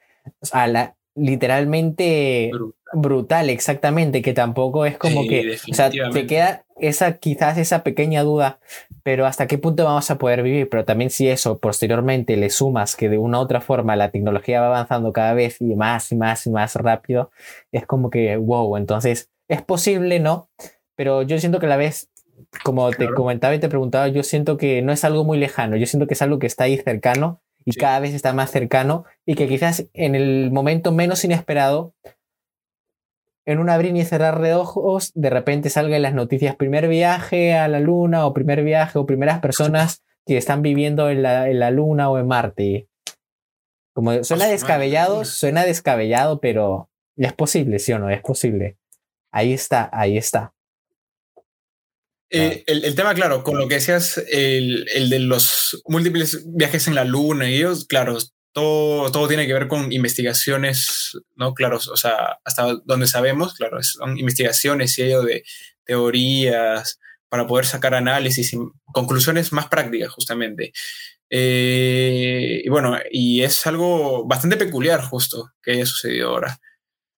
a 0.51 0.67
la 0.67 0.95
literalmente 1.15 2.51
brutal. 2.91 3.49
exactamente, 3.49 4.21
que 4.21 4.33
tampoco 4.33 4.85
es 4.85 4.97
como 4.97 5.27
que, 5.27 5.57
o 5.71 5.73
sea, 5.73 5.89
te 5.89 6.27
queda 6.27 6.65
esa 6.77 7.17
quizás 7.17 7.57
esa 7.57 7.83
pequeña 7.83 8.23
duda, 8.23 8.59
pero 9.01 9.25
hasta 9.25 9.47
qué 9.47 9.57
punto 9.57 9.85
vamos 9.85 10.11
a 10.11 10.17
poder 10.17 10.43
vivir, 10.43 10.69
pero 10.69 10.83
también 10.83 11.09
si 11.09 11.29
eso 11.29 11.57
posteriormente 11.59 12.35
le 12.35 12.49
sumas 12.49 12.97
que 12.97 13.07
de 13.07 13.17
una 13.17 13.39
u 13.39 13.43
otra 13.43 13.61
forma 13.61 13.95
la 13.95 14.11
tecnología 14.11 14.59
va 14.59 14.67
avanzando 14.67 15.13
cada 15.13 15.33
vez 15.33 15.61
y 15.61 15.75
más 15.75 16.11
y 16.11 16.15
más 16.15 16.45
y 16.45 16.49
más 16.49 16.75
rápido, 16.75 17.31
es 17.71 17.85
como 17.85 18.09
que, 18.09 18.35
wow, 18.35 18.75
entonces 18.75 19.29
es 19.47 19.61
posible, 19.61 20.19
¿no? 20.19 20.49
Pero 20.95 21.21
yo 21.21 21.39
siento 21.39 21.59
que 21.59 21.65
a 21.67 21.69
la 21.69 21.77
vez 21.77 22.09
como 22.63 22.89
te 22.91 23.07
comentaba 23.13 23.55
y 23.55 23.59
te 23.59 23.69
preguntaba, 23.69 24.07
yo 24.07 24.23
siento 24.23 24.57
que 24.57 24.81
no 24.81 24.91
es 24.91 25.03
algo 25.03 25.23
muy 25.23 25.37
lejano, 25.37 25.77
yo 25.77 25.85
siento 25.85 26.07
que 26.07 26.13
es 26.13 26.21
algo 26.21 26.39
que 26.39 26.47
está 26.47 26.65
ahí 26.65 26.77
cercano 26.77 27.41
y 27.65 27.73
cada 27.73 27.99
vez 27.99 28.13
está 28.13 28.33
más 28.33 28.51
cercano 28.51 29.05
y 29.25 29.35
que 29.35 29.47
quizás 29.47 29.87
en 29.93 30.15
el 30.15 30.51
momento 30.51 30.91
menos 30.91 31.23
inesperado, 31.23 31.93
en 33.45 33.59
un 33.59 33.69
abrir 33.69 33.95
y 33.95 34.03
cerrar 34.03 34.41
de 34.41 34.55
ojos, 34.55 35.11
de 35.13 35.29
repente 35.29 35.69
salgan 35.69 36.01
las 36.01 36.13
noticias 36.13 36.55
primer 36.55 36.87
viaje 36.87 37.53
a 37.53 37.67
la 37.67 37.79
luna 37.79 38.25
o 38.25 38.33
primer 38.33 38.63
viaje 38.63 38.97
o 38.97 39.05
primeras 39.05 39.39
personas 39.39 40.03
que 40.25 40.37
están 40.37 40.63
viviendo 40.63 41.09
en 41.09 41.21
la, 41.21 41.49
en 41.49 41.59
la 41.59 41.69
luna 41.69 42.09
o 42.09 42.17
en 42.17 42.27
Marte. 42.27 42.87
Como 43.93 44.23
suena 44.23 44.47
descabellado, 44.47 45.23
suena 45.25 45.63
descabellado, 45.63 46.39
pero 46.39 46.89
es 47.15 47.33
posible, 47.33 47.79
¿sí 47.79 47.93
o 47.93 47.99
no? 47.99 48.09
Es 48.09 48.21
posible. 48.21 48.77
Ahí 49.31 49.53
está, 49.53 49.89
ahí 49.93 50.17
está. 50.17 50.54
Eh, 52.35 52.63
el, 52.67 52.95
tema, 52.95 53.13
claro, 53.13 53.43
con 53.43 53.57
lo 53.57 53.67
que 53.67 53.75
decías, 53.75 54.17
el, 54.29 54.85
el, 54.93 55.09
de 55.09 55.19
los 55.19 55.81
múltiples 55.85 56.43
viajes 56.45 56.87
en 56.87 56.95
la 56.95 57.05
Luna 57.05 57.49
y 57.49 57.55
ellos, 57.55 57.85
claro, 57.85 58.17
todo, 58.51 59.11
todo 59.11 59.27
tiene 59.27 59.47
que 59.47 59.53
ver 59.53 59.67
con 59.67 59.91
investigaciones, 59.91 61.17
¿no? 61.35 61.53
Claro, 61.53 61.77
o 61.77 61.97
sea, 61.97 62.39
hasta 62.43 62.75
donde 62.85 63.07
sabemos, 63.07 63.53
claro, 63.53 63.81
son 63.83 64.17
investigaciones 64.17 64.97
y 64.97 65.03
ello 65.03 65.21
de 65.23 65.43
teorías 65.85 66.99
para 67.29 67.47
poder 67.47 67.65
sacar 67.65 67.93
análisis 67.95 68.53
y 68.53 68.57
conclusiones 68.85 69.51
más 69.51 69.67
prácticas, 69.67 70.09
justamente. 70.11 70.73
Eh, 71.29 72.61
y 72.63 72.69
bueno, 72.69 72.97
y 73.11 73.41
es 73.43 73.65
algo 73.67 74.25
bastante 74.25 74.57
peculiar 74.57 75.01
justo 75.01 75.51
que 75.61 75.71
haya 75.71 75.85
sucedido 75.85 76.29
ahora. 76.29 76.57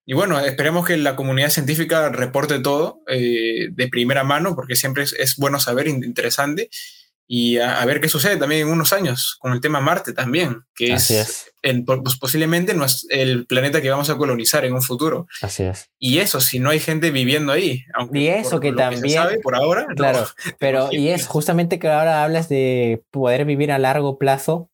Y 0.10 0.14
bueno, 0.14 0.40
esperemos 0.40 0.88
que 0.88 0.96
la 0.96 1.18
comunidad 1.18 1.50
científica 1.50 2.08
reporte 2.08 2.60
todo 2.60 3.02
eh, 3.08 3.68
de 3.70 3.88
primera 3.90 4.24
mano, 4.24 4.56
porque 4.56 4.78
siempre 4.78 5.04
es, 5.04 5.36
bueno 5.38 5.60
saber, 5.60 5.90
interesante, 5.90 6.70
y 7.28 7.58
a, 7.58 7.84
ver 7.84 8.00
qué 8.00 8.08
sucede 8.08 8.38
también 8.38 8.62
en 8.62 8.70
unos 8.70 8.94
años 8.94 9.36
con 9.38 9.52
el 9.52 9.60
tema 9.60 9.82
Marte 9.82 10.14
también, 10.14 10.62
que 10.74 10.94
es, 10.94 11.52
pues 11.86 12.18
posiblemente 12.18 12.74
no 12.74 12.86
es 12.86 13.06
el 13.10 13.46
planeta 13.48 13.82
que 13.82 13.90
vamos 13.90 14.10
a 14.10 14.16
colonizar 14.16 14.64
en 14.64 14.76
un 14.76 14.82
futuro. 14.82 15.28
Así 15.42 15.64
es. 15.64 15.90
Y 16.00 16.20
eso, 16.20 16.40
si 16.40 16.60
no 16.60 16.70
hay 16.70 16.80
gente 16.80 17.12
viviendo 17.12 17.52
ahí. 17.52 17.84
Aunque 17.94 18.20
y 18.20 18.28
eso 18.30 18.62
que 18.62 18.72
también... 18.72 19.42
por 19.44 19.56
ahora. 19.56 19.88
Claro, 19.94 20.26
pero 20.58 20.88
y 20.90 21.10
es 21.10 21.28
justamente 21.28 21.80
que 21.80 21.90
ahora 21.90 22.24
hablas 22.24 22.48
de 22.48 23.04
poder 23.12 23.44
vivir 23.44 23.74
a 23.74 23.78
largo 23.78 24.18
plazo. 24.18 24.70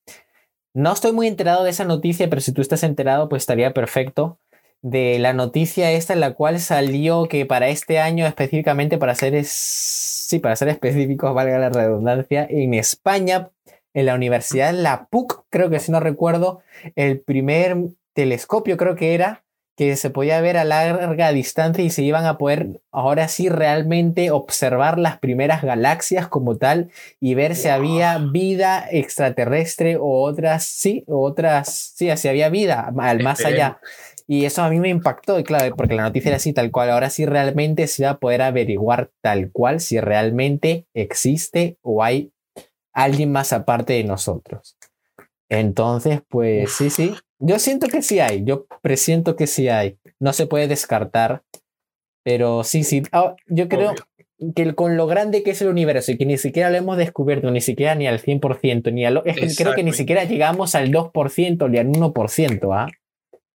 No 0.76 0.94
estoy 0.94 1.12
muy 1.12 1.26
enterado 1.26 1.64
de 1.64 1.72
esa 1.72 1.86
noticia, 1.86 2.30
pero 2.30 2.40
si 2.40 2.52
tú 2.52 2.62
estás 2.62 2.84
enterado, 2.84 3.30
pues 3.30 3.42
estaría 3.42 3.74
perfecto 3.74 4.38
de 4.84 5.18
la 5.18 5.32
noticia 5.32 5.92
esta 5.92 6.14
en 6.14 6.20
la 6.20 6.34
cual 6.34 6.60
salió 6.60 7.28
que 7.28 7.46
para 7.46 7.70
este 7.70 8.00
año 8.00 8.28
específicamente 8.28 8.98
para 8.98 9.16
ser 9.16 9.44
sí, 9.46 10.40
para 10.40 10.56
ser 10.56 10.68
específicos, 10.68 11.34
valga 11.36 11.58
la 11.58 11.70
redundancia, 11.70 12.46
en 12.48 12.76
España, 12.76 13.50
en 13.94 14.06
la 14.06 14.14
Universidad 14.14 14.74
La 14.74 15.08
PUC, 15.08 15.46
creo 15.50 15.70
que 15.70 15.80
si 15.80 15.92
no 15.92 16.00
recuerdo, 16.00 16.62
el 16.96 17.22
primer 17.22 17.78
telescopio 18.14 18.78
creo 18.78 18.96
que 18.96 19.16
era 19.16 19.44
que 19.76 19.96
se 19.96 20.12
podía 20.12 20.40
ver 20.40 20.58
a 20.58 20.66
larga 20.66 21.32
distancia 21.32 21.84
y 21.84 21.90
se 21.90 22.04
iban 22.04 22.26
a 22.26 22.38
poder 22.38 22.82
ahora 22.92 23.28
sí 23.28 23.50
realmente 23.50 24.30
observar 24.30 25.00
las 25.00 25.18
primeras 25.18 25.64
galaxias 25.64 26.28
como 26.28 26.58
tal 26.58 26.92
y 27.20 27.34
ver 27.34 27.56
si 27.56 27.70
había 27.70 28.20
vida 28.20 28.86
extraterrestre 28.92 29.98
o 29.98 30.22
otras, 30.22 30.66
sí, 30.66 31.04
otras, 31.08 31.94
sí, 31.96 32.16
si 32.18 32.28
había 32.28 32.50
vida 32.50 32.94
al 33.00 33.24
más 33.24 33.44
allá. 33.44 33.80
Y 34.28 34.46
eso 34.46 34.64
a 34.64 34.70
mí 34.70 34.80
me 34.80 34.90
impactó, 34.90 35.40
y 35.40 35.44
claro, 35.44 35.76
porque 35.76 35.96
la 35.96 36.04
noticia 36.04 36.30
era 36.30 36.38
así, 36.38 36.54
tal 36.54 36.72
cual. 36.72 36.90
Ahora 36.90 37.10
sí 37.10 37.26
realmente 37.26 37.88
se 37.88 38.06
va 38.06 38.12
a 38.12 38.20
poder 38.20 38.42
averiguar 38.42 39.12
tal 39.22 39.52
cual 39.52 39.80
si 39.80 40.00
realmente 40.00 40.88
existe 40.94 41.78
o 41.82 42.04
hay 42.04 42.32
alguien 42.94 43.32
más 43.32 43.54
aparte 43.54 43.94
de 43.94 44.04
nosotros. 44.04 44.78
Entonces, 45.50 46.22
pues 46.30 46.72
sí, 46.72 46.90
sí. 46.90 47.14
Yo 47.40 47.60
siento 47.60 47.88
que 47.88 48.02
sí 48.02 48.20
hay, 48.20 48.44
yo 48.46 48.66
presiento 48.82 49.36
que 49.36 49.48
sí 49.48 49.68
hay. 49.68 49.98
No 50.20 50.32
se 50.32 50.48
puede 50.48 50.68
descartar, 50.68 51.44
pero 52.24 52.64
sí, 52.64 52.84
sí. 52.84 53.04
Ah, 53.12 53.36
yo 53.48 53.68
creo 53.68 53.94
que 54.56 54.74
con 54.74 54.98
lo 54.98 55.08
grande 55.08 55.44
que 55.44 55.52
es 55.52 55.62
el 55.62 55.68
universo 55.68 56.12
y 56.12 56.18
que 56.18 56.26
ni 56.26 56.38
siquiera 56.38 56.70
lo 56.70 56.78
hemos 56.78 56.98
descubierto, 56.98 57.52
ni 57.52 57.62
siquiera 57.62 57.96
ni 57.96 58.08
al 58.08 58.22
100%, 58.22 58.94
ni 58.94 59.06
al... 59.06 59.22
Es 59.26 59.58
que 59.58 59.64
creo 59.64 59.76
que 59.76 59.84
ni 59.84 59.94
siquiera 59.94 60.24
llegamos 60.24 60.76
al 60.76 60.92
2% 60.92 61.70
ni 61.70 61.78
al 61.78 61.88
1%, 61.88 62.70
¿ah? 62.74 62.88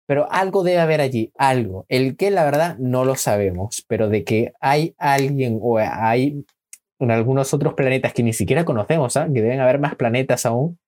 Pero 0.07 0.31
algo 0.31 0.63
debe 0.63 0.79
haber 0.79 1.01
allí, 1.01 1.31
algo. 1.37 1.85
El 1.89 2.15
que 2.15 2.31
la 2.31 2.45
verdad 2.45 2.77
no 2.77 3.05
lo 3.05 3.15
sabemos, 3.15 3.83
pero 3.87 4.09
de 4.09 4.23
que 4.23 4.53
hay 4.61 4.93
alguien 4.97 5.59
o 5.61 5.77
hay 5.79 6.45
en 6.99 7.11
algunos 7.11 7.53
otros 7.53 7.73
planetas 7.73 8.13
que 8.13 8.23
ni 8.23 8.33
siquiera 8.33 8.65
conocemos, 8.65 9.17
¿ah? 9.17 9.27
que 9.33 9.41
deben 9.41 9.59
haber 9.59 9.79
más 9.79 9.95
planetas 9.95 10.45
aún, 10.45 10.79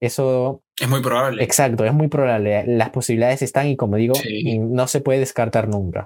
eso... 0.00 0.62
Es 0.78 0.88
muy 0.88 1.02
probable. 1.02 1.42
Exacto, 1.42 1.84
es 1.84 1.92
muy 1.92 2.08
probable. 2.08 2.64
Las 2.66 2.90
posibilidades 2.90 3.42
están 3.42 3.66
y 3.66 3.76
como 3.76 3.96
digo, 3.96 4.14
no 4.60 4.86
se 4.86 5.00
puede 5.00 5.18
descartar 5.18 5.68
nunca. 5.68 6.04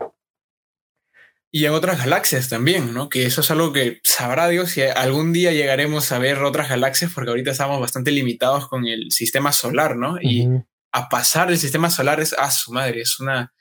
Y 1.55 1.67
en 1.67 1.73
otras 1.73 1.99
galaxias 1.99 2.49
también, 2.49 2.95
¿no? 2.95 3.11
Que 3.11 3.27
eso 3.27 3.43
es 3.43 3.51
algo 3.51 3.75
que 3.75 4.01
sabrá 4.03 4.49
Dios 4.49 4.71
si 4.71 4.81
algún 4.83 5.35
día 5.35 5.53
llegaremos 5.53 6.11
a 6.11 6.19
ver 6.19 6.43
otras 6.43 6.71
galaxias, 6.71 7.13
porque 7.15 7.29
ahorita 7.29 7.51
estamos 7.51 7.79
bastante 7.79 8.11
limitados 8.11 8.69
con 8.69 8.87
el 8.87 9.11
sistema 9.11 9.53
solar, 9.53 9.97
¿no? 9.97 10.17
Y 10.19 10.49
a 10.93 11.09
pasar 11.09 11.51
el 11.51 11.59
sistema 11.59 11.91
solar 11.91 12.21
es 12.21 12.33
a 12.35 12.51
su 12.51 12.73
madre, 12.73 13.01
es 13.01 13.19
una. 13.19 13.53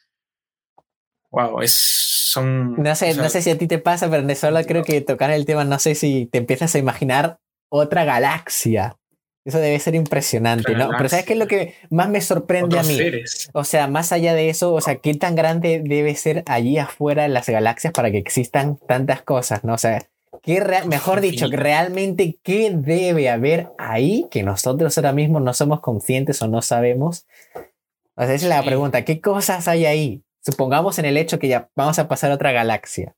Wow, 1.32 1.62
es. 1.62 1.78
Son. 2.32 2.82
No 2.82 2.96
sé, 2.96 3.14
no 3.16 3.30
sé 3.30 3.42
si 3.42 3.50
a 3.50 3.58
ti 3.58 3.68
te 3.68 3.80
pasa, 3.80 4.10
pero 4.10 4.24
de 4.24 4.36
solo 4.36 4.62
creo 4.64 4.84
que 4.84 5.02
tocar 5.02 5.32
el 5.32 5.46
tema, 5.46 5.64
no 5.64 5.80
sé 5.80 5.96
si 5.96 6.28
te 6.28 6.38
empiezas 6.38 6.76
a 6.76 6.80
imaginar 6.80 7.40
otra 7.70 8.04
galaxia. 8.06 8.98
Eso 9.44 9.58
debe 9.58 9.80
ser 9.80 9.96
impresionante, 9.96 10.76
¿no? 10.76 10.90
Pero 10.96 11.10
¿sabes 11.10 11.26
qué 11.26 11.34
es 11.34 11.40
lo 11.40 11.48
que 11.48 11.76
más 11.90 12.10
me 12.10 12.22
sorprende 12.22 12.78
a 12.78 12.84
mí? 12.84 13.00
O 13.54 13.64
sea, 13.64 13.88
más 13.88 14.12
allá 14.12 14.36
de 14.36 14.50
eso, 14.50 14.72
o 14.72 14.82
sea, 14.82 14.98
¿qué 14.98 15.16
tan 15.16 15.34
grande 15.34 15.82
debe 15.84 16.14
ser 16.16 16.44
allí 16.46 16.78
afuera 16.78 17.28
las 17.28 17.50
galaxias 17.50 17.92
para 17.92 18.12
que 18.12 18.20
existan 18.20 18.78
tantas 18.88 19.24
cosas, 19.24 19.64
¿no? 19.64 19.74
O 19.74 19.80
sea, 19.80 20.08
mejor 20.88 21.22
dicho, 21.22 21.48
realmente 21.52 22.40
qué 22.44 22.72
debe 22.72 23.30
haber 23.30 23.70
ahí 23.78 24.28
que 24.32 24.44
nosotros 24.44 24.98
ahora 24.98 25.14
mismo 25.14 25.40
no 25.40 25.54
somos 25.54 25.82
conscientes 25.82 26.42
o 26.42 26.48
no 26.48 26.62
sabemos. 26.62 27.28
O 28.16 28.24
sea, 28.24 28.34
esa 28.34 28.46
es 28.46 28.50
la 28.50 28.64
pregunta, 28.64 29.06
¿qué 29.06 29.22
cosas 29.22 29.68
hay 29.68 29.86
ahí? 29.86 30.24
Supongamos 30.44 30.98
en 31.00 31.06
el 31.06 31.18
hecho 31.18 31.38
que 31.38 31.48
ya 31.48 31.70
vamos 31.76 32.00
a 32.00 32.08
pasar 32.08 32.32
a 32.32 32.36
otra 32.36 32.52
galaxia. 32.52 33.16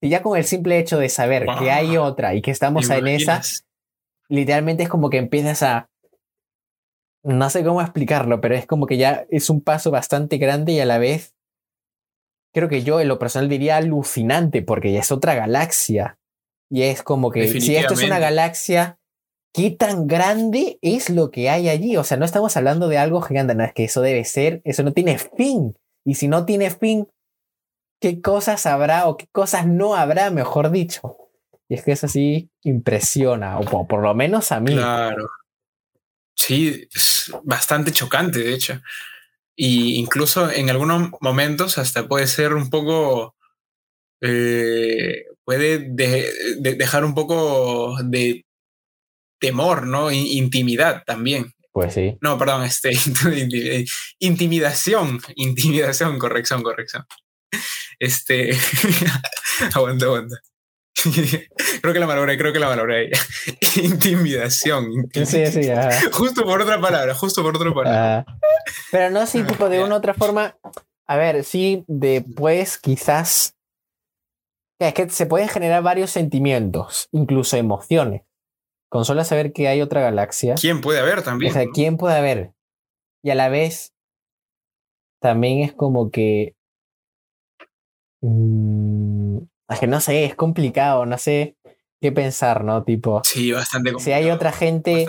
Y 0.00 0.08
ya 0.08 0.22
con 0.22 0.36
el 0.36 0.44
simple 0.44 0.78
hecho 0.78 0.98
de 0.98 1.08
saber 1.08 1.46
que 1.58 1.70
hay 1.70 1.96
otra 1.96 2.34
y 2.34 2.42
que 2.42 2.50
estamos 2.50 2.90
en 2.90 3.06
esa, 3.06 3.40
literalmente 4.28 4.82
es 4.82 4.88
como 4.88 5.10
que 5.10 5.18
empiezas 5.18 5.62
a... 5.62 5.88
No 7.22 7.48
sé 7.48 7.64
cómo 7.64 7.80
explicarlo, 7.80 8.40
pero 8.40 8.54
es 8.54 8.66
como 8.66 8.86
que 8.86 8.98
ya 8.98 9.24
es 9.30 9.48
un 9.48 9.62
paso 9.62 9.90
bastante 9.90 10.36
grande 10.36 10.72
y 10.72 10.80
a 10.80 10.84
la 10.84 10.98
vez 10.98 11.34
creo 12.52 12.68
que 12.68 12.82
yo 12.82 13.00
en 13.00 13.08
lo 13.08 13.18
personal 13.18 13.48
diría 13.48 13.76
alucinante 13.76 14.60
porque 14.62 14.92
ya 14.92 15.00
es 15.00 15.10
otra 15.10 15.34
galaxia. 15.34 16.18
Y 16.70 16.82
es 16.82 17.02
como 17.02 17.30
que 17.30 17.48
si 17.60 17.76
esto 17.76 17.94
es 17.94 18.02
una 18.02 18.18
galaxia, 18.18 18.98
¿qué 19.52 19.70
tan 19.70 20.06
grande 20.06 20.78
es 20.82 21.10
lo 21.10 21.30
que 21.30 21.50
hay 21.50 21.68
allí? 21.68 21.96
O 21.96 22.04
sea, 22.04 22.16
no 22.16 22.24
estamos 22.24 22.56
hablando 22.56 22.88
de 22.88 22.98
algo 22.98 23.22
gigante, 23.22 23.54
no 23.54 23.64
es 23.64 23.72
que 23.72 23.84
eso 23.84 24.00
debe 24.00 24.24
ser, 24.24 24.60
eso 24.64 24.82
no 24.82 24.92
tiene 24.92 25.18
fin. 25.18 25.76
Y 26.04 26.16
si 26.16 26.28
no 26.28 26.44
tiene 26.44 26.70
fin, 26.70 27.08
¿qué 28.00 28.20
cosas 28.20 28.66
habrá 28.66 29.06
o 29.06 29.16
qué 29.16 29.26
cosas 29.32 29.66
no 29.66 29.94
habrá, 29.94 30.30
mejor 30.30 30.70
dicho? 30.70 31.16
Y 31.68 31.74
es 31.74 31.84
que 31.84 31.92
eso 31.92 32.08
sí 32.08 32.50
impresiona, 32.62 33.58
o 33.58 33.86
por 33.86 34.02
lo 34.02 34.14
menos 34.14 34.52
a 34.52 34.60
mí. 34.60 34.72
Claro. 34.72 35.28
Sí, 36.34 36.88
es 36.94 37.32
bastante 37.44 37.92
chocante, 37.92 38.40
de 38.40 38.52
hecho. 38.52 38.80
Y 39.56 39.94
incluso 39.96 40.50
en 40.50 40.68
algunos 40.68 41.10
momentos 41.20 41.78
hasta 41.78 42.08
puede 42.08 42.26
ser 42.26 42.54
un 42.54 42.70
poco 42.70 43.36
eh, 44.20 45.26
puede 45.44 45.78
dejar 46.58 47.04
un 47.04 47.14
poco 47.14 47.96
de 48.02 48.44
temor, 49.40 49.86
¿no? 49.86 50.10
Intimidad 50.10 51.02
también. 51.04 51.52
Pues 51.72 51.94
sí. 51.94 52.16
No, 52.20 52.38
perdón, 52.38 52.64
este, 52.64 52.92
intimidación, 54.20 55.20
intimidación, 55.34 56.18
corrección, 56.18 56.62
corrección. 56.62 57.04
Este, 57.98 58.56
aguanta, 59.74 60.06
aguanta. 60.06 60.36
creo 61.82 61.92
que 61.92 61.98
la 61.98 62.06
valoré, 62.06 62.38
creo 62.38 62.52
que 62.52 62.58
la 62.58 62.68
valoré. 62.68 63.10
intimidación, 63.76 65.08
Sí, 65.12 65.46
sí, 65.46 65.68
Justo 66.12 66.44
por 66.44 66.62
otra 66.62 66.80
palabra, 66.80 67.14
justo 67.14 67.42
por 67.42 67.56
otra 67.56 67.74
palabra. 67.74 68.24
Pero 68.90 69.10
no, 69.10 69.26
sí, 69.26 69.42
tipo, 69.42 69.68
de 69.68 69.82
una 69.82 69.96
u 69.96 69.98
otra 69.98 70.14
forma, 70.14 70.56
a 71.06 71.16
ver, 71.16 71.44
sí, 71.44 71.84
después 71.86 72.78
quizás... 72.78 73.53
Es 74.88 74.94
que 74.94 75.08
se 75.08 75.26
pueden 75.26 75.48
generar 75.48 75.82
varios 75.82 76.10
sentimientos, 76.10 77.08
incluso 77.12 77.56
emociones. 77.56 78.22
Con 78.90 79.04
solo 79.04 79.24
saber 79.24 79.52
que 79.52 79.68
hay 79.68 79.80
otra 79.80 80.00
galaxia. 80.00 80.54
¿Quién 80.54 80.80
puede 80.80 81.00
haber 81.00 81.22
también? 81.22 81.50
O 81.50 81.54
sea, 81.54 81.64
¿quién 81.72 81.96
puede 81.96 82.16
haber? 82.16 82.52
Y 83.22 83.30
a 83.30 83.34
la 83.34 83.48
vez, 83.48 83.92
también 85.20 85.60
es 85.60 85.72
como 85.72 86.10
que. 86.10 86.54
Mmm, 88.20 89.38
es 89.68 89.80
que 89.80 89.86
no 89.86 90.00
sé, 90.00 90.24
es 90.24 90.34
complicado, 90.34 91.06
no 91.06 91.18
sé 91.18 91.56
qué 92.00 92.12
pensar, 92.12 92.64
¿no? 92.64 92.84
Tipo. 92.84 93.22
Sí, 93.24 93.50
bastante 93.50 93.92
complicado. 93.92 94.18
Si 94.18 94.24
hay 94.24 94.30
otra 94.30 94.52
gente. 94.52 95.06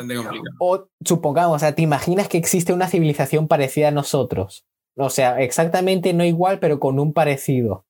O 0.59 0.87
supongamos, 1.03 1.57
o 1.57 1.59
sea, 1.59 1.75
¿te 1.75 1.81
imaginas 1.81 2.29
que 2.29 2.37
existe 2.37 2.73
una 2.73 2.87
civilización 2.87 3.47
parecida 3.47 3.89
a 3.89 3.91
nosotros? 3.91 4.65
O 4.97 5.09
sea, 5.09 5.41
exactamente 5.41 6.13
no 6.13 6.23
igual, 6.23 6.59
pero 6.59 6.79
con 6.79 6.99
un 6.99 7.13
parecido. 7.13 7.84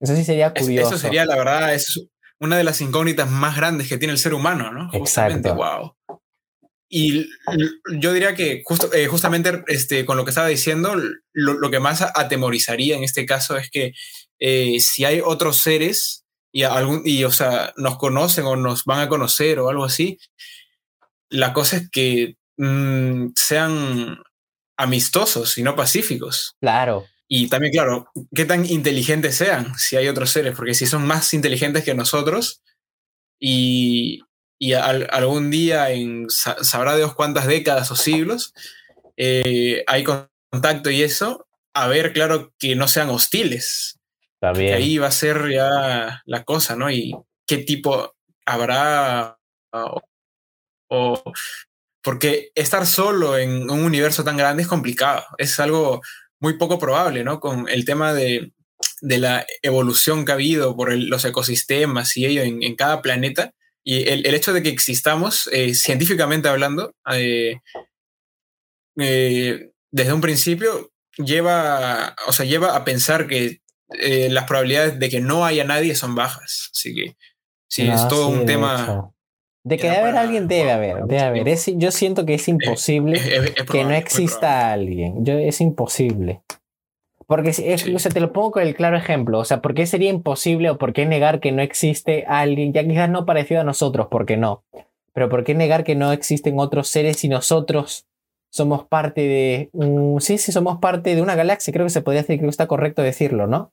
Eso 0.00 0.16
sí 0.16 0.24
sería 0.24 0.52
curioso. 0.52 0.88
Eso 0.88 0.98
sería, 0.98 1.24
la 1.24 1.36
verdad, 1.36 1.74
es 1.74 2.06
una 2.40 2.56
de 2.56 2.64
las 2.64 2.80
incógnitas 2.80 3.30
más 3.30 3.56
grandes 3.56 3.88
que 3.88 3.98
tiene 3.98 4.12
el 4.12 4.18
ser 4.18 4.34
humano, 4.34 4.72
¿no? 4.72 4.90
Justamente, 4.90 5.50
wow. 5.50 5.94
Y 6.88 7.28
yo 7.98 8.12
diría 8.12 8.34
que 8.34 8.62
eh, 8.92 9.06
justamente 9.06 9.64
este, 9.66 10.04
con 10.04 10.16
lo 10.16 10.24
que 10.24 10.30
estaba 10.30 10.46
diciendo, 10.46 10.94
lo, 11.32 11.70
que 11.70 11.80
más 11.80 12.02
atemorizaría 12.02 12.96
en 12.96 13.02
este 13.02 13.26
caso 13.26 13.56
es 13.56 13.70
que 13.70 13.92
eh, 14.38 14.78
si 14.78 15.04
hay 15.04 15.20
otros 15.24 15.56
seres 15.56 16.24
y, 16.52 16.62
algún, 16.62 17.02
y, 17.04 17.24
o 17.24 17.32
sea, 17.32 17.72
nos 17.76 17.98
conocen 17.98 18.44
o 18.44 18.54
nos 18.54 18.84
van 18.84 19.00
a 19.00 19.08
conocer 19.08 19.58
o 19.58 19.70
algo 19.70 19.84
así, 19.84 20.18
la 21.30 21.52
cosa 21.52 21.78
es 21.78 21.90
que 21.90 22.36
mm, 22.58 23.30
sean 23.34 24.18
amistosos 24.76 25.58
y 25.58 25.62
no 25.62 25.74
pacíficos. 25.74 26.54
Claro. 26.60 27.06
Y 27.28 27.48
también, 27.48 27.72
claro, 27.72 28.10
qué 28.34 28.44
tan 28.44 28.66
inteligentes 28.66 29.36
sean 29.36 29.74
si 29.76 29.96
hay 29.96 30.08
otros 30.08 30.30
seres, 30.30 30.54
porque 30.54 30.74
si 30.74 30.86
son 30.86 31.06
más 31.06 31.32
inteligentes 31.34 31.84
que 31.84 31.94
nosotros 31.94 32.62
y, 33.40 34.22
algún 35.10 35.50
día, 35.50 35.90
en 35.90 36.26
sabrá 36.28 36.96
Dios 36.96 37.14
cuántas 37.14 37.46
décadas 37.46 37.90
o 37.90 37.96
siglos, 37.96 38.54
eh, 39.16 39.84
hay 39.86 40.04
contacto 40.04 40.90
y 40.90 41.02
eso, 41.02 41.46
a 41.74 41.88
ver, 41.88 42.12
claro, 42.12 42.52
que 42.58 42.74
no 42.76 42.88
sean 42.88 43.10
hostiles. 43.10 43.98
También. 44.40 44.74
Ahí 44.74 44.98
va 44.98 45.08
a 45.08 45.12
ser 45.12 45.50
ya 45.50 46.22
la 46.24 46.44
cosa, 46.44 46.76
¿no? 46.76 46.90
Y 46.90 47.14
qué 47.46 47.58
tipo 47.58 48.14
habrá 48.46 49.38
o 50.88 51.22
porque 52.02 52.52
estar 52.54 52.86
solo 52.86 53.38
en 53.38 53.70
un 53.70 53.80
universo 53.80 54.22
tan 54.22 54.36
grande 54.36 54.62
es 54.62 54.68
complicado, 54.68 55.24
es 55.38 55.58
algo 55.58 56.02
muy 56.44 56.58
poco 56.58 56.78
probable, 56.78 57.24
¿no? 57.24 57.40
Con 57.40 57.70
el 57.70 57.86
tema 57.86 58.12
de, 58.12 58.52
la 59.00 59.46
evolución 59.62 60.24
que 60.24 60.32
ha 60.32 60.34
habido 60.34 60.76
por 60.76 60.92
los 60.92 61.24
ecosistemas 61.24 62.16
y 62.18 62.26
ello 62.26 62.42
en, 62.42 62.76
cada 62.76 63.00
planeta, 63.00 63.52
y 63.82 64.06
el, 64.08 64.34
hecho 64.34 64.52
de 64.52 64.62
que 64.62 64.68
existamos, 64.68 65.48
eh, 65.52 65.74
científicamente 65.74 66.48
hablando, 66.48 66.94
eh, 67.12 67.60
eh, 68.98 69.70
desde 69.90 70.12
un 70.12 70.20
principio, 70.20 70.92
lleva, 71.16 72.14
o 72.26 72.32
sea, 72.32 72.44
lleva 72.44 72.76
a 72.76 72.84
pensar 72.84 73.26
que 73.26 73.60
las 73.88 74.44
probabilidades 74.44 74.98
de 74.98 75.08
que 75.08 75.20
no 75.20 75.46
haya 75.46 75.64
nadie 75.64 75.94
son 75.94 76.14
bajas. 76.14 76.68
Así 76.72 76.94
que 76.94 77.16
sí, 77.68 77.88
es 77.88 78.06
todo 78.08 78.28
un 78.28 78.44
tema 78.44 79.13
de 79.64 79.78
que 79.78 79.88
debe 79.88 80.00
haber 80.02 80.16
alguien, 80.16 80.46
debe 80.46 80.72
haber, 80.72 81.04
debe 81.04 81.20
haber. 81.20 81.56
yo 81.76 81.90
siento 81.90 82.26
que 82.26 82.34
es 82.34 82.48
imposible 82.48 83.18
que 83.70 83.84
no 83.84 83.92
exista 83.92 84.72
alguien. 84.72 85.24
Yo, 85.24 85.38
es 85.38 85.60
imposible. 85.62 86.42
Porque 87.26 87.48
es, 87.48 87.88
o 87.88 87.98
sea, 87.98 88.12
te 88.12 88.20
lo 88.20 88.34
pongo 88.34 88.52
con 88.52 88.62
el 88.62 88.74
claro 88.74 88.98
ejemplo. 88.98 89.38
O 89.38 89.44
sea, 89.44 89.62
¿por 89.62 89.74
qué 89.74 89.86
sería 89.86 90.10
imposible 90.10 90.68
o 90.68 90.76
por 90.76 90.92
qué 90.92 91.06
negar 91.06 91.40
que 91.40 91.52
no 91.52 91.62
existe 91.62 92.24
alguien, 92.28 92.74
ya 92.74 92.86
quizás 92.86 93.08
no 93.08 93.24
parecido 93.24 93.62
a 93.62 93.64
nosotros, 93.64 94.08
porque 94.10 94.36
no? 94.36 94.64
Pero 95.14 95.30
¿por 95.30 95.44
qué 95.44 95.54
negar 95.54 95.84
que 95.84 95.94
no 95.94 96.12
existen 96.12 96.58
otros 96.58 96.88
seres 96.88 97.16
si 97.18 97.28
nosotros 97.28 98.06
somos 98.50 98.86
parte 98.86 99.22
de... 99.22 99.70
sí, 100.20 100.38
sí, 100.38 100.52
somos 100.52 100.78
parte 100.78 101.14
de 101.14 101.22
una 101.22 101.34
galaxia. 101.34 101.72
Creo 101.72 101.86
que 101.86 101.90
se 101.90 102.02
podría 102.02 102.22
decir, 102.22 102.36
creo 102.36 102.48
que 102.48 102.50
está 102.50 102.66
correcto 102.66 103.02
decirlo, 103.02 103.46
¿no? 103.46 103.72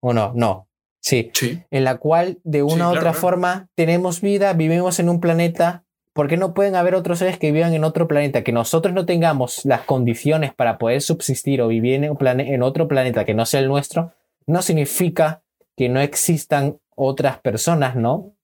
¿O 0.00 0.12
no? 0.12 0.32
No. 0.34 0.67
Sí, 1.00 1.30
en 1.70 1.84
la 1.84 1.98
cual 1.98 2.38
de 2.44 2.62
una 2.62 2.88
u 2.88 2.92
otra 2.92 3.12
forma 3.12 3.68
tenemos 3.74 4.20
vida, 4.20 4.52
vivimos 4.52 4.98
en 4.98 5.08
un 5.08 5.20
planeta. 5.20 5.84
¿Por 6.12 6.26
qué 6.26 6.36
no 6.36 6.52
pueden 6.52 6.74
haber 6.74 6.96
otros 6.96 7.20
seres 7.20 7.38
que 7.38 7.52
vivan 7.52 7.74
en 7.74 7.84
otro 7.84 8.08
planeta? 8.08 8.42
Que 8.42 8.50
nosotros 8.50 8.92
no 8.92 9.06
tengamos 9.06 9.64
las 9.64 9.82
condiciones 9.82 10.52
para 10.52 10.76
poder 10.76 11.00
subsistir 11.00 11.62
o 11.62 11.68
vivir 11.68 12.02
en, 12.02 12.16
en 12.40 12.62
otro 12.62 12.88
planeta 12.88 13.24
que 13.24 13.34
no 13.34 13.46
sea 13.46 13.60
el 13.60 13.68
nuestro, 13.68 14.12
no 14.46 14.62
significa 14.62 15.42
que 15.76 15.88
no 15.88 16.00
existan 16.00 16.78
otras 16.96 17.38
personas, 17.38 17.94
¿no? 17.94 18.34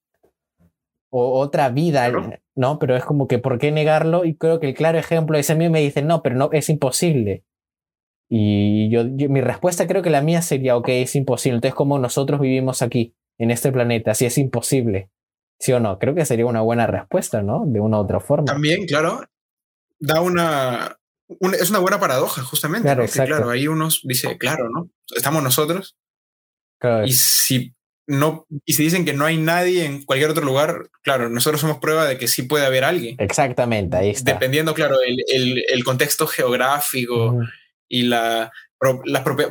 O 1.09 1.39
otra 1.39 1.69
vida, 1.69 2.09
¿no? 2.55 2.79
Pero 2.79 2.95
es 2.95 3.03
como 3.03 3.27
que, 3.27 3.39
¿por 3.39 3.59
qué 3.59 3.71
negarlo? 3.71 4.23
Y 4.23 4.35
creo 4.35 4.61
que 4.61 4.69
el 4.69 4.73
claro 4.73 4.97
ejemplo 4.97 5.37
es 5.37 5.49
a 5.49 5.55
mí 5.55 5.67
me 5.67 5.81
dicen, 5.81 6.07
no, 6.07 6.23
pero 6.23 6.35
no, 6.35 6.49
es 6.53 6.69
imposible. 6.69 7.43
Y 8.29 8.89
yo, 8.89 9.05
mi 9.05 9.41
respuesta 9.41 9.87
creo 9.87 10.01
que 10.01 10.09
la 10.09 10.21
mía 10.21 10.41
sería, 10.41 10.75
ok, 10.77 10.89
es 10.89 11.15
imposible. 11.15 11.57
Entonces, 11.57 11.75
¿cómo 11.75 11.99
nosotros 11.99 12.39
vivimos 12.39 12.81
aquí, 12.81 13.15
en 13.37 13.51
este 13.51 13.71
planeta? 13.71 14.13
Si 14.15 14.25
es 14.25 14.37
imposible. 14.37 15.09
¿Sí 15.59 15.71
o 15.73 15.79
no? 15.79 15.99
Creo 15.99 16.15
que 16.15 16.25
sería 16.25 16.45
una 16.45 16.61
buena 16.61 16.87
respuesta, 16.87 17.41
¿no? 17.41 17.63
De 17.65 17.79
una 17.79 17.97
u 17.97 18.01
otra 18.01 18.19
forma. 18.19 18.45
También, 18.45 18.85
claro. 18.85 19.21
Da 19.99 20.21
una... 20.21 20.97
es 21.53 21.69
una 21.69 21.79
buena 21.79 21.99
paradoja, 21.99 22.41
justamente. 22.43 22.83
Claro, 22.83 23.05
claro, 23.07 23.49
ahí 23.49 23.67
uno 23.67 23.89
dice, 24.03 24.37
claro, 24.37 24.69
¿no? 24.69 24.89
Estamos 25.15 25.41
nosotros. 25.43 25.95
Y 27.05 27.13
si 27.13 27.73
no, 28.07 28.45
y 28.65 28.73
si 28.73 28.83
dicen 28.83 29.05
que 29.05 29.13
no 29.13 29.25
hay 29.25 29.37
nadie 29.37 29.85
en 29.85 30.03
cualquier 30.03 30.29
otro 30.29 30.45
lugar, 30.45 30.89
claro, 31.01 31.29
nosotros 31.29 31.61
somos 31.61 31.79
prueba 31.79 32.05
de 32.05 32.17
que 32.17 32.27
sí 32.27 32.43
puede 32.43 32.65
haber 32.65 32.83
alguien. 32.83 33.15
Exactamente, 33.19 33.97
ahí 33.97 34.09
está. 34.11 34.33
Dependiendo, 34.33 34.73
claro, 34.73 34.97
el, 35.05 35.17
el, 35.33 35.63
el 35.67 35.83
contexto 35.83 36.27
geográfico, 36.27 37.39
y 37.87 38.03
la, 38.03 38.51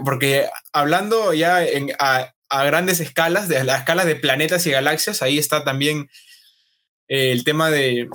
porque 0.04 0.48
hablando 0.72 1.32
ya 1.32 1.64
en, 1.64 1.92
a, 1.98 2.32
grandes 2.50 3.00
escalas, 3.00 3.48
de 3.48 3.64
las 3.64 3.80
escalas 3.80 4.06
de 4.06 4.16
planetas 4.16 4.66
y 4.66 4.70
galaxias, 4.70 5.22
ahí 5.22 5.38
está 5.38 5.64
también 5.64 6.08
eh, 7.08 7.32
el 7.32 7.44
tema 7.44 7.70
de, 7.70 8.08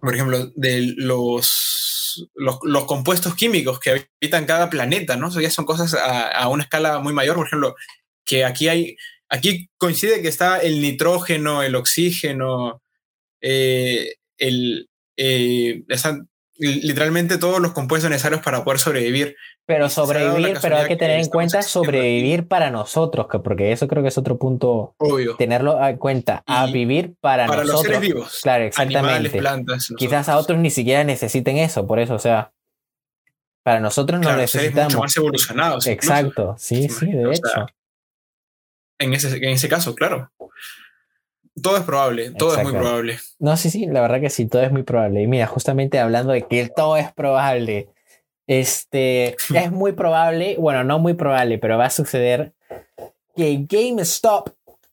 por 0.00 0.14
ejemplo, 0.14 0.52
de 0.54 0.94
los, 0.96 2.28
los, 2.34 2.84
compuestos 2.86 3.34
químicos 3.34 3.80
que 3.80 4.06
habitan 4.20 4.46
cada 4.46 4.70
planeta, 4.70 5.16
¿no? 5.16 5.28
Eso 5.28 5.40
ya 5.40 5.50
son 5.50 5.64
cosas 5.64 5.94
a, 5.94 6.48
una 6.48 6.62
escala 6.62 7.00
muy 7.00 7.12
mayor, 7.12 7.36
por 7.36 7.46
ejemplo, 7.46 7.74
que 8.24 8.44
aquí 8.44 8.68
hay, 8.68 8.96
aquí 9.28 9.70
coincide 9.76 10.22
que 10.22 10.28
está 10.28 10.58
el 10.58 10.80
nitrógeno, 10.80 11.62
el 11.62 11.74
oxígeno, 11.74 12.82
eh, 13.40 14.14
el, 14.38 14.88
eh, 15.16 15.82
literalmente 16.56 17.38
todos 17.38 17.60
los 17.60 17.72
compuestos 17.72 18.10
necesarios 18.10 18.42
para 18.42 18.64
poder 18.64 18.78
sobrevivir. 18.78 19.36
Pero 19.66 19.88
sobrevivir, 19.88 20.58
pero 20.60 20.76
hay 20.76 20.88
que 20.88 20.96
tener 20.96 21.20
en 21.20 21.28
cuenta 21.28 21.62
sobrevivir 21.62 22.46
para 22.46 22.70
nosotros, 22.70 23.26
que 23.30 23.38
porque 23.38 23.72
eso 23.72 23.88
creo 23.88 24.02
que 24.02 24.10
es 24.10 24.18
otro 24.18 24.38
punto. 24.38 24.94
Obvio. 24.98 25.36
Tenerlo 25.36 25.84
en 25.84 25.96
cuenta, 25.96 26.42
a 26.46 26.66
vivir 26.66 27.14
para, 27.20 27.46
para 27.46 27.62
nosotros. 27.62 27.86
Los 27.86 27.94
seres 27.94 28.00
vivos. 28.00 28.40
Claro, 28.42 28.64
exactamente. 28.64 29.38
plantas, 29.38 29.92
Quizás 29.96 30.28
a 30.28 30.38
otros 30.38 30.58
ni 30.58 30.70
siquiera 30.70 31.02
necesiten 31.04 31.56
eso, 31.56 31.86
por 31.86 31.98
eso, 31.98 32.14
o 32.14 32.18
sea, 32.18 32.52
para 33.62 33.80
nosotros 33.80 34.20
no 34.20 34.36
necesitamos. 34.36 34.92
Mucho 34.92 35.02
más 35.02 35.16
evolucionados. 35.16 35.86
Exacto, 35.86 36.54
sí, 36.58 36.88
sí, 36.88 37.06
de 37.06 37.32
hecho. 37.32 37.66
en, 38.98 39.14
ese, 39.14 39.36
en 39.36 39.50
ese 39.50 39.68
caso, 39.68 39.94
claro. 39.94 40.30
Todo 41.62 41.76
es 41.76 41.84
probable, 41.84 42.30
todo 42.32 42.56
es 42.56 42.62
muy 42.64 42.72
probable. 42.72 43.18
No, 43.38 43.56
sí, 43.56 43.70
sí, 43.70 43.86
la 43.86 44.00
verdad 44.00 44.20
que 44.20 44.30
sí, 44.30 44.46
todo 44.46 44.62
es 44.62 44.72
muy 44.72 44.82
probable. 44.82 45.22
Y 45.22 45.26
mira, 45.26 45.46
justamente 45.46 45.98
hablando 45.98 46.32
de 46.32 46.42
que 46.42 46.68
todo 46.68 46.96
es 46.96 47.12
probable, 47.12 47.88
este, 48.46 49.36
es 49.54 49.70
muy 49.70 49.92
probable, 49.92 50.56
bueno, 50.58 50.84
no 50.84 50.98
muy 50.98 51.14
probable, 51.14 51.58
pero 51.58 51.78
va 51.78 51.86
a 51.86 51.90
suceder 51.90 52.54
que 53.36 53.66
GameStop 53.68 54.50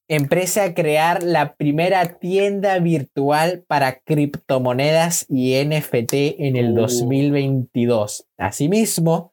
empiece 0.08 0.60
a 0.60 0.74
crear 0.74 1.24
la 1.24 1.56
primera 1.56 2.20
tienda 2.20 2.78
virtual 2.80 3.64
para 3.66 4.00
criptomonedas 4.00 5.26
y 5.30 5.56
NFT 5.64 6.14
en 6.38 6.58
el 6.58 6.76
2022. 6.76 8.28
Asimismo, 8.38 9.31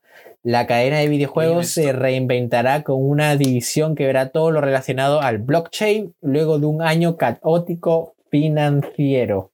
la 0.49 0.67
cadena 0.67 0.97
de 0.97 1.09
videojuegos 1.09 1.69
se 1.69 1.93
reinventará 1.93 2.83
con 2.83 3.07
una 3.07 3.37
división 3.37 3.95
que 3.95 4.07
verá 4.07 4.31
todo 4.31 4.51
lo 4.51 4.63
relacionado 4.63 5.21
al 5.21 5.37
blockchain 5.37 6.15
luego 6.23 6.59
de 6.59 6.65
un 6.65 6.81
año 6.81 7.19
caótico 7.19 8.15
financiero. 8.31 9.53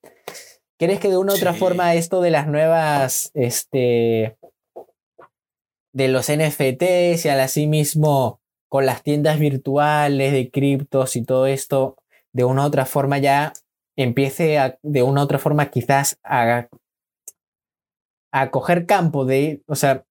¿Crees 0.78 1.00
que 1.00 1.08
de 1.08 1.16
una 1.16 1.32
u 1.32 1.34
otra 1.34 1.52
forma 1.52 1.96
esto 1.96 2.20
de 2.20 2.30
las 2.30 2.46
nuevas, 2.46 3.32
este, 3.34 4.36
de 5.92 6.06
los 6.06 6.30
NFTs 6.30 7.24
y 7.24 7.28
al 7.28 7.40
así 7.40 7.66
mismo 7.66 8.38
con 8.68 8.86
las 8.86 9.02
tiendas 9.02 9.40
virtuales 9.40 10.32
de 10.32 10.48
criptos 10.48 11.16
y 11.16 11.24
todo 11.24 11.48
esto, 11.48 11.96
de 12.32 12.44
una 12.44 12.62
u 12.62 12.66
otra 12.66 12.86
forma 12.86 13.18
ya 13.18 13.52
empiece 13.96 14.58
a, 14.58 14.78
de 14.84 15.02
una 15.02 15.22
u 15.22 15.24
otra 15.24 15.40
forma 15.40 15.72
quizás 15.72 16.20
a, 16.22 16.68
a 18.30 18.50
coger 18.52 18.86
campo 18.86 19.24
de, 19.24 19.60
o 19.66 19.74
sea, 19.74 20.04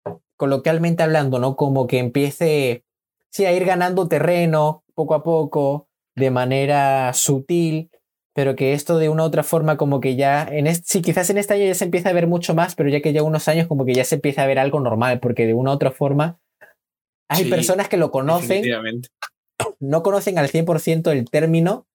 coloquialmente 0.44 1.04
hablando, 1.04 1.40
¿no? 1.40 1.56
Como 1.56 1.88
que 1.88 2.00
empiece, 2.00 2.84
sí, 3.30 3.46
a 3.46 3.54
ir 3.54 3.64
ganando 3.64 4.10
terreno 4.10 4.84
poco 4.94 5.16
a 5.16 5.24
poco, 5.24 5.88
de 6.18 6.32
manera 6.32 7.14
sutil, 7.14 7.90
pero 8.36 8.54
que 8.54 8.74
esto 8.74 8.98
de 8.98 9.08
una 9.08 9.24
u 9.24 9.28
otra 9.28 9.44
forma 9.44 9.78
como 9.78 10.02
que 10.02 10.18
ya, 10.18 10.44
en 10.44 10.68
este, 10.68 10.84
sí, 10.86 11.02
quizás 11.02 11.30
en 11.30 11.38
este 11.38 11.54
año 11.54 11.64
ya 11.64 11.76
se 11.76 11.86
empieza 11.86 12.10
a 12.10 12.14
ver 12.14 12.28
mucho 12.28 12.54
más, 12.54 12.76
pero 12.76 12.90
ya 12.90 13.00
que 13.00 13.14
ya 13.14 13.24
unos 13.24 13.48
años 13.48 13.68
como 13.68 13.86
que 13.86 13.94
ya 13.94 14.04
se 14.04 14.16
empieza 14.16 14.44
a 14.44 14.46
ver 14.46 14.60
algo 14.60 14.82
normal, 14.82 15.22
porque 15.22 15.48
de 15.48 15.54
una 15.54 15.72
u 15.72 15.76
otra 15.76 15.92
forma 15.92 16.42
hay 17.30 17.46
personas 17.46 17.88
que 17.88 17.96
lo 17.96 18.12
conocen, 18.12 18.66
no 19.80 20.04
conocen 20.04 20.38
al 20.40 20.50
100% 20.50 21.10
el 21.10 21.24
término, 21.30 21.88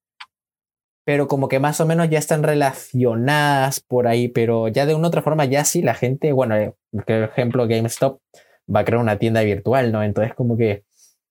pero 1.09 1.26
como 1.26 1.48
que 1.48 1.59
más 1.59 1.80
o 1.80 1.86
menos 1.86 2.11
ya 2.11 2.18
están 2.18 2.42
relacionadas 2.42 3.80
por 3.80 4.06
ahí, 4.06 4.28
pero 4.28 4.68
ya 4.68 4.84
de 4.84 4.94
una 4.94 5.06
u 5.06 5.09
otra 5.09 5.22
forma 5.22 5.46
ya 5.46 5.64
sí 5.64 5.80
la 5.80 5.94
gente, 5.94 6.32
bueno, 6.32 6.54
eh, 6.54 6.74
por 6.92 7.11
ejemplo 7.11 7.66
GameStop 7.66 8.20
va 8.68 8.80
a 8.80 8.84
crear 8.84 9.00
una 9.00 9.18
tienda 9.18 9.40
virtual, 9.40 9.90
¿no? 9.90 10.02
Entonces 10.02 10.34
como 10.34 10.59
que 10.59 10.84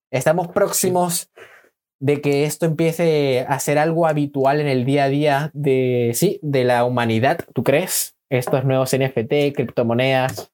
estamos 0.09 0.47
próximos 0.47 1.29
de 1.99 2.21
que 2.21 2.45
esto 2.45 2.65
empiece 2.65 3.45
a 3.47 3.59
ser 3.59 3.77
algo 3.77 4.07
habitual 4.07 4.61
en 4.61 4.67
el 4.67 4.83
día 4.83 5.03
a 5.03 5.09
día 5.09 5.51
de, 5.53 6.09
sí, 6.15 6.39
de 6.41 6.63
la 6.63 6.83
humanidad, 6.83 7.45
¿tú 7.53 7.63
crees? 7.63 8.15
Estos 8.31 8.65
nuevos 8.65 8.95
NFT, 8.97 9.53
criptomonedas. 9.53 10.51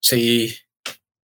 Sí, 0.00 0.54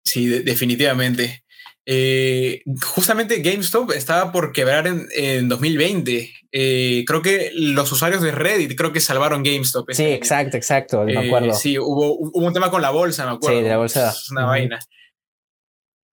sí, 0.06 0.30
definitivamente. 0.30 1.44
Eh, 1.90 2.64
justamente 2.84 3.40
GameStop 3.40 3.94
estaba 3.94 4.34
por 4.34 4.52
quebrar 4.52 4.88
en, 4.88 5.48
2020. 5.48 6.34
Eh, 6.52 7.06
creo 7.08 7.22
que 7.22 7.52
los 7.56 7.90
usuarios 7.90 8.22
de 8.22 8.32
Reddit 8.32 8.78
creo 8.78 8.92
que 8.92 9.00
salvaron 9.00 9.42
GameStop. 9.42 9.90
Sí, 9.94 10.04
exacto, 10.04 10.58
exacto, 10.58 11.06
me 11.06 11.14
eh, 11.14 11.28
acuerdo. 11.28 11.54
sí, 11.54 11.80
hubo, 11.80 12.18
hubo, 12.20 12.46
un 12.46 12.52
tema 12.52 12.70
con 12.70 12.82
la 12.82 12.90
bolsa, 12.90 13.26
me 13.26 13.32
acuerdo. 13.32 13.58
Sí, 13.58 13.64
de 13.64 13.70
la 13.70 13.78
bolsa. 13.78 14.10
Es 14.10 14.30
una 14.32 14.46
vaina. 14.46 14.80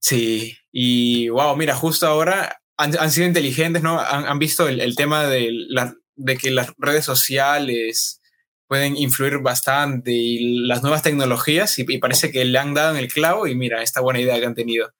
Sí, 0.00 0.56
y 0.70 1.28
wow, 1.30 1.56
mira, 1.56 1.74
justo 1.74 2.06
ahora 2.06 2.60
han, 2.76 3.10
sido 3.10 3.26
inteligentes, 3.26 3.82
¿no? 3.82 3.98
Han, 3.98 4.38
visto 4.38 4.68
el, 4.68 4.94
tema 4.94 5.26
de, 5.26 5.48
la, 5.50 5.94
de 6.14 6.36
que 6.36 6.52
las 6.52 6.72
redes 6.78 7.04
sociales 7.04 8.20
pueden 8.68 8.96
influir 8.96 9.38
bastante 9.38 10.12
y 10.12 10.66
las 10.66 10.82
nuevas 10.82 11.02
tecnologías 11.02 11.78
y, 11.80 11.98
parece 11.98 12.30
que 12.30 12.44
le 12.44 12.58
han 12.58 12.74
dado 12.74 12.92
en 12.92 13.02
el 13.02 13.12
clavo 13.12 13.48
y 13.48 13.56
mira, 13.56 13.82
esta 13.82 14.00
buena 14.00 14.20
idea 14.20 14.38
que 14.38 14.46
han 14.46 14.54
tenido. 14.54 14.92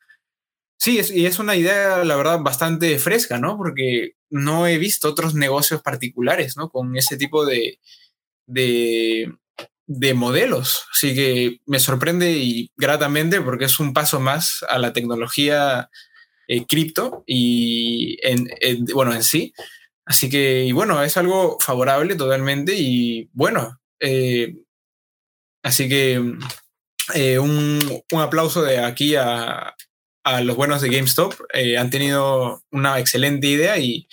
Sí, 0.78 0.98
es, 0.98 1.10
y 1.10 1.26
es 1.26 1.38
una 1.38 1.56
idea, 1.56 2.04
la 2.04 2.16
verdad, 2.16 2.40
bastante 2.40 2.98
fresca, 2.98 3.38
¿no? 3.38 3.56
Porque 3.56 4.12
no 4.30 4.66
he 4.66 4.78
visto 4.78 5.08
otros 5.08 5.34
negocios 5.34 5.82
particulares, 5.82 6.56
¿no? 6.56 6.68
Con 6.68 6.96
ese 6.96 7.16
tipo 7.16 7.46
de, 7.46 7.78
de, 8.46 9.32
de 9.86 10.14
modelos. 10.14 10.86
Así 10.92 11.14
que 11.14 11.60
me 11.66 11.78
sorprende 11.78 12.32
y 12.32 12.70
gratamente 12.76 13.40
porque 13.40 13.66
es 13.66 13.80
un 13.80 13.92
paso 13.92 14.20
más 14.20 14.64
a 14.68 14.78
la 14.78 14.92
tecnología 14.92 15.90
eh, 16.48 16.66
cripto 16.66 17.24
y 17.26 18.18
en, 18.22 18.48
bueno, 18.94 19.14
en 19.14 19.22
sí. 19.22 19.52
Así 20.04 20.28
que, 20.28 20.64
y 20.64 20.72
bueno, 20.72 21.02
es 21.02 21.16
algo 21.16 21.58
favorable 21.60 22.14
totalmente 22.16 22.74
y 22.76 23.30
bueno, 23.32 23.80
eh, 24.00 24.54
así 25.62 25.88
que 25.88 26.20
eh, 27.14 27.38
un, 27.38 28.02
un, 28.12 28.20
aplauso 28.20 28.62
de 28.62 28.78
aquí 28.80 29.14
a, 29.16 29.74
a 30.24 30.40
los 30.40 30.56
buenos 30.56 30.80
de 30.80 30.88
GameStop. 30.88 31.34
han 31.78 31.90
tenido 31.90 32.62
una 32.70 32.98
excelente 32.98 33.46
idea 33.46 33.78
y, 33.78 34.08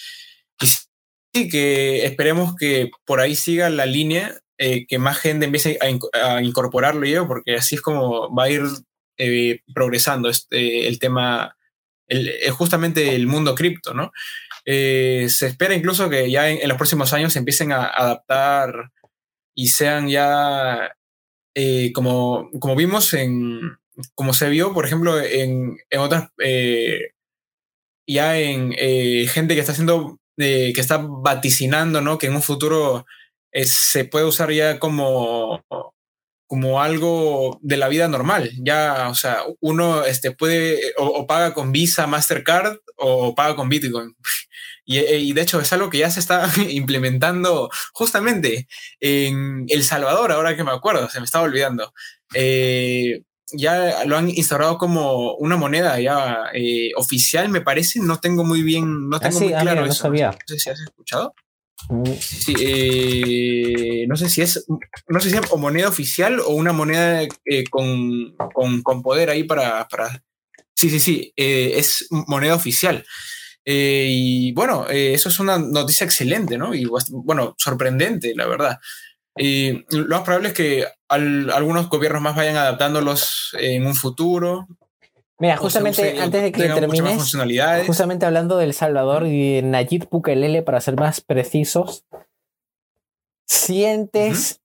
y 0.62 0.68
sí, 0.68 1.49
que 1.49 2.05
esperemos 2.05 2.55
que 2.55 2.91
por 3.05 3.20
ahí 3.20 3.36
siga 3.36 3.70
la 3.70 3.86
línea 3.86 4.41
eh, 4.64 4.86
que 4.86 4.99
más 4.99 5.18
gente 5.18 5.47
empiece 5.47 5.80
a, 5.82 6.39
incorporarlo 6.39 7.07
yo, 7.07 7.28
porque 7.28 7.55
así 7.55 7.74
es 7.74 7.82
como 7.82 8.32
va 8.32 8.43
a 8.43 8.49
ir 8.51 8.62
eh, 9.18 9.62
progresando 9.74 10.30
este, 10.30 10.88
el 10.88 10.99
tema, 10.99 11.57
el, 12.07 12.28
eh, 12.30 12.51
justamente 12.51 13.16
el 13.16 13.26
mundo 13.26 13.55
cripto, 13.55 13.95
¿no? 13.95 14.12
se 14.64 15.47
espera 15.47 15.74
incluso 15.74 16.07
que 16.12 16.30
ya 16.30 16.47
en, 16.47 16.70
los 16.70 16.78
próximos 16.78 17.12
años 17.14 17.34
se 17.34 17.39
empiecen 17.39 17.72
a 17.72 17.88
adaptar 17.88 18.91
y 19.55 19.70
sean 19.70 20.07
ya, 20.07 20.95
como, 21.95 22.51
como 22.59 22.76
vimos 22.76 23.16
en, 23.16 23.80
como 24.16 24.34
se 24.34 24.49
vio, 24.49 24.74
por 24.74 24.86
ejemplo, 24.86 25.20
en, 25.20 25.78
en 25.89 25.99
otras, 25.99 26.30
ya 28.08 28.38
en 28.38 28.74
gente 29.28 29.56
que 29.56 29.62
está 29.62 29.72
haciendo, 29.72 30.20
que 30.38 30.74
está 30.76 30.97
vaticinando, 30.97 32.02
¿no? 32.02 32.18
Que 32.18 32.28
en 32.28 32.36
un 32.36 32.41
futuro 32.41 33.06
se 33.54 34.06
puede 34.06 34.26
usar 34.26 34.52
ya 34.52 34.80
como, 34.80 35.64
como 36.52 36.82
algo 36.82 37.60
de 37.62 37.78
la 37.78 37.88
vida 37.88 38.10
normal. 38.10 38.52
Ya, 38.58 39.08
o 39.10 39.16
sea, 39.16 39.43
uno 39.62 40.04
este, 40.04 40.32
puede 40.32 40.93
o, 40.97 41.26
paga 41.26 41.54
con 41.54 41.72
Visa, 41.72 42.08
Mastercard 42.08 42.78
o 42.97 43.34
paga 43.36 43.56
con 43.56 43.70
Bitcoin. 43.70 44.16
Y, 44.84 44.97
y, 44.97 45.34
de 45.34 45.43
hecho 45.43 45.62
es 45.62 45.72
algo 45.72 45.91
que 45.91 45.99
ya 45.99 46.10
se 46.10 46.20
está 46.20 46.52
implementando 46.70 47.70
justamente 47.93 48.68
en 48.99 49.66
El 49.70 49.84
Salvador, 49.84 50.32
ahora 50.32 50.58
que 50.58 50.64
me 50.64 50.72
acuerdo, 50.72 51.08
se 51.08 51.20
me 51.20 51.26
estaba 51.26 51.45
olvidando. 51.45 51.93
Eh, 52.34 53.22
ya 53.54 54.06
lo 54.06 54.18
han 54.18 54.30
instaurado 54.30 54.78
como 54.78 55.36
una 55.36 55.58
moneda 55.58 55.99
ya 55.99 56.45
eh, 56.54 56.91
oficial, 56.95 57.49
me 57.49 57.62
parece. 57.62 57.99
No 57.99 58.20
tengo 58.20 58.43
muy 58.43 58.64
bien, 58.64 59.10
no 59.10 59.20
tengo 59.20 59.38
ah, 59.38 59.41
muy 59.41 59.54
ah, 59.54 59.62
claro 59.62 59.86
eso. 59.86 60.10
No 60.10 60.34
sé 60.47 60.60
si 60.60 60.70
has 60.70 60.80
escuchado. 60.80 61.34
Sí, 62.20 62.54
eh, 62.60 64.06
no 64.08 64.16
sé 64.16 64.30
si 64.30 64.41
es, 64.41 64.66
no 65.08 65.20
sé 65.20 65.30
si 65.30 65.36
es 65.36 65.41
o 65.49 65.58
moneda 65.58 65.89
oficial 65.89 66.39
o 66.39 66.49
una 66.52 66.72
moneda 66.74 67.24
eh, 67.45 67.64
con, 67.70 68.36
con, 68.84 69.02
poder 69.02 69.30
ahí 69.30 69.43
para, 69.43 69.88
para... 69.88 70.24
Sí, 70.74 70.89
sí, 70.89 70.99
sí, 70.99 71.34
eh, 71.36 71.74
es 71.76 72.08
moneda 72.10 72.56
oficial. 72.56 73.04
y 73.66 74.54
bueno, 74.54 74.88
eso 74.89 75.30
es 75.30 75.39
una 75.39 75.58
noticia 75.58 76.06
excelente, 76.06 76.58
¿no? 76.58 76.74
Y 76.74 76.86
bueno, 77.10 77.56
sorprendente, 77.58 78.34
la 78.36 78.47
verdad. 78.47 78.80
Y 79.38 79.86
lo 79.96 80.08
más 80.10 80.22
probable 80.22 80.50
es 80.50 80.54
que 80.54 80.86
algunos 81.08 81.90
gobiernos 81.90 82.22
más 82.22 82.36
vayan 82.36 82.58
adaptándolos 82.58 83.56
en 83.60 83.86
un 83.86 83.96
futuro. 83.96 84.68
Mira, 85.40 85.58
justamente 85.58 86.20
antes 86.20 86.44
de 86.44 86.52
que 86.52 86.68
termines, 86.68 87.36
justamente 87.88 88.26
hablando 88.26 88.58
del 88.58 88.74
Salvador 88.74 89.26
y 89.26 89.56
de 89.56 89.62
Nayib 89.64 90.08
Bukele, 90.10 90.62
para 90.62 90.82
ser 90.82 90.96
más 90.98 91.22
precisos, 91.22 92.06
¿sientes 93.48 94.62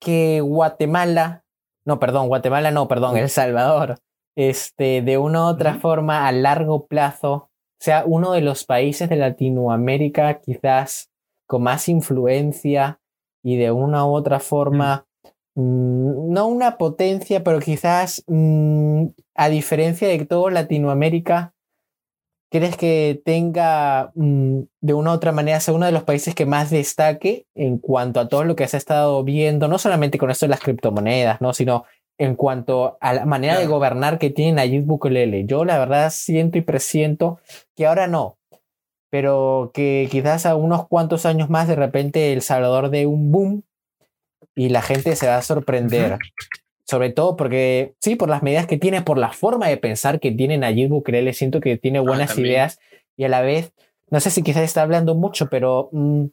que 0.00 0.40
Guatemala, 0.40 1.44
no, 1.84 2.00
perdón, 2.00 2.28
Guatemala 2.28 2.70
no, 2.70 2.88
perdón, 2.88 3.18
El 3.18 3.28
Salvador, 3.28 3.98
este, 4.34 5.02
de 5.02 5.18
una 5.18 5.42
u 5.44 5.48
otra 5.48 5.74
forma 5.74 6.26
a 6.26 6.32
largo 6.32 6.86
plazo, 6.86 7.50
sea 7.78 8.04
uno 8.06 8.32
de 8.32 8.40
los 8.40 8.64
países 8.64 9.10
de 9.10 9.16
Latinoamérica 9.16 10.40
quizás 10.40 11.10
con 11.46 11.64
más 11.64 11.88
influencia 11.88 13.01
y 13.42 13.56
de 13.56 13.70
una 13.72 14.06
u 14.06 14.14
otra 14.14 14.40
forma 14.40 15.06
Mm, 15.54 16.32
no 16.32 16.46
una 16.46 16.78
potencia, 16.78 17.44
pero 17.44 17.60
quizás 17.60 18.24
mm, 18.26 19.06
a 19.34 19.48
diferencia 19.50 20.08
de 20.08 20.24
todo 20.24 20.48
Latinoamérica, 20.50 21.54
¿crees 22.50 22.76
que 22.76 23.20
tenga 23.24 24.12
mm, 24.14 24.60
de 24.80 24.94
una 24.94 25.10
u 25.12 25.14
otra 25.14 25.32
manera 25.32 25.60
sea 25.60 25.74
uno 25.74 25.86
de 25.86 25.92
los 25.92 26.04
países 26.04 26.34
que 26.34 26.46
más 26.46 26.70
destaque 26.70 27.46
en 27.54 27.78
cuanto 27.78 28.20
a 28.20 28.28
todo 28.28 28.44
lo 28.44 28.56
que 28.56 28.66
se 28.68 28.76
ha 28.76 28.78
estado 28.78 29.22
viendo, 29.24 29.68
no 29.68 29.78
solamente 29.78 30.18
con 30.18 30.30
esto 30.30 30.46
de 30.46 30.50
las 30.50 30.60
criptomonedas, 30.60 31.40
¿no? 31.40 31.52
sino 31.52 31.84
en 32.18 32.36
cuanto 32.36 32.98
a 33.00 33.14
la 33.14 33.26
manera 33.26 33.58
de 33.58 33.66
gobernar 33.66 34.18
que 34.18 34.30
tiene 34.30 34.52
Nayib 34.52 34.84
Bukele? 34.84 35.44
Yo 35.46 35.64
la 35.64 35.78
verdad 35.78 36.10
siento 36.10 36.58
y 36.58 36.62
presiento 36.62 37.40
que 37.76 37.86
ahora 37.86 38.06
no, 38.06 38.38
pero 39.12 39.72
que 39.74 40.08
quizás 40.10 40.46
a 40.46 40.56
unos 40.56 40.88
cuantos 40.88 41.26
años 41.26 41.50
más 41.50 41.68
de 41.68 41.76
repente 41.76 42.32
El 42.32 42.40
Salvador 42.40 42.88
de 42.88 43.04
un 43.04 43.30
boom 43.30 43.62
y 44.54 44.70
la 44.70 44.80
gente 44.80 45.14
se 45.16 45.26
va 45.26 45.36
a 45.36 45.42
sorprender. 45.42 46.16
Sobre 46.86 47.10
todo 47.10 47.36
porque, 47.36 47.92
sí, 48.00 48.16
por 48.16 48.30
las 48.30 48.42
medidas 48.42 48.66
que 48.66 48.78
tiene, 48.78 49.02
por 49.02 49.18
la 49.18 49.28
forma 49.28 49.68
de 49.68 49.76
pensar 49.76 50.18
que 50.18 50.32
tiene 50.32 50.56
Nayib 50.56 50.88
Bukele, 50.88 51.34
siento 51.34 51.60
que 51.60 51.76
tiene 51.76 51.98
ah, 51.98 52.02
buenas 52.02 52.38
ideas 52.38 52.78
y 53.14 53.24
a 53.24 53.28
la 53.28 53.42
vez, 53.42 53.74
no 54.08 54.18
sé 54.18 54.30
si 54.30 54.42
quizás 54.42 54.62
está 54.62 54.80
hablando 54.80 55.14
mucho, 55.14 55.50
pero 55.50 55.90
mm, 55.92 56.24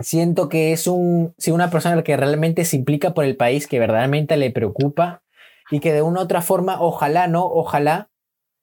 siento 0.00 0.50
que 0.50 0.72
es 0.72 0.86
un, 0.86 1.32
sí, 1.38 1.52
una 1.52 1.70
persona 1.70 2.02
que 2.02 2.18
realmente 2.18 2.66
se 2.66 2.76
implica 2.76 3.14
por 3.14 3.24
el 3.24 3.36
país, 3.36 3.66
que 3.66 3.78
verdaderamente 3.78 4.36
le 4.36 4.50
preocupa 4.50 5.22
y 5.70 5.80
que 5.80 5.94
de 5.94 6.02
una 6.02 6.20
u 6.20 6.24
otra 6.24 6.42
forma, 6.42 6.82
ojalá, 6.82 7.28
¿no? 7.28 7.46
Ojalá, 7.46 8.10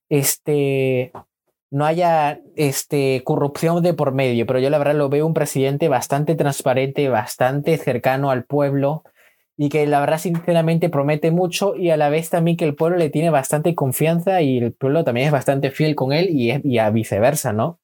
este, 0.09 1.11
no 1.69 1.85
haya 1.85 2.39
este, 2.55 3.21
corrupción 3.23 3.83
de 3.83 3.93
por 3.93 4.13
medio, 4.13 4.45
pero 4.45 4.59
yo 4.59 4.69
la 4.69 4.77
verdad 4.77 4.95
lo 4.95 5.09
veo 5.09 5.25
un 5.25 5.33
presidente 5.33 5.89
bastante 5.89 6.35
transparente, 6.35 7.09
bastante 7.09 7.77
cercano 7.77 8.31
al 8.31 8.45
pueblo 8.45 9.03
y 9.57 9.69
que 9.69 9.85
la 9.87 9.99
verdad 9.99 10.19
sinceramente 10.19 10.89
promete 10.89 11.31
mucho 11.31 11.75
y 11.75 11.89
a 11.89 11.97
la 11.97 12.09
vez 12.09 12.29
también 12.29 12.57
que 12.57 12.65
el 12.65 12.75
pueblo 12.75 12.97
le 12.97 13.09
tiene 13.09 13.31
bastante 13.31 13.75
confianza 13.75 14.41
y 14.41 14.59
el 14.59 14.71
pueblo 14.71 15.03
también 15.03 15.27
es 15.27 15.33
bastante 15.33 15.71
fiel 15.71 15.95
con 15.95 16.13
él 16.13 16.29
y, 16.29 16.53
y 16.63 16.77
a 16.77 16.89
viceversa, 16.91 17.53
¿no? 17.53 17.79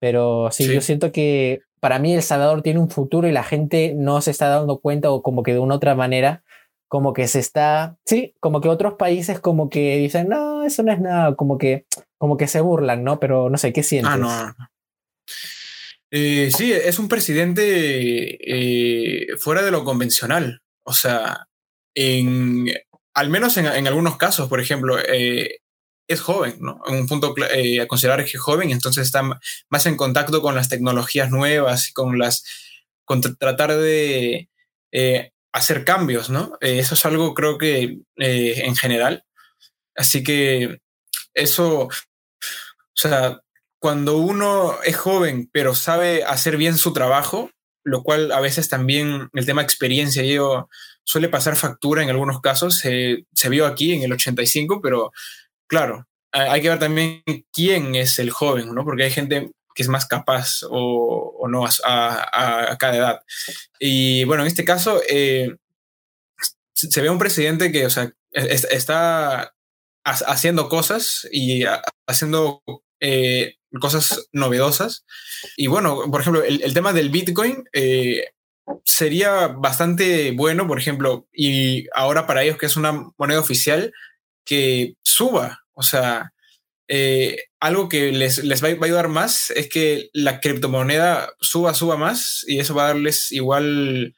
Pero 0.00 0.50
sí, 0.50 0.72
yo 0.72 0.80
siento 0.80 1.12
que 1.12 1.60
para 1.78 1.98
mí 1.98 2.14
El 2.14 2.22
Salvador 2.22 2.62
tiene 2.62 2.80
un 2.80 2.90
futuro 2.90 3.28
y 3.28 3.32
la 3.32 3.42
gente 3.42 3.94
no 3.94 4.20
se 4.22 4.30
está 4.30 4.48
dando 4.48 4.78
cuenta 4.78 5.10
o 5.10 5.22
como 5.22 5.42
que 5.42 5.52
de 5.52 5.58
una 5.58 5.74
otra 5.74 5.94
manera, 5.94 6.42
como 6.90 7.12
que 7.12 7.28
se 7.28 7.38
está, 7.38 7.96
sí, 8.04 8.34
como 8.40 8.60
que 8.60 8.68
otros 8.68 8.94
países 8.94 9.38
como 9.38 9.70
que 9.70 9.96
dicen, 9.96 10.28
no, 10.28 10.64
eso 10.64 10.82
no 10.82 10.92
es 10.92 11.00
nada, 11.00 11.36
como 11.36 11.56
que, 11.56 11.86
como 12.18 12.36
que 12.36 12.48
se 12.48 12.60
burlan, 12.60 13.04
¿no? 13.04 13.20
Pero 13.20 13.48
no 13.48 13.56
sé, 13.58 13.72
¿qué 13.72 13.84
sientes? 13.84 14.10
Ah, 14.12 14.16
no. 14.16 14.68
Eh, 16.10 16.50
sí, 16.50 16.72
es 16.72 16.98
un 16.98 17.06
presidente 17.06 17.62
eh, 18.42 19.28
fuera 19.38 19.62
de 19.62 19.70
lo 19.70 19.84
convencional. 19.84 20.62
O 20.82 20.92
sea, 20.92 21.46
en, 21.94 22.66
al 23.14 23.30
menos 23.30 23.56
en, 23.56 23.66
en 23.66 23.86
algunos 23.86 24.16
casos, 24.16 24.48
por 24.48 24.60
ejemplo, 24.60 24.98
eh, 24.98 25.60
es 26.08 26.20
joven, 26.20 26.56
¿no? 26.58 26.82
En 26.88 26.96
un 26.96 27.06
punto 27.06 27.32
eh, 27.54 27.80
a 27.80 27.86
considerar 27.86 28.24
que 28.24 28.36
es 28.36 28.40
joven, 28.40 28.72
entonces 28.72 29.06
está 29.06 29.22
más 29.68 29.86
en 29.86 29.96
contacto 29.96 30.42
con 30.42 30.56
las 30.56 30.68
tecnologías 30.68 31.30
nuevas 31.30 31.88
y 31.88 31.92
con 31.92 32.18
las. 32.18 32.44
con 33.04 33.20
tratar 33.20 33.76
de 33.76 34.48
eh, 34.90 35.30
hacer 35.52 35.84
cambios, 35.84 36.30
¿no? 36.30 36.56
Eh, 36.60 36.78
eso 36.78 36.94
es 36.94 37.04
algo, 37.04 37.34
creo 37.34 37.58
que 37.58 37.98
en 38.16 38.76
general. 38.76 39.24
Así 39.94 40.22
que 40.22 40.80
eso. 41.34 41.88
O 41.88 42.96
sea, 42.96 43.40
cuando 43.78 44.18
uno 44.18 44.82
es 44.84 44.96
joven, 44.96 45.48
pero 45.52 45.74
sabe 45.74 46.24
hacer 46.24 46.56
bien 46.56 46.76
su 46.76 46.92
trabajo, 46.92 47.50
lo 47.84 48.02
cual 48.02 48.32
a 48.32 48.40
veces 48.40 48.68
también 48.68 49.30
el 49.32 49.46
tema 49.46 49.62
experiencia 49.62 50.22
y 50.22 50.36
suele 51.04 51.28
pasar 51.28 51.56
factura 51.56 52.02
en 52.02 52.10
algunos 52.10 52.40
casos. 52.40 52.78
se 52.78 53.48
vio 53.48 53.66
aquí 53.66 53.94
en 53.94 54.02
el 54.02 54.12
85, 54.12 54.80
pero 54.82 55.12
claro, 55.66 56.06
hay 56.32 56.60
que 56.60 56.68
ver 56.68 56.78
también 56.78 57.22
quién 57.52 57.94
es 57.94 58.18
el 58.18 58.30
joven, 58.30 58.74
¿no? 58.74 58.84
Porque 58.84 59.04
hay 59.04 59.10
gente 59.10 59.50
que 59.74 59.82
es 59.82 59.88
más 59.88 60.06
capaz 60.06 60.60
o, 60.68 61.46
no 61.48 61.64
a, 61.84 62.76
cada 62.78 62.96
edad. 62.96 63.20
Y 63.78 64.24
bueno, 64.24 64.42
en 64.42 64.48
este 64.48 64.64
caso, 64.64 65.00
eh, 65.08 65.56
se 66.72 67.00
ve 67.00 67.10
un 67.10 67.18
presidente 67.18 67.72
que, 67.72 67.86
o 67.86 67.90
sea, 67.90 68.12
está 68.32 69.54
haciendo 70.04 70.68
cosas 70.68 71.28
y 71.30 71.64
haciendo 72.06 72.62
eh, 73.00 73.56
cosas 73.80 74.28
novedosas. 74.32 75.04
Y 75.56 75.66
bueno, 75.66 76.10
por 76.10 76.20
ejemplo, 76.20 76.42
el, 76.42 76.74
tema 76.74 76.92
del 76.92 77.10
Bitcoin 77.10 77.64
eh, 77.72 78.30
sería 78.84 79.48
bastante 79.48 80.32
bueno, 80.32 80.66
por 80.66 80.78
ejemplo, 80.78 81.28
y 81.32 81.86
ahora 81.94 82.26
para 82.26 82.42
ellos 82.42 82.56
que 82.56 82.66
es 82.66 82.76
una 82.76 82.92
moneda 83.18 83.40
oficial, 83.40 83.92
que 84.44 84.94
suba. 85.02 85.64
O 85.72 85.82
sea, 85.82 86.32
eh, 86.92 87.44
algo 87.60 87.88
que 87.88 88.10
les, 88.10 88.42
les 88.42 88.64
va, 88.64 88.66
a 88.66 88.84
ayudar 88.84 89.06
más 89.06 89.50
es 89.50 89.68
que 89.68 90.10
la 90.12 90.40
criptomoneda 90.40 91.32
suba, 91.40 91.72
suba 91.72 91.96
más 91.96 92.44
y 92.48 92.58
eso 92.58 92.74
va 92.74 92.82
a 92.84 92.88
darles 92.88 93.30
igual 93.30 94.16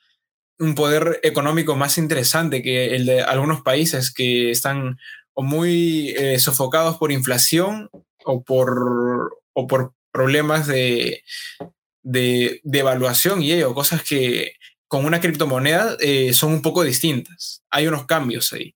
un 0.58 0.74
poder 0.74 1.20
económico 1.22 1.76
más 1.76 1.98
interesante 1.98 2.62
que 2.62 2.96
el 2.96 3.04
de 3.04 3.20
algunos 3.20 3.60
países 3.60 4.10
que 4.10 4.50
están 4.50 4.96
o 5.34 5.42
muy 5.42 6.14
eh, 6.16 6.38
sofocados 6.38 6.96
por 6.96 7.12
inflación 7.12 7.90
o 8.24 8.42
por, 8.42 9.36
o 9.52 9.66
por 9.66 9.92
problemas 10.10 10.66
de, 10.66 11.24
de, 12.02 12.62
evaluación 12.64 13.42
y 13.42 13.52
ello, 13.52 13.74
cosas 13.74 14.02
que 14.02 14.54
con 14.88 15.04
una 15.04 15.20
criptomoneda 15.20 15.98
eh, 16.00 16.32
son 16.32 16.54
un 16.54 16.62
poco 16.62 16.84
distintas. 16.84 17.62
Hay 17.70 17.86
unos 17.86 18.06
cambios 18.06 18.50
ahí. 18.54 18.74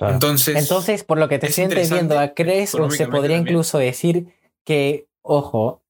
Entonces, 0.00 0.56
Entonces, 0.56 1.02
por 1.02 1.18
lo 1.18 1.28
que 1.28 1.38
te 1.38 1.50
sientes 1.50 1.90
viendo, 1.90 2.16
¿crees 2.34 2.74
o 2.74 2.90
se 2.90 3.08
podría 3.08 3.36
incluso 3.36 3.78
decir 3.78 4.32
que, 4.64 5.08
ojo, 5.22 5.82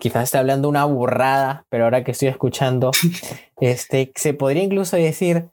quizás 0.00 0.24
esté 0.24 0.38
hablando 0.38 0.68
una 0.68 0.84
burrada, 0.84 1.66
pero 1.68 1.84
ahora 1.84 2.02
que 2.04 2.10
estoy 2.10 2.28
escuchando, 2.28 2.90
este, 3.60 4.12
se 4.14 4.34
podría 4.34 4.64
incluso 4.64 4.96
decir 4.96 5.50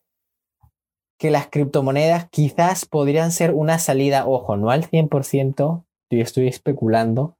que 1.20 1.32
las 1.32 1.47
criptomonedas 1.47 2.28
quizás 2.30 2.86
podrían 2.86 3.32
ser 3.32 3.51
una 3.51 3.80
salida, 3.80 4.28
ojo, 4.28 4.58
no 4.58 4.72
al 4.72 4.89
100%, 4.89 5.84
yo 6.10 6.22
estoy 6.22 6.47
especulando, 6.47 7.38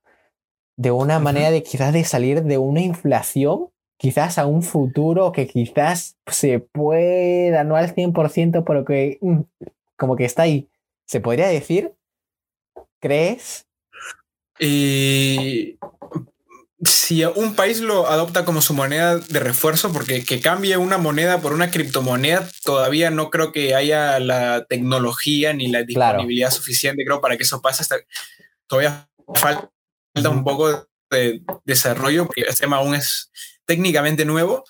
de 0.78 0.92
una 0.92 1.20
manera 1.20 1.52
de 1.52 1.64
quizás 1.64 1.94
de 1.94 2.04
salir 2.04 2.44
de 2.44 2.58
una 2.58 2.82
inflación, 2.82 3.70
quizás 3.98 4.38
a 4.38 4.46
un 4.46 4.64
futuro 4.64 5.32
que 5.32 5.48
quizás 5.48 6.18
se 6.28 6.60
pueda, 6.60 7.64
no 7.64 7.76
al 7.76 7.94
100%, 7.94 8.64
pero 8.66 8.86
que 8.86 9.18
mm, 9.22 9.42
como 9.98 10.16
que 10.16 10.26
está 10.26 10.44
ahí. 10.44 10.70
¿Se 11.06 11.20
podría 11.20 11.48
decir? 11.48 11.94
¿Crees? 13.00 13.68
Y 14.60 15.78
si 16.86 17.24
un 17.24 17.56
país 17.56 17.80
lo 17.80 18.08
adopta 18.08 18.46
como 18.46 18.62
su 18.62 18.74
moneda 18.74 19.18
de 19.18 19.40
refuerzo, 19.40 19.92
porque 19.94 20.24
que 20.24 20.42
cambie 20.42 20.78
una 20.78 20.98
moneda 20.98 21.40
por 21.40 21.54
una 21.54 21.72
criptomoneda, 21.72 22.50
todavía 22.64 23.10
no 23.10 23.30
creo 23.30 23.52
que 23.52 23.76
haya 23.76 24.20
la 24.20 24.66
tecnología 24.66 25.54
ni 25.54 25.68
la 25.68 25.84
disponibilidad 25.84 26.52
suficiente, 26.52 27.06
creo, 27.06 27.22
para 27.22 27.38
que 27.38 27.44
eso 27.44 27.62
pase. 27.62 27.84
todavía 28.68 29.10
falta 29.34 29.70
un 30.30 30.44
poco 30.44 30.88
de 31.10 31.42
desarrollo, 31.64 32.26
porque 32.26 32.42
el 32.42 32.58
tema 32.58 32.78
aún 32.78 32.96
es 32.96 33.32
técnicamente 33.66 34.26
nuevo, 34.26 34.64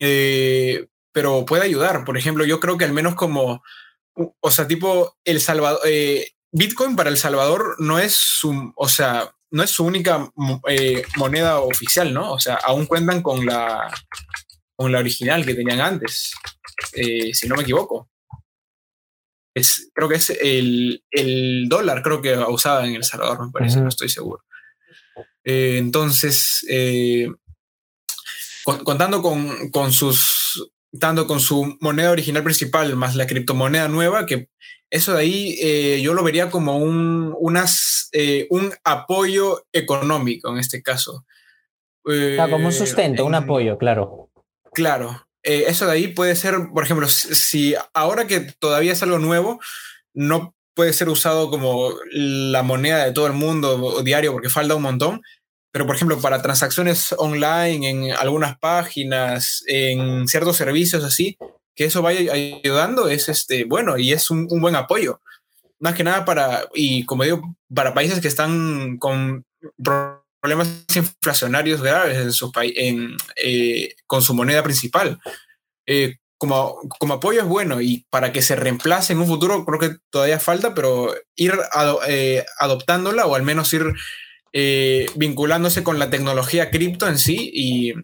eh, 0.00 0.86
pero 1.12 1.44
puede 1.44 1.64
ayudar. 1.64 2.04
Por 2.04 2.16
ejemplo, 2.16 2.44
yo 2.44 2.58
creo 2.60 2.76
que 2.76 2.84
al 2.84 2.92
menos 2.92 3.14
como 3.14 3.62
o 4.14 4.50
sea, 4.50 4.66
tipo, 4.66 5.16
El 5.24 5.40
Salvador, 5.40 5.80
eh, 5.84 6.32
Bitcoin 6.50 6.96
para 6.96 7.10
El 7.10 7.16
Salvador 7.16 7.76
no 7.78 7.98
es 7.98 8.14
su, 8.14 8.72
o 8.76 8.88
sea, 8.88 9.34
no 9.50 9.62
es 9.62 9.70
su 9.70 9.84
única 9.84 10.30
eh, 10.68 11.02
moneda 11.16 11.60
oficial, 11.60 12.12
¿no? 12.12 12.32
O 12.32 12.40
sea, 12.40 12.56
aún 12.56 12.86
cuentan 12.86 13.22
con 13.22 13.44
la, 13.46 13.92
con 14.76 14.92
la 14.92 14.98
original 14.98 15.44
que 15.44 15.54
tenían 15.54 15.80
antes, 15.80 16.32
eh, 16.94 17.32
si 17.34 17.48
no 17.48 17.56
me 17.56 17.62
equivoco. 17.62 18.08
Es, 19.54 19.90
creo 19.94 20.08
que 20.08 20.16
es 20.16 20.30
el, 20.30 21.02
dólar, 21.68 22.02
creo 22.02 22.22
que 22.22 22.34
usaba 22.36 22.86
en 22.86 22.94
El 22.94 23.04
Salvador, 23.04 23.46
me 23.46 23.52
parece, 23.52 23.80
no 23.80 23.88
estoy 23.88 24.08
seguro. 24.08 24.42
entonces, 25.44 26.64
contando 28.64 29.20
con, 29.20 29.70
con, 29.70 29.92
sus 29.92 30.72
tanto 30.98 31.26
con 31.26 31.40
su 31.40 31.76
moneda 31.80 32.10
original 32.10 32.42
principal 32.42 32.94
más 32.96 33.14
la 33.14 33.26
criptomoneda 33.26 33.88
nueva, 33.88 34.26
que 34.26 34.48
eso 34.90 35.14
de 35.14 35.20
ahí 35.20 35.58
eh, 35.62 36.00
yo 36.02 36.12
lo 36.12 36.22
vería 36.22 36.50
como 36.50 36.76
un, 36.76 37.34
unas, 37.38 38.08
eh, 38.12 38.46
un 38.50 38.72
apoyo 38.84 39.64
económico 39.72 40.50
en 40.50 40.58
este 40.58 40.82
caso. 40.82 41.24
como 42.04 42.66
un 42.66 42.72
sustento, 42.72 43.24
un 43.24 43.34
apoyo, 43.34 43.78
claro. 43.78 44.30
Claro. 44.72 45.26
Eh, 45.42 45.64
eso 45.66 45.86
de 45.86 45.92
ahí 45.92 46.08
puede 46.08 46.36
ser, 46.36 46.54
por 46.72 46.84
ejemplo, 46.84 47.08
si 47.08 47.74
ahora 47.94 48.26
que 48.26 48.40
todavía 48.58 48.92
es 48.92 49.02
algo 49.02 49.18
nuevo, 49.18 49.60
no 50.14 50.54
puede 50.74 50.92
ser 50.92 51.08
usado 51.08 51.50
como 51.50 51.90
la 52.12 52.62
moneda 52.62 53.04
de 53.04 53.12
todo 53.12 53.26
el 53.26 53.32
mundo 53.32 54.02
diario 54.02 54.32
porque 54.32 54.48
falta 54.48 54.74
un 54.74 54.82
montón, 54.82 55.22
pero, 55.72 55.86
por 55.86 55.96
ejemplo, 55.96 56.20
para 56.20 56.42
transacciones 56.42 57.14
online, 57.16 57.88
en 57.88 58.12
algunas 58.12 58.58
páginas, 58.58 59.64
en 59.66 60.28
ciertos 60.28 60.58
servicios 60.58 61.02
así, 61.02 61.38
que 61.74 61.86
eso 61.86 62.02
vaya 62.02 62.32
ayudando 62.32 63.08
es 63.08 63.30
este, 63.30 63.64
bueno 63.64 63.96
y 63.96 64.12
es 64.12 64.30
un, 64.30 64.46
buen 64.46 64.76
apoyo. 64.76 65.20
Más 65.80 65.94
que 65.94 66.04
nada 66.04 66.26
para, 66.26 66.68
y 66.74 67.06
como 67.06 67.24
digo, 67.24 67.56
para 67.74 67.94
países 67.94 68.20
que 68.20 68.28
están 68.28 68.98
con 68.98 69.46
problemas 70.40 70.68
inflacionarios 70.94 71.82
graves 71.82 72.18
en 72.18 72.32
su 72.32 72.52
en, 72.54 73.16
eh, 73.42 73.94
con 74.06 74.20
su 74.20 74.34
moneda 74.34 74.62
principal. 74.62 75.18
Eh, 75.86 76.16
como, 76.36 76.80
como 76.98 77.14
apoyo 77.14 77.40
es 77.40 77.46
bueno 77.46 77.80
y 77.80 78.04
para 78.10 78.32
que 78.32 78.42
se 78.42 78.56
reemplace 78.56 79.12
en 79.12 79.20
un 79.20 79.28
futuro 79.28 79.64
creo 79.64 79.78
que 79.78 79.96
todavía 80.10 80.40
falta, 80.40 80.74
pero 80.74 81.14
ir 81.36 81.54
eh, 82.08 82.44
adoptándola 82.58 83.26
o 83.26 83.36
al 83.36 83.42
menos 83.42 83.72
ir 83.72 83.84
eh, 84.52 85.06
vinculándose 85.16 85.82
con 85.82 85.98
la 85.98 86.10
tecnología 86.10 86.70
cripto 86.70 87.08
en 87.08 87.18
sí 87.18 87.50
y 87.52 87.94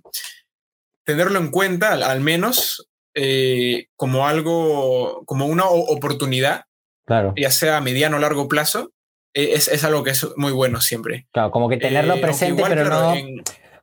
tenerlo 1.04 1.38
en 1.38 1.50
cuenta 1.50 1.92
al, 1.92 2.20
menos 2.20 2.88
eh, 3.14 3.86
como 3.96 4.26
algo, 4.26 5.24
como 5.26 5.46
una 5.46 5.66
oportunidad, 5.66 6.64
claro. 7.06 7.34
ya 7.36 7.50
sea 7.50 7.78
a 7.78 7.80
mediano 7.80 8.16
o 8.16 8.20
largo 8.20 8.48
plazo, 8.48 8.92
e, 9.34 9.54
es, 9.54 9.84
algo 9.84 10.04
que 10.04 10.10
es 10.10 10.26
muy 10.36 10.52
bueno 10.52 10.80
siempre. 10.80 11.26
Claro, 11.32 11.50
como 11.50 11.68
que 11.68 11.76
tenerlo 11.76 12.14
eh, 12.14 12.20
presente, 12.20 12.62
pero 12.66 12.84
no, 12.88 13.14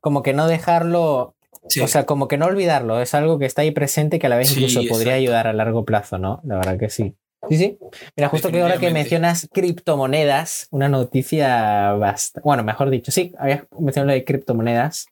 como 0.01 0.23
que 0.23 0.33
no 0.33 0.47
dejarlo, 0.47 1.35
o 1.81 1.87
sea, 1.87 2.05
como 2.05 2.27
que 2.27 2.37
no 2.37 2.45
olvidarlo, 2.45 3.01
es 3.01 3.13
algo 3.13 3.39
que 3.39 3.45
está 3.45 3.61
ahí 3.61 3.71
presente 3.71 4.19
que 4.19 4.27
a 4.27 4.29
la 4.29 4.37
vez 4.37 4.51
incluso 4.51 4.81
podría 4.87 5.13
ayudar 5.13 5.47
a 5.47 5.53
largo 5.53 5.85
plazo, 5.85 6.17
¿no? 6.17 6.41
La 6.43 6.57
verdad 6.57 6.79
que 6.79 6.89
sí. 6.89 7.15
Sí, 7.49 7.57
sí. 7.57 7.77
Mira, 8.15 8.29
justo 8.29 8.51
que 8.51 8.61
ahora 8.61 8.77
que 8.77 8.91
mencionas 8.91 9.47
criptomonedas, 9.51 10.67
una 10.71 10.89
noticia 10.89 11.93
bastante. 11.93 12.45
Bueno, 12.45 12.63
mejor 12.63 12.89
dicho, 12.89 13.11
sí, 13.11 13.33
habías 13.37 13.63
mencionado 13.77 14.07
lo 14.07 14.13
de 14.13 14.25
criptomonedas, 14.25 15.07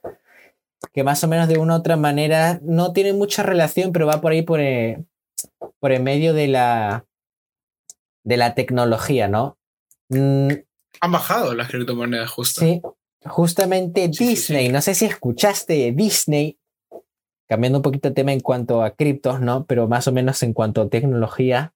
que 0.93 1.03
más 1.03 1.23
o 1.23 1.27
menos 1.27 1.47
de 1.47 1.57
una 1.57 1.75
u 1.75 1.77
otra 1.77 1.95
manera 1.95 2.59
no 2.63 2.93
tiene 2.93 3.13
mucha 3.13 3.43
relación, 3.43 3.91
pero 3.91 4.07
va 4.07 4.21
por 4.21 4.31
ahí 4.31 4.41
por, 4.41 4.59
eh, 4.59 5.03
por 5.79 5.91
el 5.91 6.01
medio 6.01 6.33
de 6.33 6.47
la, 6.47 7.05
de 8.23 8.37
la 8.37 8.55
tecnología, 8.55 9.27
¿no? 9.27 9.57
Mm. 10.09 10.49
Han 11.01 11.11
bajado 11.11 11.55
las 11.55 11.69
criptomonedas, 11.69 12.29
justo. 12.29 12.61
Sí, 12.61 12.81
justamente 13.25 14.07
Disney, 14.07 14.69
no 14.69 14.81
sé 14.81 14.95
si 14.95 15.05
escuchaste, 15.05 15.91
Disney, 15.91 16.57
cambiando 17.47 17.79
un 17.79 17.83
poquito 17.83 18.09
de 18.09 18.15
tema 18.15 18.31
en 18.31 18.39
cuanto 18.39 18.83
a 18.83 18.91
criptos, 18.91 19.39
¿no? 19.41 19.65
Pero 19.65 19.87
más 19.87 20.07
o 20.07 20.11
menos 20.11 20.41
en 20.43 20.53
cuanto 20.53 20.81
a 20.81 20.89
tecnología, 20.89 21.73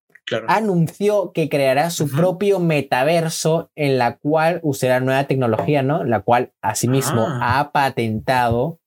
anunció 0.47 1.31
que 1.31 1.49
creará 1.49 1.89
su 1.89 2.09
propio 2.09 2.59
metaverso 2.59 3.71
en 3.75 3.97
la 3.97 4.17
cual 4.17 4.59
usará 4.63 4.99
nueva 4.99 5.25
tecnología, 5.25 5.83
¿no? 5.83 6.03
La 6.03 6.21
cual 6.21 6.53
asimismo 6.61 7.27
ah. 7.27 7.59
ha 7.59 7.71
patentado 7.71 8.79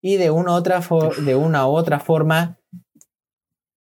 y 0.00 0.16
de 0.16 0.30
una, 0.30 0.54
otra 0.54 0.80
de 1.24 1.34
una 1.34 1.66
u 1.66 1.70
otra 1.70 2.00
forma 2.00 2.58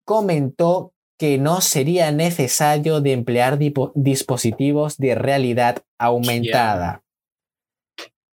comentó 0.05 0.93
que 1.17 1.37
no 1.37 1.61
sería 1.61 2.11
necesario 2.11 3.01
de 3.01 3.13
emplear 3.13 3.57
dispositivos 3.93 4.97
de 4.97 5.15
realidad 5.15 5.77
aumentada. 5.97 7.03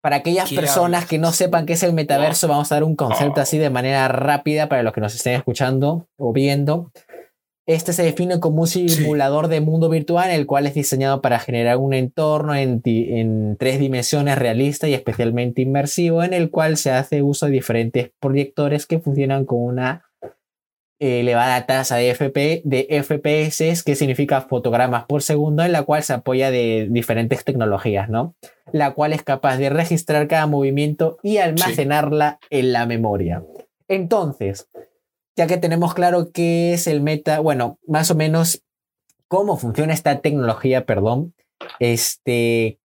Para 0.02 0.16
aquellas 0.16 0.52
personas 0.52 1.06
que 1.06 1.18
no 1.18 1.32
sepan 1.32 1.66
qué 1.66 1.72
es 1.72 1.82
el 1.82 1.92
metaverso, 1.92 2.46
vamos 2.46 2.70
a 2.70 2.76
dar 2.76 2.84
un 2.84 2.94
concepto 2.94 3.40
así 3.40 3.58
de 3.58 3.70
manera 3.70 4.06
rápida 4.06 4.68
para 4.68 4.84
los 4.84 4.92
que 4.92 5.00
nos 5.00 5.14
estén 5.14 5.34
escuchando 5.34 6.06
o 6.16 6.32
viendo. 6.32 6.92
Este 7.66 7.92
se 7.92 8.04
define 8.04 8.38
como 8.38 8.62
un 8.62 8.68
simulador 8.68 9.48
de 9.48 9.60
mundo 9.60 9.88
virtual, 9.88 10.30
el 10.30 10.46
cual 10.46 10.66
es 10.66 10.74
diseñado 10.74 11.20
para 11.20 11.40
generar 11.40 11.78
un 11.78 11.94
entorno 11.94 12.54
en, 12.54 12.80
tres 13.58 13.80
dimensiones 13.80 14.38
realista 14.38 14.86
y 14.86 14.94
especialmente 14.94 15.62
inmersivo, 15.62 16.22
en 16.22 16.32
el 16.32 16.50
cual 16.50 16.76
se 16.76 16.92
hace 16.92 17.22
uso 17.22 17.46
de 17.46 17.52
diferentes 17.52 18.12
proyectores 18.20 18.86
que 18.86 19.00
funcionan 19.00 19.44
con 19.44 19.64
una 19.64 20.04
elevada 21.00 21.66
tasa 21.66 21.96
de, 21.96 22.10
FP, 22.10 22.62
de 22.64 23.02
FPS, 23.02 23.82
que 23.82 23.96
significa 23.96 24.42
fotogramas 24.42 25.04
por 25.06 25.24
segundo, 25.24 25.64
en 25.64 25.72
la 25.72 25.82
cual 25.82 26.04
se 26.04 26.12
apoya 26.12 26.52
de 26.52 26.86
diferentes 26.88 27.44
tecnologías, 27.44 28.08
¿no? 28.08 28.36
La 28.70 28.94
cual 28.94 29.12
es 29.12 29.24
capaz 29.24 29.56
de 29.56 29.70
registrar 29.70 30.28
cada 30.28 30.46
movimiento 30.46 31.18
y 31.20 31.38
almacenarla 31.38 32.38
en 32.48 32.72
la 32.72 32.86
memoria. 32.86 33.42
Entonces, 33.88 34.68
ya 35.36 35.46
que 35.46 35.58
tenemos 35.58 35.94
claro 35.94 36.30
qué 36.32 36.72
es 36.72 36.86
el 36.86 37.02
meta, 37.02 37.40
bueno, 37.40 37.78
más 37.86 38.10
o 38.10 38.14
menos 38.14 38.62
cómo 39.28 39.56
funciona 39.56 39.92
esta 39.92 40.20
tecnología, 40.20 40.86
perdón, 40.86 41.34
este, 41.78 42.78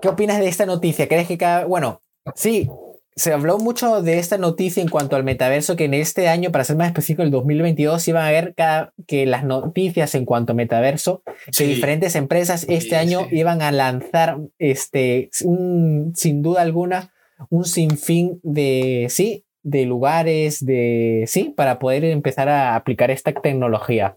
¿qué 0.00 0.08
opinas 0.08 0.38
de 0.38 0.48
esta 0.48 0.66
noticia? 0.66 1.08
¿Crees 1.08 1.26
que 1.26 1.38
cada, 1.38 1.64
bueno, 1.64 2.02
sí, 2.34 2.70
se 3.16 3.32
habló 3.32 3.58
mucho 3.58 4.00
de 4.02 4.18
esta 4.18 4.38
noticia 4.38 4.82
en 4.82 4.88
cuanto 4.88 5.16
al 5.16 5.24
metaverso, 5.24 5.76
que 5.76 5.84
en 5.84 5.94
este 5.94 6.28
año, 6.28 6.52
para 6.52 6.64
ser 6.64 6.76
más 6.76 6.86
específico, 6.86 7.22
el 7.22 7.30
2022, 7.30 8.06
iban 8.08 8.24
a 8.24 8.30
ver 8.30 8.54
cada, 8.56 8.94
que 9.06 9.26
las 9.26 9.44
noticias 9.44 10.14
en 10.14 10.24
cuanto 10.24 10.52
a 10.52 10.56
metaverso, 10.56 11.22
que 11.56 11.64
diferentes 11.64 12.14
empresas 12.14 12.64
este 12.68 12.96
año 12.96 13.26
iban 13.30 13.60
a 13.60 13.72
lanzar, 13.72 14.38
este, 14.58 15.28
sin 15.32 16.42
duda 16.42 16.62
alguna, 16.62 17.12
un 17.48 17.64
sinfín 17.64 18.38
de, 18.42 19.06
sí, 19.10 19.44
de 19.62 19.84
lugares, 19.84 20.64
de, 20.64 21.24
sí, 21.26 21.52
para 21.56 21.78
poder 21.78 22.04
empezar 22.04 22.48
a 22.48 22.74
aplicar 22.76 23.10
esta 23.10 23.32
tecnología. 23.32 24.16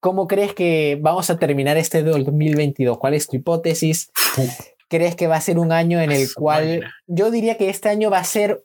¿Cómo 0.00 0.26
crees 0.26 0.52
que 0.52 0.98
vamos 1.00 1.30
a 1.30 1.38
terminar 1.38 1.76
este 1.76 2.02
2022? 2.02 2.98
¿Cuál 2.98 3.14
es 3.14 3.26
tu 3.26 3.36
hipótesis? 3.36 4.10
¿Crees 4.88 5.16
que 5.16 5.26
va 5.26 5.36
a 5.36 5.40
ser 5.40 5.58
un 5.58 5.72
año 5.72 6.00
en 6.00 6.12
el 6.12 6.32
cual, 6.34 6.84
yo 7.06 7.30
diría 7.30 7.56
que 7.56 7.70
este 7.70 7.88
año 7.88 8.10
va 8.10 8.18
a 8.18 8.24
ser 8.24 8.62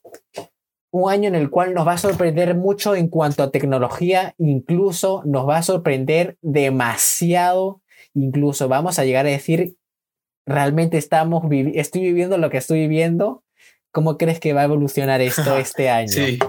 un 0.92 1.10
año 1.10 1.28
en 1.30 1.36
el 1.36 1.50
cual 1.50 1.74
nos 1.74 1.88
va 1.88 1.94
a 1.94 1.98
sorprender 1.98 2.56
mucho 2.56 2.96
en 2.96 3.08
cuanto 3.08 3.44
a 3.44 3.52
tecnología, 3.52 4.34
incluso 4.38 5.24
nos 5.26 5.48
va 5.48 5.58
a 5.58 5.64
sorprender 5.64 6.38
demasiado, 6.42 7.82
incluso 8.14 8.68
vamos 8.68 9.00
a 9.00 9.06
llegar 9.06 9.26
a 9.26 9.30
decir, 9.30 9.76
realmente 10.46 10.98
estamos, 10.98 11.44
estoy 11.74 12.02
viviendo 12.02 12.38
lo 12.38 12.50
que 12.50 12.58
estoy 12.58 12.80
viviendo 12.80 13.44
¿Cómo 13.92 14.18
crees 14.18 14.40
que 14.40 14.54
va 14.54 14.62
a 14.62 14.66
evolucionar 14.66 15.22
esto 15.22 15.58
este 15.58 15.90
año? 15.90 16.08
Sí, 16.08 16.40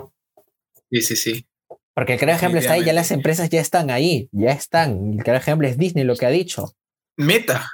sí, 0.91 1.01
sí. 1.03 1.17
sí. 1.17 1.47
Porque 1.95 2.15
el 2.15 2.19
claro 2.19 2.35
ejemplo 2.35 2.61
está 2.61 2.75
ahí, 2.75 2.85
ya 2.85 2.93
las 2.93 3.11
empresas 3.11 3.51
ya 3.51 3.61
están 3.61 3.91
ahí, 3.91 4.29
ya 4.33 4.53
están. 4.53 5.19
El 5.19 5.25
claro 5.25 5.39
ejemplo 5.39 5.69
es 5.69 5.77
Disney, 5.77 6.05
lo 6.05 6.17
que 6.17 6.25
ha 6.25 6.31
dicho. 6.31 6.73
Meta, 7.17 7.69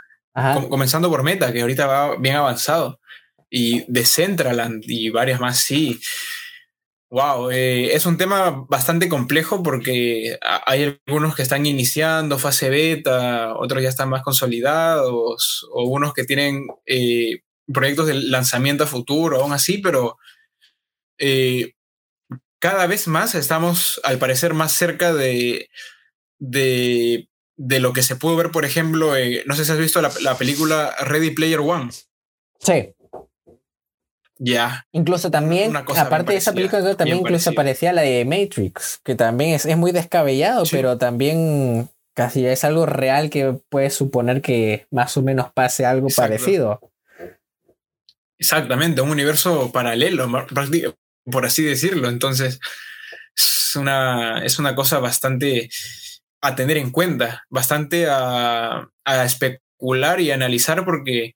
comenzando 0.68 1.10
por 1.10 1.22
Meta, 1.22 1.52
que 1.52 1.60
ahorita 1.60 1.86
va 1.86 2.16
bien 2.16 2.36
avanzado. 2.36 3.00
Y 3.48 3.84
Decentraland 3.86 4.82
y 4.86 5.10
varias 5.10 5.38
más, 5.38 5.58
sí. 5.58 6.00
Wow, 7.08 7.50
eh, 7.52 7.94
es 7.94 8.04
un 8.04 8.16
tema 8.16 8.66
bastante 8.68 9.08
complejo 9.08 9.62
porque 9.62 10.36
hay 10.66 10.98
algunos 11.06 11.36
que 11.36 11.42
están 11.42 11.64
iniciando 11.64 12.36
fase 12.36 12.68
beta, 12.68 13.54
otros 13.56 13.80
ya 13.80 13.88
están 13.88 14.08
más 14.08 14.22
consolidados, 14.22 15.68
o 15.72 15.84
unos 15.84 16.12
que 16.12 16.24
tienen 16.24 16.66
eh, 16.84 17.42
proyectos 17.72 18.06
de 18.06 18.14
lanzamiento 18.14 18.84
a 18.84 18.88
futuro, 18.88 19.40
aún 19.40 19.52
así, 19.52 19.78
pero 19.78 20.18
eh, 21.18 21.72
cada 22.58 22.86
vez 22.86 23.06
más 23.08 23.34
estamos, 23.34 24.00
al 24.04 24.18
parecer, 24.18 24.54
más 24.54 24.72
cerca 24.72 25.12
de, 25.12 25.68
de, 26.38 27.28
lo 27.56 27.92
que 27.92 28.02
se 28.02 28.16
pudo 28.16 28.36
ver, 28.36 28.50
por 28.50 28.64
ejemplo, 28.64 29.12
no 29.46 29.54
sé 29.54 29.64
si 29.64 29.72
has 29.72 29.78
visto 29.78 30.00
la, 30.00 30.36
película 30.36 30.94
Ready 31.00 31.30
Player 31.30 31.60
One. 31.60 31.90
Sí. 32.58 32.92
Ya. 34.38 34.86
Incluso 34.92 35.30
también, 35.30 35.74
aparte 35.76 36.32
de 36.32 36.38
esa 36.38 36.52
película, 36.52 36.94
también 36.94 37.18
incluso 37.18 37.50
aparecía 37.50 37.92
la 37.92 38.02
de 38.02 38.24
Matrix, 38.24 39.00
que 39.02 39.14
también 39.14 39.54
es, 39.54 39.76
muy 39.76 39.92
descabellado, 39.92 40.64
pero 40.70 40.98
también 40.98 41.88
casi 42.14 42.44
es 42.46 42.64
algo 42.64 42.86
real 42.86 43.30
que 43.30 43.58
puede 43.68 43.90
suponer 43.90 44.42
que 44.42 44.86
más 44.90 45.16
o 45.16 45.22
menos 45.22 45.52
pase 45.52 45.86
algo 45.86 46.08
parecido. 46.14 46.80
Exactamente, 48.38 49.00
un 49.00 49.10
universo 49.10 49.72
paralelo, 49.72 50.30
por 51.24 51.46
así 51.46 51.62
decirlo. 51.62 52.08
Entonces, 52.08 52.60
es 53.34 53.76
una, 53.76 54.44
es 54.44 54.58
una 54.58 54.74
cosa 54.74 54.98
bastante 54.98 55.68
a 56.40 56.54
tener 56.54 56.76
en 56.76 56.90
cuenta, 56.90 57.44
bastante 57.50 58.06
a, 58.08 58.88
especular 59.24 60.20
y 60.20 60.30
analizar 60.30 60.84
porque 60.84 61.34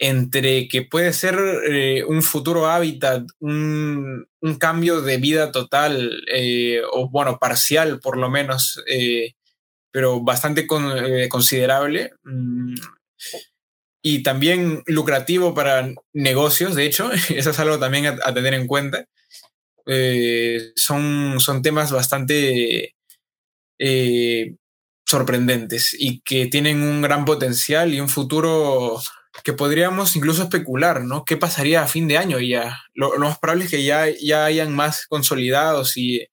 entre 0.00 0.68
que 0.68 0.82
puede 0.82 1.12
ser 1.12 1.36
eh, 1.68 2.04
un 2.04 2.22
futuro 2.22 2.66
hábitat, 2.66 3.24
un, 3.40 4.26
cambio 4.58 5.00
de 5.00 5.16
vida 5.18 5.50
total, 5.52 6.22
eh, 6.32 6.80
o 6.92 7.08
bueno, 7.10 7.38
parcial 7.38 7.98
por 8.00 8.16
lo 8.16 8.30
menos, 8.30 8.82
eh, 8.86 9.34
pero 9.90 10.20
bastante 10.20 10.66
considerable, 11.28 12.12
mm, 12.24 12.74
y 14.02 14.22
también 14.22 14.82
lucrativo 14.86 15.54
para 15.54 15.92
negocios, 16.12 16.74
de 16.74 16.86
hecho, 16.86 17.10
eso 17.30 17.50
es 17.50 17.58
algo 17.58 17.78
también 17.78 18.06
a, 18.06 18.34
tener 18.34 18.54
en 18.54 18.66
cuenta. 18.66 19.04
Eh, 19.86 20.72
son, 20.76 21.40
son 21.40 21.62
temas 21.62 21.90
bastante 21.90 22.94
eh, 23.78 24.54
sorprendentes 25.06 25.96
y 25.98 26.20
que 26.20 26.46
tienen 26.46 26.82
un 26.82 27.00
gran 27.00 27.24
potencial 27.24 27.94
y 27.94 28.00
un 28.00 28.10
futuro 28.10 29.00
que 29.44 29.54
podríamos 29.54 30.14
incluso 30.16 30.42
especular, 30.42 31.04
¿no? 31.04 31.24
¿Qué 31.24 31.36
pasaría 31.36 31.82
a 31.82 31.88
fin 31.88 32.08
de 32.08 32.18
año 32.18 32.38
ya? 32.40 32.78
Lo, 32.94 33.16
lo 33.16 33.28
más 33.28 33.38
probable 33.38 33.64
es 33.64 33.70
que 33.70 33.84
ya, 33.84 34.06
ya 34.20 34.44
hayan 34.44 34.74
más 34.74 35.06
consolidados 35.06 35.96
y 35.96 36.26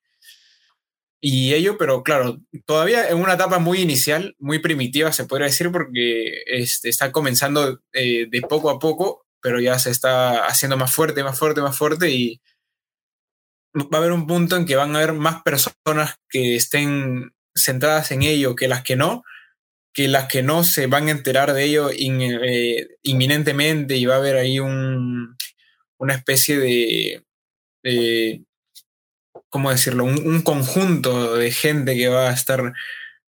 y 1.28 1.56
ello, 1.56 1.76
pero 1.80 2.04
claro, 2.04 2.40
todavía 2.68 3.10
en 3.10 3.18
una 3.18 3.34
etapa 3.34 3.58
muy 3.58 3.80
inicial, 3.80 4.36
muy 4.38 4.60
primitiva, 4.60 5.12
se 5.12 5.26
podría 5.26 5.48
decir, 5.48 5.72
porque 5.72 6.44
este, 6.46 6.88
está 6.88 7.12
comenzando 7.12 7.82
eh, 7.94 8.28
de 8.30 8.42
poco 8.42 8.70
a 8.70 8.78
poco, 8.78 9.26
pero 9.42 9.60
ya 9.60 9.80
se 9.80 9.90
está 9.90 10.46
haciendo 10.46 10.78
más 10.78 10.94
fuerte, 10.94 11.24
más 11.24 11.40
fuerte, 11.40 11.62
más 11.62 11.76
fuerte 11.76 12.12
y 12.12 12.42
va 13.76 13.88
a 13.94 13.98
haber 13.98 14.12
un 14.12 14.28
punto 14.28 14.56
en 14.56 14.68
que 14.68 14.76
van 14.76 14.96
a 14.96 15.00
haber 15.00 15.14
más 15.14 15.42
personas 15.42 16.14
que 16.30 16.58
estén 16.58 17.34
centradas 17.56 18.12
en 18.12 18.22
ello 18.22 18.56
que 18.56 18.68
las 18.68 18.84
que 18.84 18.96
no, 18.96 19.24
que 19.96 20.08
las 20.08 20.28
que 20.28 20.44
no 20.44 20.64
se 20.64 20.86
van 20.86 21.08
a 21.08 21.12
enterar 21.12 21.54
de 21.54 21.64
ello 21.64 21.90
eh, 21.90 22.88
inminentemente 23.02 23.98
y 23.98 24.06
va 24.06 24.14
a 24.14 24.18
haber 24.18 24.36
ahí 24.36 24.60
un, 24.60 25.36
una 25.98 26.14
especie 26.14 26.60
de, 26.60 27.26
de 27.84 28.46
¿cómo 29.56 29.72
decirlo? 29.72 30.03
Un, 30.03 30.41
conjunto 30.41 31.38
de 31.38 31.49
gente 31.49 31.95
que 31.95 32.10
va 32.10 32.30
a 32.30 32.34
estar 32.34 32.74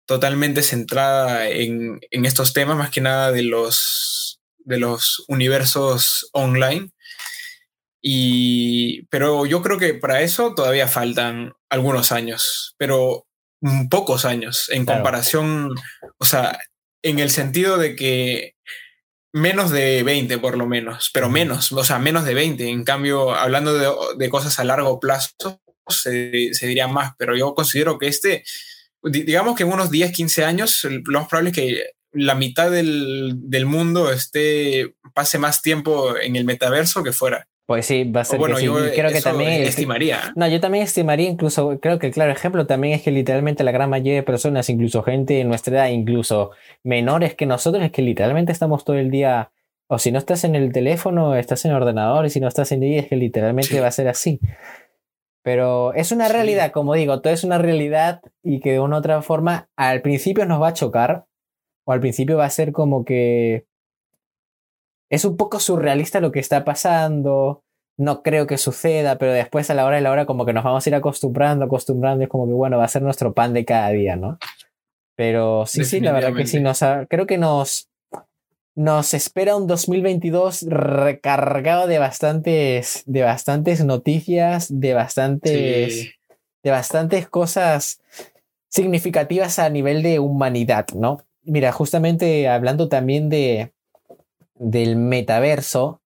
totalmente 0.05 0.61
centrada 0.61 1.47
en, 1.47 2.01
estos 2.11 2.51
temas, 2.51 2.75
más 2.75 2.89
que 2.89 2.99
nada 2.99 3.31
de 3.31 3.43
los, 3.43 4.41
de 4.57 4.77
los 4.77 5.23
universos 5.29 6.29
online. 6.33 6.89
Y, 8.01 9.03
pero 9.03 9.45
yo 9.45 9.61
creo 9.61 9.77
que 9.77 9.93
para 9.93 10.19
eso 10.19 10.53
todavía 10.53 10.89
faltan 10.89 11.53
algunos 11.69 12.11
años. 12.11 12.75
Pero 12.77 13.25
pocos 13.89 14.25
años 14.25 14.69
en 14.69 14.85
comparación, 14.85 15.75
o 16.17 16.25
sea, 16.25 16.59
en 17.03 17.19
el 17.19 17.29
sentido 17.29 17.77
de 17.77 17.95
que 17.95 18.55
menos 19.31 19.71
de 19.71 20.03
20 20.03 20.39
por 20.39 20.57
lo 20.57 20.67
menos, 20.67 21.09
pero 21.13 21.29
menos, 21.29 21.71
o 21.71 21.85
sea, 21.85 21.99
menos 21.99 22.25
de 22.25 22.33
20. 22.33 22.67
En 22.67 22.83
cambio, 22.83 23.33
hablando 23.33 23.77
de, 23.77 23.89
de 24.17 24.29
cosas 24.29 24.59
a 24.59 24.65
largo 24.65 24.99
plazo, 24.99 25.61
se, 25.89 26.53
se, 26.53 26.67
diría 26.67 26.87
más, 26.87 27.13
pero 27.17 27.35
yo 27.35 27.53
considero 27.53 27.97
que 27.97 28.07
este, 28.07 28.43
digamos 29.03 29.55
que 29.55 29.63
en 29.63 29.71
unos 29.71 29.91
10, 29.91 30.11
15 30.11 30.45
años, 30.45 30.87
lo 30.89 31.19
más 31.19 31.27
probable 31.27 31.51
es 31.51 31.55
que 31.55 31.83
la 32.11 32.35
mitad 32.35 32.71
del, 32.71 33.33
del 33.35 33.65
mundo 33.65 34.11
esté, 34.11 34.95
pase 35.13 35.37
más 35.37 35.61
tiempo 35.61 36.17
en 36.17 36.35
el 36.35 36.45
metaverso 36.45 37.03
que 37.03 37.11
fuera. 37.11 37.47
Pues 37.67 37.85
sí, 37.85 38.05
va 38.05 38.21
a 38.21 38.23
ser 38.23 38.39
bueno, 38.39 38.55
que 38.55 38.63
Yo 38.63 38.75
creo 38.95 39.11
que 39.11 39.19
también 39.19 39.61
estimaría. 39.63 40.31
No, 40.37 40.47
yo 40.47 40.61
también 40.61 40.85
estimaría 40.85 41.29
incluso, 41.29 41.81
creo 41.81 41.99
que 41.99 42.07
el 42.07 42.13
claro 42.13 42.31
ejemplo 42.31 42.65
también 42.65 42.93
es 42.93 43.01
que 43.01 43.11
literalmente 43.11 43.65
la 43.65 43.73
gran 43.73 43.89
mayoría 43.89 44.15
de 44.15 44.23
personas, 44.23 44.69
incluso 44.69 45.03
gente 45.03 45.33
de 45.33 45.43
nuestra 45.43 45.75
edad, 45.75 45.89
incluso 45.89 46.51
menores 46.83 47.35
que 47.35 47.45
nosotros, 47.45 47.83
es 47.83 47.91
que 47.91 48.01
literalmente 48.01 48.53
estamos 48.53 48.85
todo 48.85 48.95
el 48.95 49.11
día, 49.11 49.51
o 49.87 49.99
si 49.99 50.13
no 50.13 50.17
estás 50.17 50.45
en 50.45 50.55
el 50.55 50.71
teléfono, 50.71 51.35
estás 51.35 51.65
en 51.65 51.71
el 51.71 51.77
ordenador, 51.77 52.25
y 52.25 52.29
si 52.29 52.39
no 52.39 52.47
estás 52.47 52.71
en 52.71 52.79
día, 52.79 53.01
es 53.01 53.07
que 53.07 53.17
literalmente 53.17 53.81
va 53.81 53.87
a 53.87 53.91
ser 53.91 54.07
así. 54.07 54.39
Pero 55.47 55.93
es 55.93 56.11
una 56.11 56.27
realidad, 56.27 56.73
como 56.73 56.93
digo, 56.93 57.21
todo 57.21 57.31
es 57.31 57.45
una 57.45 57.57
realidad 57.57 58.19
y 58.43 58.59
que 58.59 58.73
de 58.73 58.81
una 58.81 58.97
u 58.97 58.99
otra 58.99 59.21
forma 59.21 59.69
al 59.77 60.01
principio 60.01 60.45
nos 60.45 60.61
va 60.61 60.67
a 60.67 60.73
chocar, 60.73 61.25
o 61.85 61.93
al 61.93 62.01
principio 62.01 62.35
va 62.35 62.43
a 62.43 62.49
ser 62.49 62.73
como 62.73 63.05
que 63.05 63.65
es 65.09 65.23
un 65.23 65.37
poco 65.37 65.61
surrealista 65.61 66.19
lo 66.19 66.33
que 66.33 66.41
está 66.41 66.65
pasando. 66.65 67.63
No 67.97 68.23
creo 68.23 68.45
que 68.45 68.57
suceda, 68.57 69.17
pero 69.17 69.31
después 69.31 69.69
a 69.69 69.73
la 69.73 69.85
hora 69.85 69.95
de 69.95 70.01
la 70.01 70.11
hora 70.11 70.25
como 70.25 70.45
que 70.45 70.51
nos 70.51 70.65
vamos 70.65 70.85
a 70.85 70.89
ir 70.89 70.95
acostumbrando, 70.95 71.63
acostumbrando, 71.63 72.25
es 72.25 72.29
como 72.29 72.45
que 72.45 72.51
bueno, 72.51 72.77
va 72.77 72.83
a 72.83 72.89
ser 72.89 73.03
nuestro 73.03 73.33
pan 73.33 73.53
de 73.53 73.63
cada 73.63 73.91
día, 73.91 74.17
¿no? 74.17 74.39
Pero 75.15 75.65
sí, 75.65 75.85
sí, 75.85 76.01
la 76.01 76.11
verdad 76.11 76.33
que 76.35 76.45
sí, 76.45 76.59
nos 76.59 76.83
creo 77.07 77.25
que 77.25 77.37
nos, 77.37 77.86
nos 78.77 79.15
espera 79.15 79.55
un 79.55 79.65
2022 79.65 80.67
recargado 80.69 81.87
de 81.87 81.97
bastantes, 81.97 83.01
de 83.07 83.23
bastantes 83.23 83.83
noticias, 83.83 84.67
de 84.69 84.93
bastantes, 84.93 86.11
de 86.61 86.71
bastantes 86.71 87.27
cosas 87.27 87.99
significativas 88.69 89.57
a 89.57 89.67
nivel 89.69 90.03
de 90.03 90.19
humanidad, 90.19 90.85
¿no? 90.93 91.25
Mira, 91.41 91.71
justamente 91.71 92.47
hablando 92.47 92.87
también 92.87 93.29
de, 93.29 93.73
del 94.53 94.95
metaverso, 94.95 96.03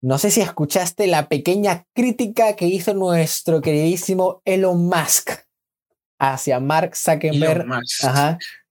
no 0.00 0.16
sé 0.16 0.30
si 0.30 0.40
escuchaste 0.40 1.06
la 1.08 1.28
pequeña 1.28 1.84
crítica 1.92 2.56
que 2.56 2.68
hizo 2.68 2.94
nuestro 2.94 3.60
queridísimo 3.60 4.40
Elon 4.46 4.86
Musk 4.86 5.30
hacia 6.18 6.58
Mark 6.58 6.96
Zuckerberg, 6.96 7.66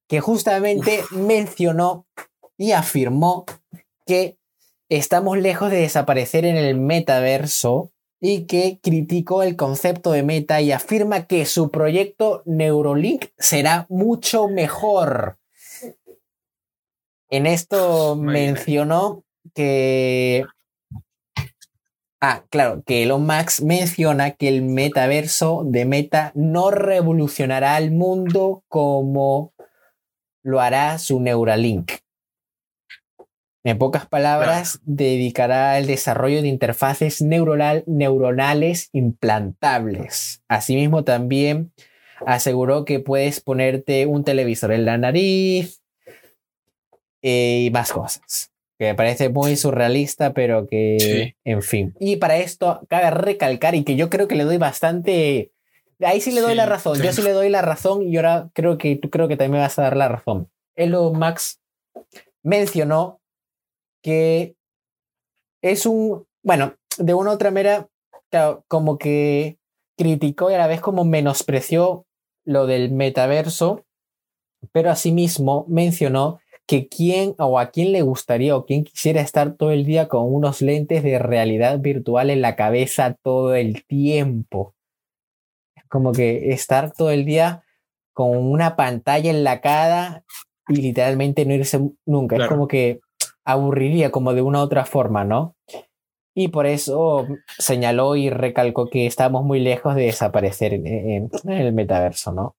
que 0.07 0.19
justamente 0.19 1.03
mencionó 1.11 2.05
y 2.57 2.71
afirmó 2.71 3.45
que 4.05 4.37
estamos 4.89 5.37
lejos 5.37 5.71
de 5.71 5.77
desaparecer 5.77 6.45
en 6.45 6.57
el 6.57 6.75
metaverso 6.77 7.91
y 8.19 8.45
que 8.45 8.79
criticó 8.81 9.43
el 9.43 9.55
concepto 9.55 10.11
de 10.11 10.23
meta 10.23 10.61
y 10.61 10.71
afirma 10.71 11.27
que 11.27 11.45
su 11.45 11.69
proyecto 11.69 12.43
Neurolink 12.45 13.25
será 13.37 13.85
mucho 13.89 14.47
mejor. 14.47 15.37
En 17.29 17.45
esto 17.45 18.15
mencionó 18.15 19.23
que... 19.53 20.45
Ah, 22.21 22.43
claro, 22.49 22.81
que 22.85 23.03
Elon 23.03 23.25
Musk 23.27 23.61
menciona 23.61 24.31
que 24.31 24.47
el 24.47 24.63
metaverso 24.63 25.63
de 25.65 25.85
Meta 25.85 26.31
no 26.33 26.71
revolucionará 26.71 27.75
al 27.75 27.91
mundo 27.91 28.63
como 28.67 29.53
lo 30.45 30.61
hará 30.61 30.97
su 30.99 31.19
Neuralink. 31.19 31.91
En 33.63 33.79
pocas 33.79 34.05
palabras, 34.05 34.79
dedicará 34.83 35.73
al 35.73 35.87
desarrollo 35.87 36.43
de 36.43 36.47
interfaces 36.49 37.19
neuronales 37.19 38.89
implantables. 38.93 40.43
Asimismo, 40.47 41.03
también 41.03 41.73
aseguró 42.27 42.85
que 42.85 42.99
puedes 42.99 43.41
ponerte 43.41 44.05
un 44.05 44.23
televisor 44.23 44.71
en 44.71 44.85
la 44.85 44.99
nariz, 44.99 45.81
eh, 47.23 47.63
y 47.65 47.71
más 47.71 47.91
cosas. 47.91 48.51
Que 48.77 48.85
me 48.85 48.95
parece 48.95 49.29
muy 49.29 49.55
surrealista, 49.55 50.33
pero 50.33 50.67
que, 50.67 51.35
en 51.43 51.63
fin. 51.63 51.95
Y 51.99 52.17
para 52.17 52.37
esto 52.37 52.85
cabe 52.87 53.09
recalcar 53.09 53.73
y 53.73 53.83
que 53.83 53.95
yo 53.95 54.11
creo 54.11 54.27
que 54.27 54.35
le 54.35 54.43
doy 54.43 54.57
bastante... 54.57 55.51
Ahí 56.01 56.19
sí 56.19 56.31
le 56.31 56.41
doy 56.41 56.55
la 56.55 56.65
razón, 56.65 57.01
yo 57.01 57.13
sí 57.13 57.21
le 57.21 57.31
doy 57.31 57.49
la 57.49 57.61
razón 57.61 58.01
y 58.03 58.17
ahora 58.17 58.49
creo 58.53 58.77
que 58.77 58.95
tú 58.97 59.09
creo 59.09 59.27
que 59.27 59.37
también 59.37 59.53
me 59.53 59.59
vas 59.59 59.79
a 59.79 59.83
dar 59.83 59.95
la 59.95 60.09
razón. 60.09 60.49
Elon 60.75 61.17
Max 61.17 61.61
mencionó 62.43 63.21
que 64.03 64.55
es 65.61 65.85
un, 65.85 66.27
bueno, 66.43 66.75
de 66.97 67.13
una 67.13 67.31
u 67.31 67.33
otra 67.33 67.49
manera, 67.49 67.87
como 68.67 68.97
que 68.97 69.57
criticó 69.97 70.51
y 70.51 70.53
a 70.53 70.57
la 70.57 70.67
vez 70.67 70.81
como 70.81 71.05
menospreció 71.05 72.05
lo 72.43 72.67
del 72.67 72.91
metaverso, 72.91 73.85
pero 74.71 74.91
asimismo 74.91 75.65
mencionó 75.69 76.39
que 76.67 76.87
quién 76.87 77.35
o 77.37 77.59
a 77.59 77.71
quién 77.71 77.91
le 77.91 78.01
gustaría 78.01 78.55
o 78.55 78.65
quién 78.65 78.83
quisiera 78.83 79.21
estar 79.21 79.55
todo 79.55 79.71
el 79.71 79.85
día 79.85 80.07
con 80.07 80.33
unos 80.33 80.61
lentes 80.61 81.03
de 81.03 81.19
realidad 81.19 81.79
virtual 81.79 82.29
en 82.29 82.41
la 82.41 82.55
cabeza 82.55 83.15
todo 83.23 83.55
el 83.55 83.85
tiempo. 83.85 84.74
Como 85.89 86.11
que 86.11 86.51
estar 86.51 86.91
todo 86.91 87.11
el 87.11 87.25
día 87.25 87.63
con 88.13 88.37
una 88.37 88.75
pantalla 88.75 89.29
en 89.29 89.43
la 89.43 89.61
cara 89.61 90.23
y 90.67 90.77
literalmente 90.77 91.45
no 91.45 91.53
irse 91.53 91.79
nunca. 92.05 92.37
Es 92.37 92.47
como 92.47 92.67
que 92.67 93.01
aburriría 93.43 94.11
como 94.11 94.33
de 94.33 94.41
una 94.41 94.59
u 94.59 94.63
otra 94.63 94.85
forma, 94.85 95.23
¿no? 95.23 95.55
Y 96.33 96.49
por 96.49 96.65
eso 96.65 97.27
señaló 97.57 98.15
y 98.15 98.29
recalcó 98.29 98.89
que 98.89 99.05
estamos 99.05 99.45
muy 99.45 99.59
lejos 99.59 99.95
de 99.95 100.03
desaparecer 100.03 100.73
en, 100.73 101.29
el 101.47 101.73
metaverso, 101.73 102.33
¿no? 102.33 102.55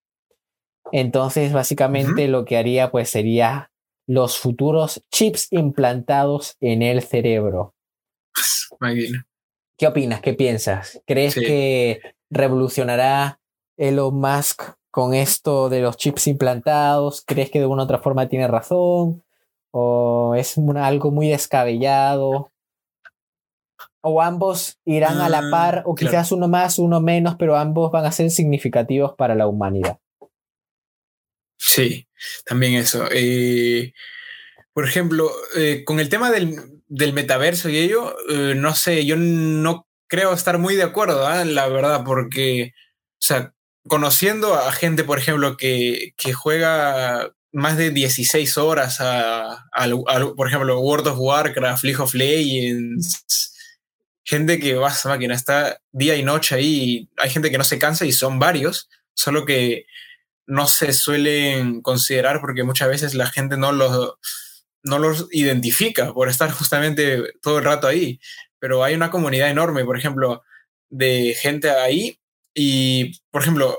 Entonces, 0.92 1.52
básicamente 1.52 2.28
lo 2.28 2.44
que 2.44 2.56
haría 2.56 2.90
pues 2.90 3.10
sería 3.10 3.70
los 4.06 4.38
futuros 4.38 5.02
chips 5.10 5.48
implantados 5.50 6.56
en 6.60 6.82
el 6.82 7.02
cerebro. 7.02 7.74
¿Qué 9.78 9.86
opinas? 9.86 10.20
¿Qué 10.22 10.32
piensas? 10.32 11.02
¿Crees 11.06 11.34
que 11.34 12.00
revolucionará 12.30 13.40
Elon 13.76 14.18
Musk 14.18 14.62
con 14.90 15.14
esto 15.14 15.68
de 15.68 15.80
los 15.80 15.96
chips 15.96 16.26
implantados? 16.26 17.22
¿Crees 17.26 17.50
que 17.50 17.60
de 17.60 17.66
una 17.66 17.82
u 17.82 17.84
otra 17.84 17.98
forma 17.98 18.28
tiene 18.28 18.48
razón? 18.48 19.22
¿O 19.70 20.34
es 20.36 20.56
algo 20.76 21.10
muy 21.10 21.28
descabellado? 21.28 22.50
¿O 24.00 24.22
ambos 24.22 24.78
irán 24.84 25.20
a 25.20 25.28
la 25.28 25.38
ah, 25.38 25.50
par? 25.50 25.82
¿O 25.84 25.94
quizás 25.94 26.32
uno 26.32 26.48
más, 26.48 26.78
uno 26.78 27.00
menos, 27.00 27.36
pero 27.36 27.56
ambos 27.56 27.90
van 27.90 28.06
a 28.06 28.12
ser 28.12 28.30
significativos 28.30 29.14
para 29.16 29.34
la 29.34 29.48
humanidad? 29.48 29.98
Sí, 31.56 32.06
también 32.44 32.74
eso. 32.74 33.08
Eh, 33.10 33.92
por 34.72 34.86
ejemplo, 34.86 35.30
eh, 35.56 35.84
con 35.84 36.00
el 36.00 36.08
tema 36.08 36.30
del, 36.30 36.54
metaverso 37.12 37.68
y 37.68 37.78
ello, 37.78 38.14
eh, 38.28 38.54
no 38.54 38.74
sé, 38.74 39.04
yo 39.04 39.16
no 39.16 39.85
creo 40.08 40.32
estar 40.32 40.58
muy 40.58 40.76
de 40.76 40.84
acuerdo, 40.84 41.26
¿ah? 41.26 41.44
la 41.44 41.68
verdad, 41.68 42.02
porque, 42.04 42.72
o 43.12 43.22
sea, 43.22 43.54
conociendo 43.86 44.54
a 44.54 44.72
gente, 44.72 45.04
por 45.04 45.18
ejemplo, 45.18 45.56
que, 45.56 46.12
juega 46.34 47.30
más 47.52 47.76
de 47.76 47.90
16 47.90 48.58
horas 48.58 48.98
a, 49.00 49.66
por 50.36 50.48
ejemplo, 50.48 50.80
World 50.80 51.08
of 51.08 51.18
Warcraft, 51.18 51.84
League 51.84 52.02
of 52.02 52.14
Legends, 52.14 53.54
gente 54.24 54.58
que 54.58 54.74
va 54.74 54.90
a 54.90 55.08
máquina, 55.08 55.34
está 55.34 55.80
día 55.92 56.16
y 56.16 56.22
noche 56.22 56.56
ahí, 56.56 57.08
hay 57.16 57.30
gente 57.30 57.50
que 57.50 57.58
no 57.58 57.64
se 57.64 57.78
cansa 57.78 58.04
y 58.04 58.12
son 58.12 58.38
varios, 58.38 58.88
solo 59.14 59.46
que 59.46 59.86
no 60.46 60.66
se 60.66 60.92
suelen 60.92 61.80
considerar 61.80 62.40
porque 62.40 62.64
muchas 62.64 62.88
veces 62.88 63.14
la 63.14 63.26
gente 63.26 63.56
no 63.56 63.72
los, 63.72 64.14
no 64.82 64.98
los 64.98 65.28
identifica 65.32 66.12
por 66.12 66.28
estar 66.28 66.50
justamente 66.50 67.34
todo 67.42 67.58
el 67.58 67.64
rato 67.64 67.86
ahí. 67.86 68.20
Pero 68.66 68.82
hay 68.82 68.96
una 68.96 69.12
comunidad 69.12 69.48
enorme, 69.48 69.84
por 69.84 69.96
ejemplo, 69.96 70.42
de 70.90 71.36
gente 71.38 71.70
ahí. 71.70 72.18
Y, 72.52 73.20
por 73.30 73.42
ejemplo, 73.42 73.78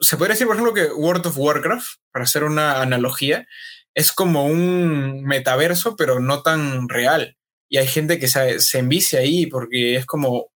se 0.00 0.16
podría 0.16 0.32
decir, 0.32 0.46
por 0.46 0.56
ejemplo, 0.56 0.72
que 0.72 0.86
World 0.86 1.26
of 1.26 1.36
Warcraft, 1.36 1.98
para 2.10 2.22
hacer 2.24 2.44
una 2.44 2.80
analogía, 2.80 3.46
es 3.94 4.10
como 4.10 4.46
un 4.46 5.22
metaverso, 5.24 5.96
pero 5.96 6.18
no 6.18 6.40
tan 6.40 6.88
real. 6.88 7.36
Y 7.68 7.76
hay 7.76 7.86
gente 7.86 8.18
que 8.18 8.26
se, 8.26 8.58
se 8.60 8.78
envicia 8.78 9.20
ahí 9.20 9.44
porque 9.44 9.96
es 9.96 10.06
como 10.06 10.48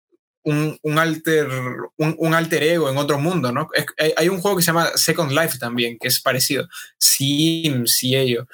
un, 0.45 0.97
alter, 0.97 1.49
un, 1.97 2.34
alter 2.34 2.63
ego 2.63 2.89
en 2.89 2.95
otro 2.95 3.19
mundo, 3.19 3.51
¿no? 3.51 3.67
hay, 4.15 4.30
un 4.30 4.39
juego 4.39 4.55
que 4.55 4.63
se 4.63 4.67
llama 4.67 4.91
Second 4.95 5.34
Life 5.34 5.57
también, 5.57 5.97
que 5.99 6.07
es 6.07 6.21
parecido. 6.21 6.65
Sims 6.97 8.01
y 8.03 8.15
ello. 8.15 8.47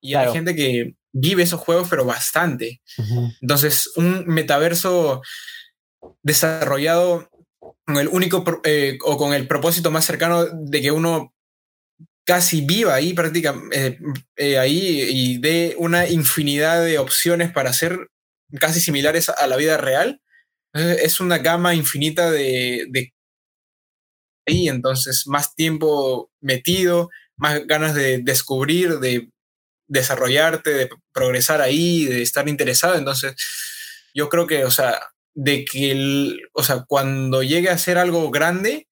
Y 0.00 0.14
hay 0.14 0.32
gente 0.32 0.56
que 0.56 0.94
vive 1.18 1.42
esos 1.42 1.60
juegos, 1.60 1.88
pero 1.88 2.04
bastante. 2.04 2.82
Entonces, 3.40 3.90
un 3.96 4.26
metaverso 4.26 5.22
desarrollado 6.22 7.30
con 7.86 7.96
el 7.96 8.08
único 8.08 8.44
eh, 8.64 8.98
o 9.02 9.16
con 9.16 9.32
el 9.32 9.48
propósito 9.48 9.90
más 9.90 10.04
cercano 10.04 10.44
de 10.44 10.82
que 10.82 10.90
uno 10.90 11.32
casi 12.26 12.60
viva 12.60 12.94
ahí 12.94 13.14
prácticamente 13.14 13.98
eh, 14.36 14.58
ahí 14.58 15.06
y 15.08 15.38
dé 15.38 15.74
una 15.78 16.08
infinidad 16.08 16.84
de 16.84 16.98
opciones 16.98 17.52
para 17.52 17.70
hacer 17.70 18.08
casi 18.60 18.80
similares 18.80 19.28
a 19.28 19.46
la 19.46 19.56
vida 19.56 19.78
real. 19.78 20.20
Es 20.74 21.20
una 21.20 21.38
gama 21.38 21.74
infinita 21.74 22.30
de, 22.30 22.86
de 22.90 23.14
ahí, 24.46 24.68
entonces 24.68 25.22
más 25.26 25.54
tiempo 25.54 26.30
metido, 26.40 27.08
más 27.36 27.66
ganas 27.66 27.94
de 27.94 28.18
descubrir, 28.18 28.98
de 28.98 29.30
desarrollarte, 29.86 30.70
de 30.70 30.90
progresar 31.12 31.60
ahí, 31.60 32.04
de 32.04 32.22
estar 32.22 32.48
interesado. 32.48 32.96
Entonces, 32.96 33.34
yo 34.14 34.28
creo 34.28 34.46
que, 34.46 34.64
o 34.64 34.70
sea, 34.70 35.00
de 35.34 35.64
que, 35.64 35.90
el, 35.90 36.40
o 36.52 36.62
sea, 36.62 36.84
cuando 36.86 37.42
llegue 37.42 37.68
a 37.68 37.78
ser 37.78 37.98
algo 37.98 38.30
grande, 38.30 38.86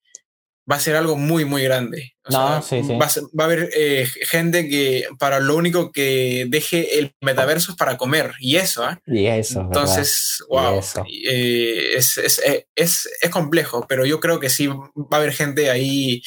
va 0.70 0.76
a 0.76 0.80
ser 0.80 0.96
algo 0.96 1.16
muy, 1.16 1.44
muy 1.44 1.62
grande. 1.62 2.14
Va, 2.34 2.56
a 2.56 3.44
haber 3.44 3.70
eh, 3.74 4.06
gente 4.22 4.68
que 4.68 5.06
para 5.18 5.40
lo 5.40 5.56
único 5.56 5.92
que 5.92 6.46
deje 6.48 6.98
el 6.98 7.12
metaverso 7.20 7.72
es 7.72 7.76
para 7.76 7.98
comer. 7.98 8.32
Y 8.40 8.56
eso, 8.56 8.82
¿ah? 8.82 8.98
Y 9.06 9.26
eso. 9.26 9.60
Entonces, 9.60 10.42
wow. 10.48 10.80
Eh, 11.06 11.94
es, 11.96 12.16
es, 12.16 12.38
eh, 12.38 12.66
es, 12.74 13.08
es, 13.20 13.30
complejo, 13.30 13.84
pero 13.88 14.06
yo 14.06 14.20
creo 14.20 14.40
que 14.40 14.48
sí 14.48 14.66
va 14.68 14.88
a 15.10 15.16
haber 15.16 15.32
gente 15.32 15.70
ahí 15.70 16.22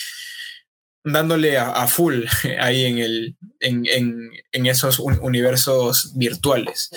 dándole 1.11 1.57
a, 1.57 1.87
full 1.87 2.25
ahí 2.59 2.85
en, 2.85 2.97
el, 2.99 3.37
en, 3.59 3.85
en, 3.85 4.31
en 4.51 4.65
esos 4.65 4.99
universos 4.99 6.13
virtuales. 6.15 6.89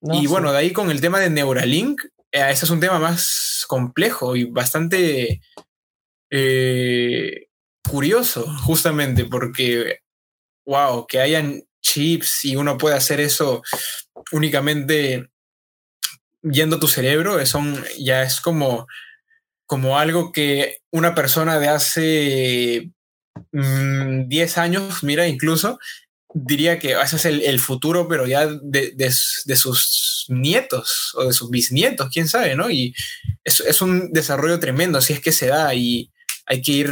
y 0.00 0.26
bueno, 0.26 0.52
de 0.52 0.58
ahí 0.58 0.72
con 0.72 0.90
el 0.90 1.00
tema 1.00 1.20
de 1.20 1.30
Neuralink, 1.30 2.00
ese 2.30 2.64
es 2.64 2.70
un 2.70 2.80
tema 2.80 2.98
más 2.98 3.64
complejo 3.68 4.36
y 4.36 4.44
bastante 4.44 5.40
eh, 6.30 7.46
curioso, 7.88 8.46
justamente, 8.58 9.24
porque, 9.24 10.00
wow, 10.66 11.06
que 11.06 11.20
hayan 11.20 11.62
chips 11.80 12.44
y 12.44 12.56
uno 12.56 12.76
puede 12.76 12.96
hacer 12.96 13.20
eso 13.20 13.62
únicamente 14.32 15.30
yendo 16.42 16.76
a 16.76 16.80
tu 16.80 16.88
cerebro, 16.88 17.38
eso 17.40 17.60
ya 17.98 18.22
es 18.22 18.40
como, 18.40 18.86
como 19.66 19.98
algo 19.98 20.32
que 20.32 20.78
una 20.90 21.14
persona 21.14 21.58
de 21.58 21.68
hace 21.68 22.90
10 23.56 24.56
mm, 24.56 24.60
años, 24.60 25.02
mira, 25.02 25.26
incluso, 25.26 25.78
diría 26.34 26.78
que 26.78 26.92
ese 26.92 27.16
es 27.16 27.24
el, 27.24 27.58
futuro, 27.60 28.08
pero 28.08 28.26
ya 28.26 28.46
de, 28.46 28.92
de, 28.92 29.56
sus 29.56 30.26
nietos 30.28 31.12
o 31.14 31.24
de 31.24 31.32
sus 31.32 31.50
bisnietos, 31.50 32.10
quién 32.12 32.28
sabe, 32.28 32.54
¿no? 32.54 32.70
Y 32.70 32.94
es, 33.44 33.60
es, 33.60 33.80
un 33.80 34.12
desarrollo 34.12 34.60
tremendo, 34.60 35.00
si 35.00 35.14
es 35.14 35.20
que 35.20 35.32
se 35.32 35.46
da, 35.46 35.74
y 35.74 36.10
hay 36.44 36.60
que 36.60 36.72
ir, 36.72 36.90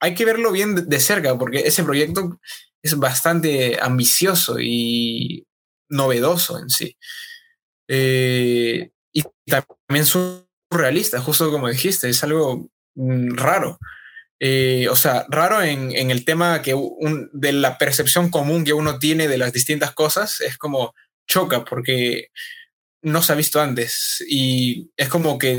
hay 0.00 0.14
que 0.14 0.24
verlo 0.24 0.52
bien 0.52 0.88
de, 0.88 1.00
cerca, 1.00 1.36
porque 1.36 1.60
ese 1.60 1.84
proyecto 1.84 2.40
es 2.82 2.96
bastante 2.96 3.78
ambicioso 3.80 4.58
y 4.58 5.46
novedoso 5.88 6.58
en 6.58 6.70
sí. 6.70 6.96
Eh, 7.88 8.90
y 9.12 9.22
también 9.46 10.06
surrealista, 10.06 11.20
justo 11.20 11.50
como 11.50 11.68
dijiste, 11.68 12.08
es 12.08 12.22
algo 12.24 12.70
mm, 12.94 13.34
raro. 13.34 13.78
Eh, 14.42 14.88
o 14.88 14.96
sea, 14.96 15.26
raro 15.28 15.62
en, 15.62 15.94
en 15.94 16.10
el 16.10 16.24
tema 16.24 16.62
que 16.62 16.74
de 17.32 17.52
la 17.52 17.76
percepción 17.76 18.30
común 18.30 18.64
que 18.64 18.72
uno 18.72 18.98
tiene 18.98 19.28
de 19.28 19.36
las 19.36 19.52
distintas 19.52 19.92
cosas, 19.92 20.40
es 20.40 20.56
como 20.56 20.94
choca 21.28 21.64
porque 21.64 22.28
no 23.02 23.22
se 23.22 23.32
ha 23.32 23.36
visto 23.36 23.60
antes 23.60 24.24
y 24.26 24.90
es 24.96 25.08
como 25.08 25.38
que 25.38 25.58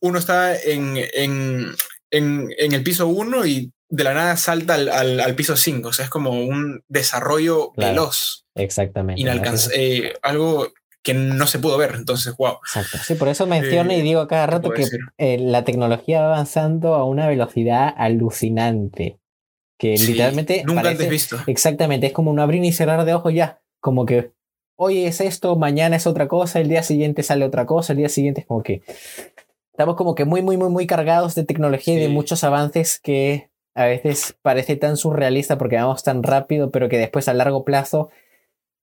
uno 0.00 0.18
está 0.18 0.58
en, 0.60 0.96
en, 1.14 1.74
en, 2.10 2.72
el 2.72 2.82
piso 2.82 3.06
1 3.06 3.46
y 3.46 3.72
de 3.90 4.04
la 4.04 4.14
nada 4.14 4.36
salta 4.36 4.74
al, 4.74 5.20
al, 5.20 5.34
piso 5.34 5.56
5. 5.56 5.88
O 5.88 5.92
sea, 5.92 6.06
es 6.06 6.10
como 6.10 6.30
un 6.30 6.82
desarrollo 6.88 7.72
veloz. 7.76 8.44
Exactamente. 8.54 9.22
Eh, 9.74 10.14
algo 10.22 10.72
que 11.02 11.14
no 11.14 11.46
se 11.46 11.58
pudo 11.58 11.78
ver. 11.78 11.94
Entonces, 11.94 12.36
wow. 12.36 12.58
Exacto. 12.64 12.98
Sí, 12.98 13.14
por 13.14 13.28
eso 13.28 13.46
menciono 13.46 13.92
y 13.92 13.96
eh, 13.96 14.02
digo 14.02 14.26
cada 14.28 14.46
rato 14.46 14.70
que 14.70 14.84
eh, 15.18 15.38
la 15.38 15.64
tecnología 15.64 16.20
va 16.20 16.34
avanzando 16.34 16.94
a 16.94 17.04
una 17.04 17.28
velocidad 17.28 17.92
alucinante. 17.96 19.18
Que 19.78 19.96
literalmente. 19.96 20.64
Nunca 20.66 20.88
antes 20.88 21.08
visto. 21.08 21.38
Exactamente. 21.46 22.08
Es 22.08 22.12
como 22.12 22.30
un 22.30 22.40
abrir 22.40 22.64
y 22.64 22.72
cerrar 22.72 23.04
de 23.04 23.14
ojos 23.14 23.32
ya. 23.32 23.60
Como 23.80 24.06
que 24.06 24.32
hoy 24.78 25.04
es 25.04 25.20
esto, 25.20 25.56
mañana 25.56 25.96
es 25.96 26.06
otra 26.06 26.28
cosa, 26.28 26.60
el 26.60 26.68
día 26.68 26.82
siguiente 26.82 27.22
sale 27.22 27.44
otra 27.44 27.66
cosa, 27.66 27.92
el 27.92 27.98
día 27.98 28.08
siguiente 28.08 28.42
es 28.42 28.46
como 28.46 28.62
que 28.62 28.82
estamos 29.72 29.96
como 29.96 30.14
que 30.14 30.24
muy, 30.24 30.40
muy, 30.40 30.56
muy, 30.56 30.70
muy 30.70 30.86
cargados 30.86 31.34
de 31.34 31.44
tecnología 31.44 31.94
y 31.94 32.00
de 32.00 32.08
muchos 32.08 32.44
avances 32.44 33.00
que 33.00 33.50
a 33.74 33.86
veces 33.86 34.36
parece 34.42 34.76
tan 34.76 34.96
surrealista 34.96 35.58
porque 35.58 35.76
vamos 35.76 36.02
tan 36.02 36.22
rápido, 36.22 36.70
pero 36.70 36.88
que 36.88 36.98
después 36.98 37.28
a 37.28 37.34
largo 37.34 37.64
plazo 37.64 38.08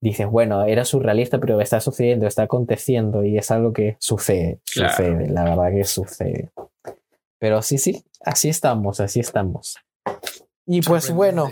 dices, 0.09 0.27
bueno, 0.27 0.65
era 0.65 0.85
surrealista, 0.85 1.39
pero 1.39 1.59
está 1.59 1.79
sucediendo, 1.79 2.27
está 2.27 2.43
aconteciendo 2.43 3.23
y 3.23 3.37
es 3.37 3.49
algo 3.49 3.73
que 3.73 3.97
sucede, 3.99 4.59
sucede, 4.63 5.27
la 5.29 5.43
verdad 5.43 5.71
que 5.71 5.83
sucede. 5.83 6.51
Pero 7.39 7.61
sí, 7.61 7.77
sí, 7.79 8.03
así 8.21 8.49
estamos, 8.49 8.99
así 8.99 9.19
estamos. 9.19 9.77
Y 10.67 10.81
pues 10.81 11.11
bueno, 11.11 11.49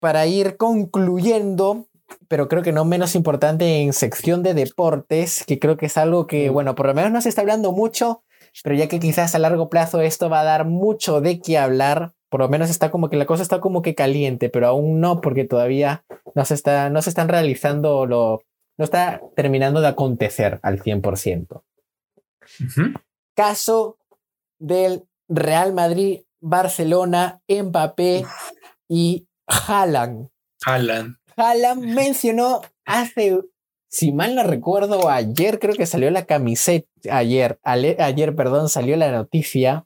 para 0.00 0.26
ir 0.26 0.56
concluyendo, 0.56 1.86
pero 2.26 2.48
creo 2.48 2.62
que 2.62 2.72
no 2.72 2.84
menos 2.84 3.14
importante 3.14 3.82
en 3.82 3.92
sección 3.92 4.42
de 4.42 4.54
deportes, 4.54 5.44
que 5.46 5.60
creo 5.60 5.76
que 5.76 5.86
es 5.86 5.96
algo 5.96 6.26
que, 6.26 6.50
bueno, 6.50 6.74
por 6.74 6.86
lo 6.86 6.94
menos 6.94 7.12
no 7.12 7.20
se 7.20 7.28
está 7.28 7.42
hablando 7.42 7.70
mucho, 7.70 8.24
pero 8.64 8.74
ya 8.74 8.88
que 8.88 8.98
quizás 8.98 9.34
a 9.36 9.38
largo 9.38 9.68
plazo 9.70 10.00
esto 10.00 10.28
va 10.28 10.40
a 10.40 10.44
dar 10.44 10.66
mucho 10.66 11.20
de 11.20 11.40
qué 11.40 11.56
hablar, 11.56 12.14
por 12.32 12.40
lo 12.40 12.48
menos 12.48 12.70
está 12.70 12.90
como 12.90 13.10
que 13.10 13.16
la 13.16 13.26
cosa 13.26 13.42
está 13.42 13.60
como 13.60 13.82
que 13.82 13.94
caliente, 13.94 14.48
pero 14.48 14.66
aún 14.66 15.00
no, 15.00 15.20
porque 15.20 15.44
todavía 15.44 16.02
no 16.34 16.46
se, 16.46 16.54
está, 16.54 16.88
no 16.88 17.02
se 17.02 17.10
están 17.10 17.28
realizando 17.28 18.06
lo, 18.06 18.42
no 18.78 18.84
está 18.86 19.20
terminando 19.36 19.82
de 19.82 19.88
acontecer 19.88 20.58
al 20.62 20.82
100%. 20.82 21.62
Caso 23.36 23.98
del 24.58 25.04
Real 25.28 25.74
Madrid, 25.74 26.22
Barcelona, 26.40 27.42
Mbappé 27.46 28.24
y 28.88 29.28
Haaland. 29.46 30.30
Haaland. 30.64 31.16
Haaland 31.36 31.84
mencionó 31.84 32.62
hace 32.86 33.42
si 33.88 34.10
mal 34.10 34.34
no 34.34 34.42
recuerdo, 34.42 35.10
ayer 35.10 35.58
creo 35.58 35.74
que 35.74 35.84
salió 35.84 36.10
la 36.10 36.24
camiseta, 36.24 36.88
ayer, 37.10 37.60
ayer, 37.62 38.34
perdón, 38.34 38.70
salió 38.70 38.96
la 38.96 39.12
noticia 39.12 39.84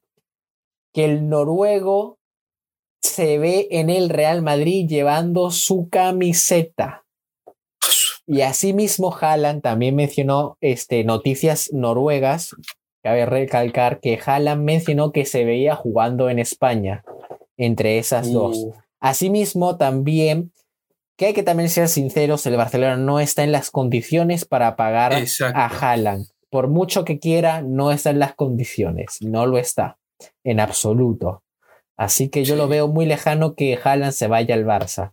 que 0.92 1.04
el 1.06 1.28
noruego 1.28 2.15
se 3.06 3.38
ve 3.38 3.68
en 3.70 3.90
el 3.90 4.08
Real 4.08 4.42
Madrid 4.42 4.86
llevando 4.88 5.50
su 5.50 5.88
camiseta. 5.88 7.04
Y 8.26 8.40
asimismo, 8.40 9.16
Haaland 9.18 9.62
también 9.62 9.94
mencionó 9.94 10.58
este, 10.60 11.04
noticias 11.04 11.70
noruegas. 11.72 12.56
Cabe 13.02 13.24
recalcar 13.24 14.00
que 14.00 14.18
Haaland 14.24 14.62
mencionó 14.62 15.12
que 15.12 15.24
se 15.24 15.44
veía 15.44 15.76
jugando 15.76 16.28
en 16.28 16.40
España, 16.40 17.04
entre 17.56 17.98
esas 17.98 18.32
dos. 18.32 18.56
Uh. 18.56 18.74
Asimismo, 19.00 19.76
también 19.76 20.52
que 21.16 21.26
hay 21.26 21.32
que 21.32 21.42
también 21.42 21.70
ser 21.70 21.88
sinceros, 21.88 22.44
el 22.46 22.56
Barcelona 22.56 22.96
no 22.96 23.20
está 23.20 23.42
en 23.42 23.52
las 23.52 23.70
condiciones 23.70 24.44
para 24.44 24.76
pagar 24.76 25.14
a 25.54 25.66
Haaland. 25.66 26.26
Por 26.50 26.68
mucho 26.68 27.04
que 27.04 27.18
quiera, 27.18 27.62
no 27.62 27.90
está 27.90 28.10
en 28.10 28.18
las 28.18 28.34
condiciones, 28.34 29.18
no 29.20 29.46
lo 29.46 29.56
está, 29.56 29.98
en 30.44 30.60
absoluto. 30.60 31.42
Así 31.96 32.28
que 32.28 32.44
yo 32.44 32.56
lo 32.56 32.68
veo 32.68 32.88
muy 32.88 33.06
lejano 33.06 33.54
que 33.54 33.78
Haaland 33.82 34.12
se 34.12 34.26
vaya 34.26 34.54
al 34.54 34.66
Barça. 34.66 35.12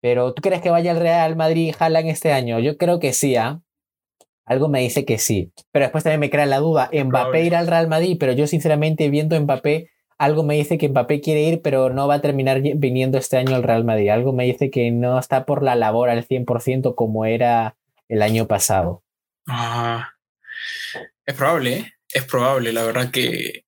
Pero 0.00 0.32
¿tú 0.32 0.42
crees 0.42 0.62
que 0.62 0.70
vaya 0.70 0.92
al 0.92 1.00
Real 1.00 1.34
Madrid 1.34 1.74
Haaland 1.78 2.08
este 2.08 2.32
año? 2.32 2.60
Yo 2.60 2.76
creo 2.76 3.00
que 3.00 3.12
sí, 3.12 3.36
¿ah? 3.36 3.60
Algo 4.44 4.68
me 4.68 4.80
dice 4.80 5.04
que 5.04 5.18
sí. 5.18 5.52
Pero 5.72 5.84
después 5.84 6.04
también 6.04 6.20
me 6.20 6.30
crea 6.30 6.46
la 6.46 6.58
duda, 6.58 6.90
Mbappé 6.92 7.44
irá 7.44 7.58
al 7.58 7.66
Real 7.66 7.88
Madrid, 7.88 8.16
pero 8.18 8.32
yo 8.32 8.46
sinceramente 8.46 9.10
viendo 9.10 9.38
Mbappé 9.38 9.90
algo 10.18 10.42
me 10.42 10.56
dice 10.56 10.78
que 10.78 10.88
Mbappé 10.88 11.20
quiere 11.20 11.42
ir, 11.42 11.62
pero 11.62 11.90
no 11.90 12.08
va 12.08 12.14
a 12.14 12.20
terminar 12.20 12.60
viniendo 12.60 13.18
este 13.18 13.36
año 13.36 13.54
al 13.54 13.62
Real 13.62 13.84
Madrid. 13.84 14.08
Algo 14.08 14.32
me 14.32 14.44
dice 14.44 14.68
que 14.68 14.90
no 14.90 15.16
está 15.16 15.46
por 15.46 15.62
la 15.62 15.76
labor 15.76 16.10
al 16.10 16.26
100% 16.26 16.96
como 16.96 17.24
era 17.24 17.76
el 18.08 18.22
año 18.22 18.48
pasado. 18.48 19.04
Ah, 19.46 20.14
es 21.24 21.34
probable, 21.34 21.72
¿eh? 21.74 21.92
es 22.12 22.24
probable, 22.24 22.72
la 22.72 22.82
verdad 22.82 23.10
que, 23.12 23.64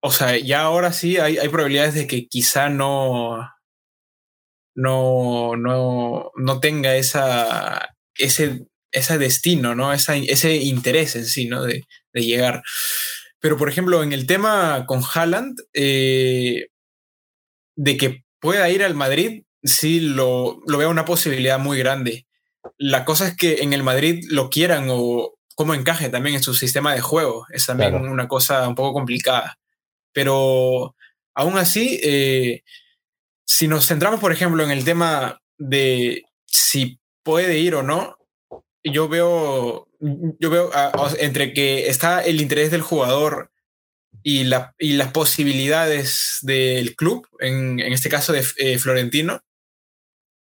o 0.00 0.10
sea, 0.10 0.36
ya 0.38 0.62
ahora 0.62 0.92
sí 0.92 1.18
hay, 1.18 1.38
hay 1.38 1.48
probabilidades 1.48 1.94
de 1.94 2.06
que 2.06 2.26
quizá 2.28 2.68
no, 2.68 3.48
no, 4.74 5.56
no, 5.56 6.30
no 6.36 6.60
tenga 6.60 6.96
esa, 6.96 7.88
ese, 8.14 8.66
ese 8.92 9.18
destino, 9.18 9.74
¿no? 9.74 9.92
Esa, 9.92 10.16
ese 10.16 10.56
interés 10.56 11.16
en 11.16 11.26
sí, 11.26 11.46
¿no? 11.46 11.64
De, 11.64 11.84
de 12.12 12.22
llegar. 12.22 12.62
Pero, 13.40 13.56
por 13.56 13.68
ejemplo, 13.68 14.02
en 14.02 14.12
el 14.12 14.26
tema 14.26 14.84
con 14.86 15.02
Haaland, 15.02 15.58
eh, 15.74 16.68
de 17.76 17.96
que 17.96 18.24
pueda 18.40 18.68
ir 18.70 18.82
al 18.84 18.94
Madrid, 18.94 19.42
sí 19.62 20.00
lo, 20.00 20.60
lo 20.66 20.78
veo 20.78 20.90
una 20.90 21.04
posibilidad 21.04 21.58
muy 21.58 21.78
grande. 21.78 22.26
La 22.76 23.04
cosa 23.04 23.28
es 23.28 23.36
que 23.36 23.62
en 23.62 23.72
el 23.72 23.82
Madrid 23.82 24.24
lo 24.28 24.50
quieran 24.50 24.88
o 24.90 25.34
cómo 25.54 25.74
encaje 25.74 26.08
también 26.08 26.36
en 26.36 26.42
su 26.42 26.54
sistema 26.54 26.94
de 26.94 27.00
juego. 27.00 27.46
Es 27.50 27.66
también 27.66 27.94
una 27.94 28.28
cosa 28.28 28.68
un 28.68 28.74
poco 28.74 28.92
complicada. 28.92 29.58
Pero 30.18 30.96
aún 31.32 31.58
así, 31.58 32.00
eh, 32.02 32.64
si 33.46 33.68
nos 33.68 33.86
centramos, 33.86 34.18
por 34.18 34.32
ejemplo, 34.32 34.64
en 34.64 34.72
el 34.72 34.84
tema 34.84 35.40
de 35.58 36.24
si 36.44 36.98
puede 37.22 37.60
ir 37.60 37.76
o 37.76 37.84
no, 37.84 38.16
yo 38.82 39.08
veo, 39.08 39.86
yo 40.00 40.50
veo 40.50 40.72
entre 41.20 41.52
que 41.52 41.86
está 41.86 42.20
el 42.20 42.40
interés 42.40 42.72
del 42.72 42.82
jugador 42.82 43.52
y, 44.24 44.42
la, 44.42 44.74
y 44.76 44.94
las 44.94 45.12
posibilidades 45.12 46.38
del 46.42 46.96
club, 46.96 47.28
en, 47.38 47.78
en 47.78 47.92
este 47.92 48.08
caso 48.08 48.32
de 48.32 48.42
eh, 48.56 48.76
Florentino, 48.80 49.40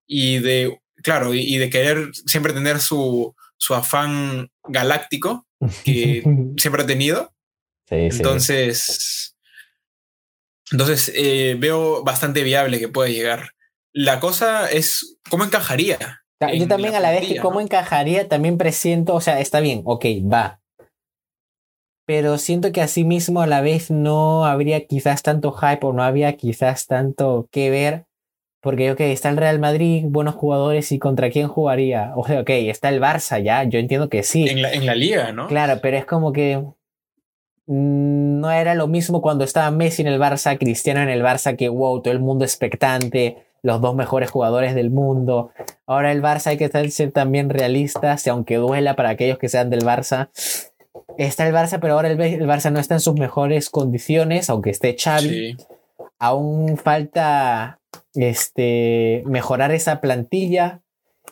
y 0.07 0.39
de, 0.39 0.81
claro, 1.03 1.35
y, 1.35 1.59
de 1.59 1.69
querer 1.69 2.09
siempre 2.15 2.55
tener 2.55 2.81
su, 2.81 3.35
su 3.59 3.75
afán 3.75 4.51
galáctico 4.67 5.47
que 5.85 6.23
siempre 6.57 6.83
ha 6.83 6.87
tenido. 6.87 7.35
entonces, 7.91 9.36
entonces 10.73 11.13
eh, 11.15 11.57
veo 11.59 12.03
bastante 12.03 12.43
viable 12.43 12.79
que 12.79 12.89
pueda 12.89 13.09
llegar. 13.09 13.51
La 13.93 14.21
cosa 14.21 14.71
es 14.71 15.19
cómo 15.31 15.45
encajaría. 15.45 16.23
Yo 16.55 16.69
también 16.69 16.95
a 16.95 17.01
la 17.01 17.13
vez 17.13 17.27
que 17.27 17.39
cómo 17.39 17.61
encajaría, 17.61 18.29
también 18.29 18.59
presiento, 18.59 19.15
o 19.15 19.21
sea, 19.21 19.41
está 19.41 19.61
bien, 19.61 19.83
ok, 19.85 20.05
va. 20.31 20.61
Pero 22.07 22.39
siento 22.39 22.73
que 22.73 22.83
así 22.83 23.05
mismo 23.05 23.41
a 23.41 23.47
la 23.47 23.63
vez 23.63 23.91
no 23.91 24.45
habría 24.45 24.87
quizás 24.87 25.23
tanto 25.23 25.53
hype 25.53 25.85
o 25.87 25.93
no 25.93 26.03
había 26.03 26.37
quizás 26.37 26.87
tanto 26.87 27.49
que 27.51 27.71
ver. 27.71 28.05
Porque, 28.61 28.91
ok, 28.91 29.01
está 29.01 29.29
el 29.29 29.37
Real 29.37 29.59
Madrid, 29.61 30.05
buenos 30.07 30.35
jugadores, 30.35 30.91
¿y 30.93 30.99
contra 30.99 31.31
quién 31.31 31.49
jugaría? 31.49 32.13
O 32.17 32.27
sea, 32.27 32.41
ok, 32.41 32.51
está 32.51 32.89
el 32.89 33.01
Barça 33.01 33.43
ya, 33.43 33.65
yo 33.65 33.79
entiendo 33.79 34.09
que 34.09 34.23
sí. 34.23 34.49
En 34.49 34.61
la, 34.61 34.73
en 34.73 34.87
la 34.87 34.95
liga, 34.95 35.33
¿no? 35.33 35.47
Claro, 35.47 35.79
pero 35.81 35.97
es 35.97 36.05
como 36.05 36.33
que 36.33 36.63
no 37.67 38.51
era 38.51 38.75
lo 38.75 38.87
mismo 38.87 39.21
cuando 39.21 39.45
estaba 39.45 39.71
Messi 39.71 40.03
en 40.03 40.09
el 40.09 40.21
Barça, 40.21 40.57
Cristiano 40.59 41.01
en 41.01 41.09
el 41.09 41.23
Barça, 41.23 41.57
que 41.57 41.69
wow, 41.69 42.01
todo 42.01 42.13
el 42.13 42.21
mundo 42.21 42.45
expectante, 42.45 43.39
los 43.63 43.81
dos 43.81 43.95
mejores 43.95 44.31
jugadores 44.31 44.75
del 44.75 44.91
mundo. 44.91 45.51
Ahora 45.87 46.13
el 46.13 46.23
Barça 46.23 46.49
hay 46.49 46.57
que 46.57 46.69
ser 46.91 47.11
también 47.11 47.51
realistas, 47.51 48.27
y 48.27 48.31
aunque 48.31 48.57
duela 48.57 48.95
para 48.95 49.11
aquellos 49.11 49.39
que 49.39 49.49
sean 49.49 49.71
del 49.71 49.85
Barça, 49.85 50.29
está 51.19 51.47
el 51.47 51.55
Barça, 51.55 51.81
pero 51.81 51.95
ahora 51.95 52.09
el, 52.09 52.19
Barça 52.19 52.71
no 52.71 52.79
está 52.79 52.95
en 52.95 53.01
sus 53.01 53.15
mejores 53.15 53.69
condiciones, 53.71 54.49
aunque 54.49 54.71
esté 54.71 54.97
Xavi. 54.97 55.57
Aún 56.19 56.79
falta 56.79 57.81
este, 58.15 59.23
mejorar 59.27 59.73
esa 59.73 60.01
plantilla 60.01 60.81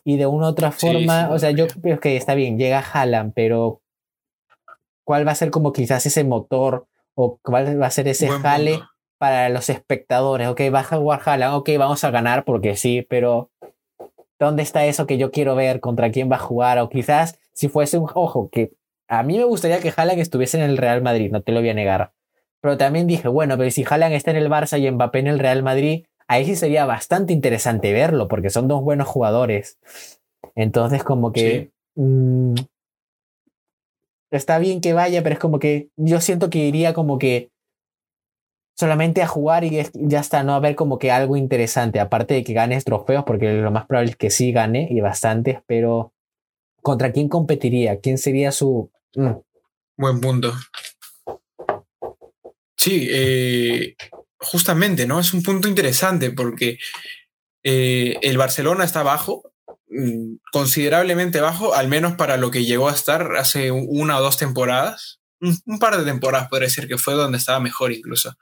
y 0.04 0.16
de 0.16 0.26
una 0.26 0.46
u 0.46 0.50
otra 0.50 0.72
forma, 0.72 1.30
o 1.30 1.38
sea, 1.38 1.52
yo 1.52 1.66
creo 1.68 2.00
que 2.00 2.16
está 2.16 2.34
bien, 2.34 2.58
llega 2.58 2.80
Haaland, 2.80 3.32
pero 3.34 3.80
¿cuál 5.04 5.26
va 5.26 5.32
a 5.32 5.36
ser 5.36 5.50
como 5.50 5.72
quizás 5.72 6.06
ese 6.06 6.24
motor 6.24 6.86
o 7.14 7.38
cuál 7.42 7.80
va 7.80 7.86
a 7.86 7.90
ser 7.90 8.08
ese 8.08 8.28
jale 8.28 8.80
para 9.18 9.48
los 9.48 9.70
espectadores. 9.70 10.48
Ok, 10.48 10.60
baja 10.70 10.98
Warhala, 10.98 11.56
ok, 11.56 11.70
vamos 11.78 12.04
a 12.04 12.10
ganar 12.10 12.44
porque 12.44 12.76
sí, 12.76 13.06
pero 13.08 13.50
¿dónde 14.38 14.62
está 14.62 14.84
eso 14.86 15.06
que 15.06 15.16
yo 15.18 15.30
quiero 15.30 15.54
ver? 15.54 15.80
¿Contra 15.80 16.10
quién 16.10 16.30
va 16.30 16.36
a 16.36 16.40
jugar? 16.40 16.78
O 16.78 16.88
quizás 16.88 17.38
si 17.52 17.68
fuese 17.68 17.98
un 17.98 18.10
ojo, 18.14 18.50
que 18.50 18.72
a 19.08 19.22
mí 19.22 19.38
me 19.38 19.44
gustaría 19.44 19.80
que 19.80 19.92
Haaland 19.96 20.20
estuviese 20.20 20.58
en 20.58 20.64
el 20.64 20.76
Real 20.76 21.02
Madrid, 21.02 21.30
no 21.30 21.42
te 21.42 21.52
lo 21.52 21.60
voy 21.60 21.70
a 21.70 21.74
negar. 21.74 22.12
Pero 22.60 22.76
también 22.76 23.06
dije, 23.06 23.28
bueno, 23.28 23.56
pero 23.56 23.70
si 23.70 23.84
Haaland 23.88 24.14
está 24.14 24.30
en 24.30 24.38
el 24.38 24.50
Barça 24.50 24.78
y 24.80 24.90
Mbappé 24.90 25.20
en 25.20 25.26
el 25.28 25.38
Real 25.38 25.62
Madrid, 25.62 26.04
ahí 26.26 26.44
sí 26.44 26.56
sería 26.56 26.86
bastante 26.86 27.32
interesante 27.32 27.92
verlo, 27.92 28.28
porque 28.28 28.50
son 28.50 28.68
dos 28.68 28.82
buenos 28.82 29.06
jugadores. 29.06 29.78
Entonces, 30.54 31.04
como 31.04 31.32
que. 31.32 31.70
Mm, 31.94 32.54
está 34.36 34.58
bien 34.58 34.80
que 34.80 34.92
vaya, 34.92 35.22
pero 35.22 35.34
es 35.34 35.38
como 35.38 35.58
que 35.58 35.88
yo 35.96 36.20
siento 36.20 36.50
que 36.50 36.58
iría 36.58 36.94
como 36.94 37.18
que 37.18 37.50
solamente 38.76 39.22
a 39.22 39.28
jugar 39.28 39.64
y 39.64 39.82
ya 39.94 40.20
está, 40.20 40.42
no 40.42 40.54
a 40.54 40.60
ver 40.60 40.74
como 40.74 40.98
que 40.98 41.10
algo 41.10 41.36
interesante, 41.36 42.00
aparte 42.00 42.34
de 42.34 42.44
que 42.44 42.52
ganes 42.52 42.84
trofeos, 42.84 43.24
porque 43.24 43.52
lo 43.52 43.70
más 43.70 43.86
probable 43.86 44.10
es 44.10 44.16
que 44.16 44.30
sí 44.30 44.52
gane 44.52 44.88
y 44.90 45.00
bastantes, 45.00 45.58
pero 45.66 46.12
¿contra 46.82 47.12
quién 47.12 47.28
competiría? 47.28 48.00
¿Quién 48.00 48.18
sería 48.18 48.52
su... 48.52 48.90
Mm? 49.14 49.32
Buen 49.96 50.20
punto. 50.20 50.52
Sí, 52.76 53.08
eh, 53.10 53.94
justamente, 54.38 55.06
¿no? 55.06 55.20
Es 55.20 55.32
un 55.32 55.42
punto 55.42 55.68
interesante 55.68 56.32
porque 56.32 56.78
eh, 57.62 58.18
el 58.20 58.36
Barcelona 58.36 58.84
está 58.84 59.02
bajo, 59.02 59.42
mm, 59.42 59.53
considerablemente 60.52 61.40
bajo, 61.40 61.74
al 61.74 61.88
menos 61.88 62.14
para 62.14 62.36
lo 62.36 62.50
que 62.50 62.64
llegó 62.64 62.88
a 62.88 62.94
estar 62.94 63.36
hace 63.36 63.70
una 63.70 64.18
o 64.18 64.22
dos 64.22 64.36
temporadas 64.36 65.20
un, 65.44 65.78
par 65.78 65.96
de 65.98 66.04
temporadas 66.04 66.48
podría 66.48 66.68
decir 66.68 66.88
que 66.88 66.98
fue 66.98 67.14
donde 67.14 67.38
estaba 67.38 67.60
mejor 67.60 67.92
incluso. 67.92 68.36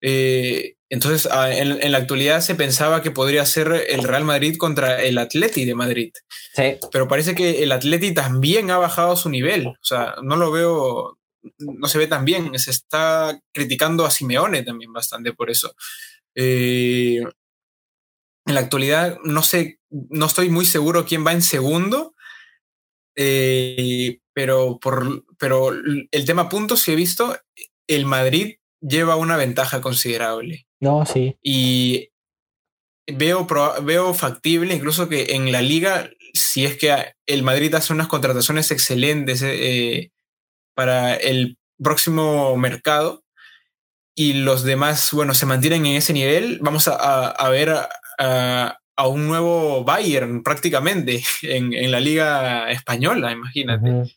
Eh, 0.00 0.74
entonces, 0.88 1.28
ah, 1.30 1.52
en, 1.52 1.92
la 1.92 1.98
actualidad 1.98 2.40
se 2.40 2.54
pensaba 2.54 3.02
que 3.02 3.10
podría 3.10 3.44
ser 3.44 3.86
el 3.88 4.04
Real 4.04 4.24
Madrid 4.24 4.56
contra 4.56 5.02
el 5.02 5.18
Atleti 5.18 5.64
de 5.64 5.74
Madrid. 5.74 6.12
Sí. 6.54 6.76
Pero 6.92 7.08
parece 7.08 7.34
que 7.34 7.62
el 7.62 7.72
Atleti 7.72 8.14
también 8.14 8.70
ha 8.70 8.78
bajado 8.78 9.16
su 9.16 9.28
nivel. 9.28 9.66
O 9.66 9.76
sea, 9.82 10.16
no 10.22 10.36
lo 10.36 10.50
veo, 10.50 11.18
no 11.58 11.88
se 11.88 11.98
ve 11.98 12.06
tan 12.06 12.24
bien. 12.24 12.58
Se 12.58 12.70
está 12.70 13.38
criticando 13.52 14.06
a 14.06 14.10
Simeone 14.10 14.62
también 14.62 14.92
bastante 14.92 15.32
por 15.32 15.50
eso. 15.50 15.74
Eh, 16.34 17.22
en 18.48 18.54
la 18.54 18.60
actualidad, 18.60 19.18
no 19.24 19.42
sé, 19.42 19.78
no 19.90 20.26
estoy 20.26 20.48
muy 20.48 20.64
seguro 20.64 21.04
quién 21.04 21.24
va 21.24 21.32
en 21.32 21.42
segundo. 21.42 22.14
Eh, 23.14 24.20
pero, 24.32 24.78
por, 24.78 25.24
pero 25.38 25.70
el 25.72 26.24
tema 26.24 26.48
puntos, 26.48 26.80
si 26.80 26.92
he 26.92 26.96
visto, 26.96 27.36
el 27.88 28.06
Madrid 28.06 28.56
lleva 28.80 29.16
una 29.16 29.36
ventaja 29.36 29.80
considerable. 29.80 30.66
No, 30.80 31.04
sí. 31.04 31.36
Y 31.42 32.10
veo, 33.06 33.46
veo 33.82 34.14
factible 34.14 34.74
incluso 34.74 35.08
que 35.08 35.34
en 35.34 35.50
la 35.50 35.62
liga, 35.62 36.10
si 36.34 36.64
es 36.64 36.76
que 36.76 37.14
el 37.26 37.42
Madrid 37.42 37.74
hace 37.74 37.92
unas 37.92 38.08
contrataciones 38.08 38.70
excelentes 38.70 39.42
eh, 39.42 40.12
para 40.74 41.14
el 41.14 41.58
próximo 41.82 42.56
mercado 42.56 43.24
y 44.14 44.34
los 44.34 44.64
demás, 44.64 45.10
bueno, 45.12 45.34
se 45.34 45.46
mantienen 45.46 45.86
en 45.86 45.96
ese 45.96 46.12
nivel, 46.12 46.58
vamos 46.60 46.88
a, 46.88 47.48
ver 47.50 47.70
a, 47.70 47.88
un 48.18 49.28
nuevo 49.28 49.84
Bayern 49.84 50.42
prácticamente 50.42 51.22
en, 51.42 51.90
la 51.90 52.00
liga 52.00 52.70
española, 52.70 53.32
imagínate. 53.32 54.16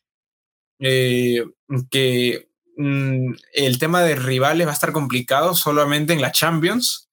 Eh, 0.80 1.46
que 1.92 2.50
mm, 2.78 3.34
el 3.54 3.78
tema 3.78 4.02
de 4.02 4.16
rivales 4.16 4.66
va 4.66 4.72
a 4.72 4.74
estar 4.74 4.92
complicado 4.92 5.54
solamente 5.54 6.14
en 6.14 6.22
la 6.22 6.32
Champions. 6.32 7.10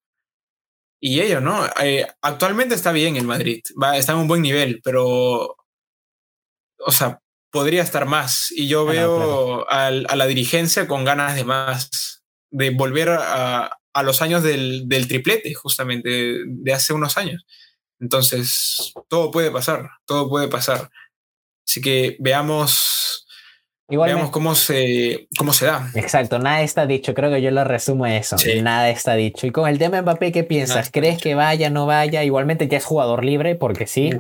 Y 1.01 1.21
ello, 1.21 1.41
¿no? 1.41 1.65
Eh, 1.81 2.07
actualmente 2.23 2.75
está 2.75 2.91
bien 2.91 3.17
el 3.17 3.25
Madrid, 3.25 3.63
va, 3.81 3.97
está 3.97 4.13
en 4.13 4.19
un 4.19 4.27
buen 4.27 4.43
nivel, 4.43 4.81
pero, 4.83 5.57
o 6.79 6.91
sea, 6.91 7.21
podría 7.51 7.83
estar 7.83 8.07
más. 8.07 8.51
Y 8.51 8.67
yo 8.67 8.89
ah, 8.89 8.93
veo 8.93 9.71
a, 9.71 9.91
la 9.91 10.27
dirigencia 10.27 10.89
con 10.89 11.05
ganas 11.05 11.37
de 11.37 11.45
más, 11.45 12.25
de 12.51 12.71
volver 12.71 13.11
a, 13.11 13.78
a 13.99 14.03
los 14.03 14.23
años 14.23 14.43
del, 14.43 14.89
del, 14.89 15.09
triplete, 15.09 15.55
justamente, 15.55 16.43
de 16.47 16.73
hace 16.73 16.93
unos 16.93 17.17
años. 17.17 17.45
Entonces, 18.01 18.93
todo 19.09 19.31
puede 19.31 19.51
pasar, 19.51 19.91
todo 20.05 20.29
puede 20.29 20.49
pasar. 20.49 20.91
Así 21.67 21.81
que 21.81 22.17
veamos 22.21 23.27
Veamos 23.91 24.31
cómo 24.31 24.55
se, 24.55 25.29
cómo 25.39 25.55
se 25.55 25.65
da. 25.65 25.91
Exacto, 25.95 26.39
nada 26.39 26.61
está 26.61 26.87
dicho. 26.87 27.15
Creo 27.15 27.31
que 27.31 27.41
yo 27.41 27.51
lo 27.51 27.65
resumo 27.65 28.05
eso. 28.05 28.37
Nada 28.63 28.91
está 28.91 29.15
dicho. 29.15 29.47
Y 29.47 29.51
con 29.51 29.67
el 29.67 29.79
tema 29.79 29.97
de 29.97 30.03
Mbappé, 30.03 30.31
¿qué 30.31 30.45
piensas? 30.45 30.91
¿Crees 30.93 31.19
que 31.19 31.35
vaya, 31.35 31.71
no 31.71 31.87
vaya? 31.87 32.23
Igualmente 32.23 32.69
ya 32.69 32.77
es 32.77 32.85
jugador 32.85 33.25
libre, 33.25 33.55
porque 33.55 33.87
sí. 33.87 34.11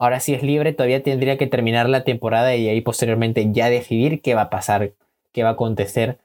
Ahora 0.00 0.18
sí 0.18 0.34
es 0.34 0.42
libre, 0.42 0.72
todavía 0.72 1.04
tendría 1.04 1.38
que 1.38 1.46
terminar 1.46 1.88
la 1.88 2.02
temporada 2.02 2.56
y 2.56 2.68
ahí 2.68 2.80
posteriormente 2.80 3.46
ya 3.52 3.70
decidir 3.70 4.22
qué 4.22 4.34
va 4.34 4.42
a 4.42 4.50
pasar, 4.50 4.94
qué 5.30 5.44
va 5.44 5.50
a 5.50 5.52
acontecer. 5.52 6.18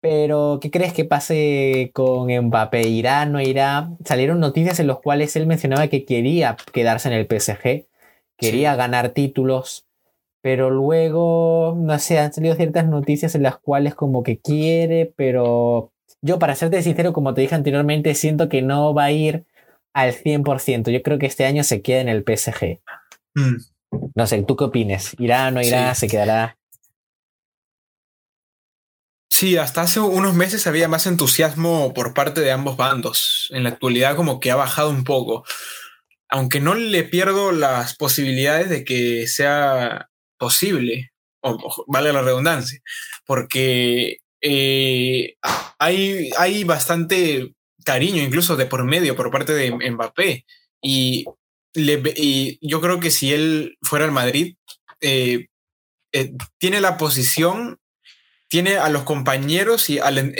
Pero, 0.00 0.58
¿qué 0.62 0.70
crees 0.70 0.92
que 0.92 1.04
pase 1.04 1.90
con 1.92 2.30
Mbappé? 2.30 2.88
¿Irá, 2.88 3.26
no 3.26 3.40
irá? 3.40 3.90
Salieron 4.04 4.40
noticias 4.40 4.80
en 4.80 4.86
las 4.86 4.98
cuales 4.98 5.36
él 5.36 5.46
mencionaba 5.46 5.88
que 5.88 6.04
quería 6.04 6.56
quedarse 6.72 7.08
en 7.08 7.14
el 7.14 7.26
PSG, 7.26 7.86
quería 8.38 8.76
ganar 8.76 9.10
títulos 9.10 9.86
pero 10.42 10.70
luego, 10.70 11.76
no 11.78 11.98
sé, 11.98 12.18
han 12.18 12.32
salido 12.32 12.54
ciertas 12.54 12.86
noticias 12.86 13.34
en 13.34 13.42
las 13.42 13.58
cuales 13.58 13.94
como 13.94 14.22
que 14.22 14.38
quiere, 14.38 15.12
pero 15.14 15.92
yo 16.22 16.38
para 16.38 16.54
serte 16.54 16.82
sincero, 16.82 17.12
como 17.12 17.34
te 17.34 17.42
dije 17.42 17.54
anteriormente, 17.54 18.14
siento 18.14 18.48
que 18.48 18.62
no 18.62 18.94
va 18.94 19.04
a 19.04 19.12
ir 19.12 19.44
al 19.92 20.12
100%. 20.12 20.90
Yo 20.90 21.02
creo 21.02 21.18
que 21.18 21.26
este 21.26 21.44
año 21.44 21.62
se 21.62 21.82
queda 21.82 22.00
en 22.00 22.08
el 22.08 22.24
PSG. 22.24 22.80
Mm. 23.34 23.56
No 24.14 24.26
sé, 24.26 24.42
¿tú 24.42 24.56
qué 24.56 24.64
opinas? 24.64 25.14
¿Irá, 25.18 25.50
no 25.50 25.60
irá, 25.60 25.94
se 25.94 26.08
quedará? 26.08 26.56
Sí, 29.30 29.56
hasta 29.56 29.82
hace 29.82 30.00
unos 30.00 30.34
meses 30.34 30.66
había 30.66 30.88
más 30.88 31.06
entusiasmo 31.06 31.94
por 31.94 32.14
parte 32.14 32.40
de 32.40 32.50
ambos 32.52 32.76
bandos. 32.76 33.46
En 33.50 33.62
la 33.62 33.70
actualidad 33.70 34.16
como 34.16 34.40
que 34.40 34.50
ha 34.50 34.56
bajado 34.56 34.90
un 34.90 35.04
poco. 35.04 35.44
Aunque 36.28 36.60
no 36.60 36.74
le 36.74 37.04
pierdo 37.04 37.52
las 37.52 37.96
posibilidades 37.96 38.68
de 38.68 38.84
que 38.84 39.26
sea 39.28 40.10
posible, 40.38 41.12
vale 41.86 42.12
la 42.12 42.22
redundancia, 42.22 42.80
porque 43.26 44.18
eh, 44.42 45.36
hay, 45.78 46.30
hay 46.38 46.64
bastante 46.64 47.54
cariño 47.84 48.22
incluso 48.22 48.56
de 48.56 48.66
por 48.66 48.84
medio 48.84 49.16
por 49.16 49.30
parte 49.30 49.52
de 49.54 49.90
Mbappé. 49.90 50.44
Y, 50.82 51.24
y 51.74 52.68
yo 52.68 52.80
creo 52.80 53.00
que 53.00 53.10
si 53.10 53.32
él 53.32 53.76
fuera 53.82 54.04
al 54.04 54.12
Madrid, 54.12 54.56
eh, 55.00 55.46
eh, 56.12 56.32
tiene 56.58 56.80
la 56.80 56.96
posición, 56.96 57.78
tiene 58.50 58.76
a 58.76 58.90
los 58.90 59.04
compañeros 59.04 59.88
y 59.88 60.00
al, 60.00 60.34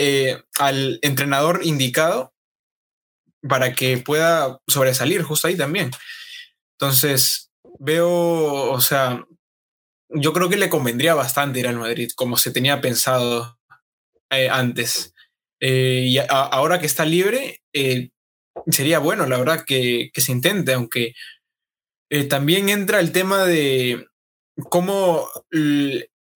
al 0.59 0.99
entrenador 1.01 1.61
indicado 1.63 2.35
para 3.49 3.73
que 3.73 3.99
pueda 3.99 4.59
sobresalir 4.67 5.23
justo 5.23 5.47
ahí 5.47 5.57
también. 5.57 5.91
Entonces, 6.79 7.51
veo, 7.79 8.71
o 8.71 8.81
sea, 8.81 9.25
yo 10.09 10.33
creo 10.33 10.49
que 10.49 10.57
le 10.57 10.69
convendría 10.69 11.15
bastante 11.15 11.61
ir 11.61 11.69
al 11.69 11.77
Madrid, 11.77 12.11
como 12.17 12.37
se 12.37 12.51
tenía 12.51 12.81
pensado 12.81 13.59
eh, 14.31 14.49
antes. 14.51 15.15
Eh, 15.61 16.05
y 16.07 16.19
ahora 16.29 16.81
que 16.81 16.87
está 16.87 17.05
libre, 17.05 17.63
eh, 17.73 18.11
sería 18.71 18.99
bueno, 18.99 19.27
la 19.27 19.39
verdad, 19.39 19.65
que, 19.65 20.11
que 20.13 20.21
se 20.21 20.33
intente, 20.33 20.73
aunque 20.73 21.15
también 22.29 22.71
entra 22.71 22.99
el 22.99 23.13
tema 23.13 23.45
de 23.45 24.09
cómo 24.69 25.29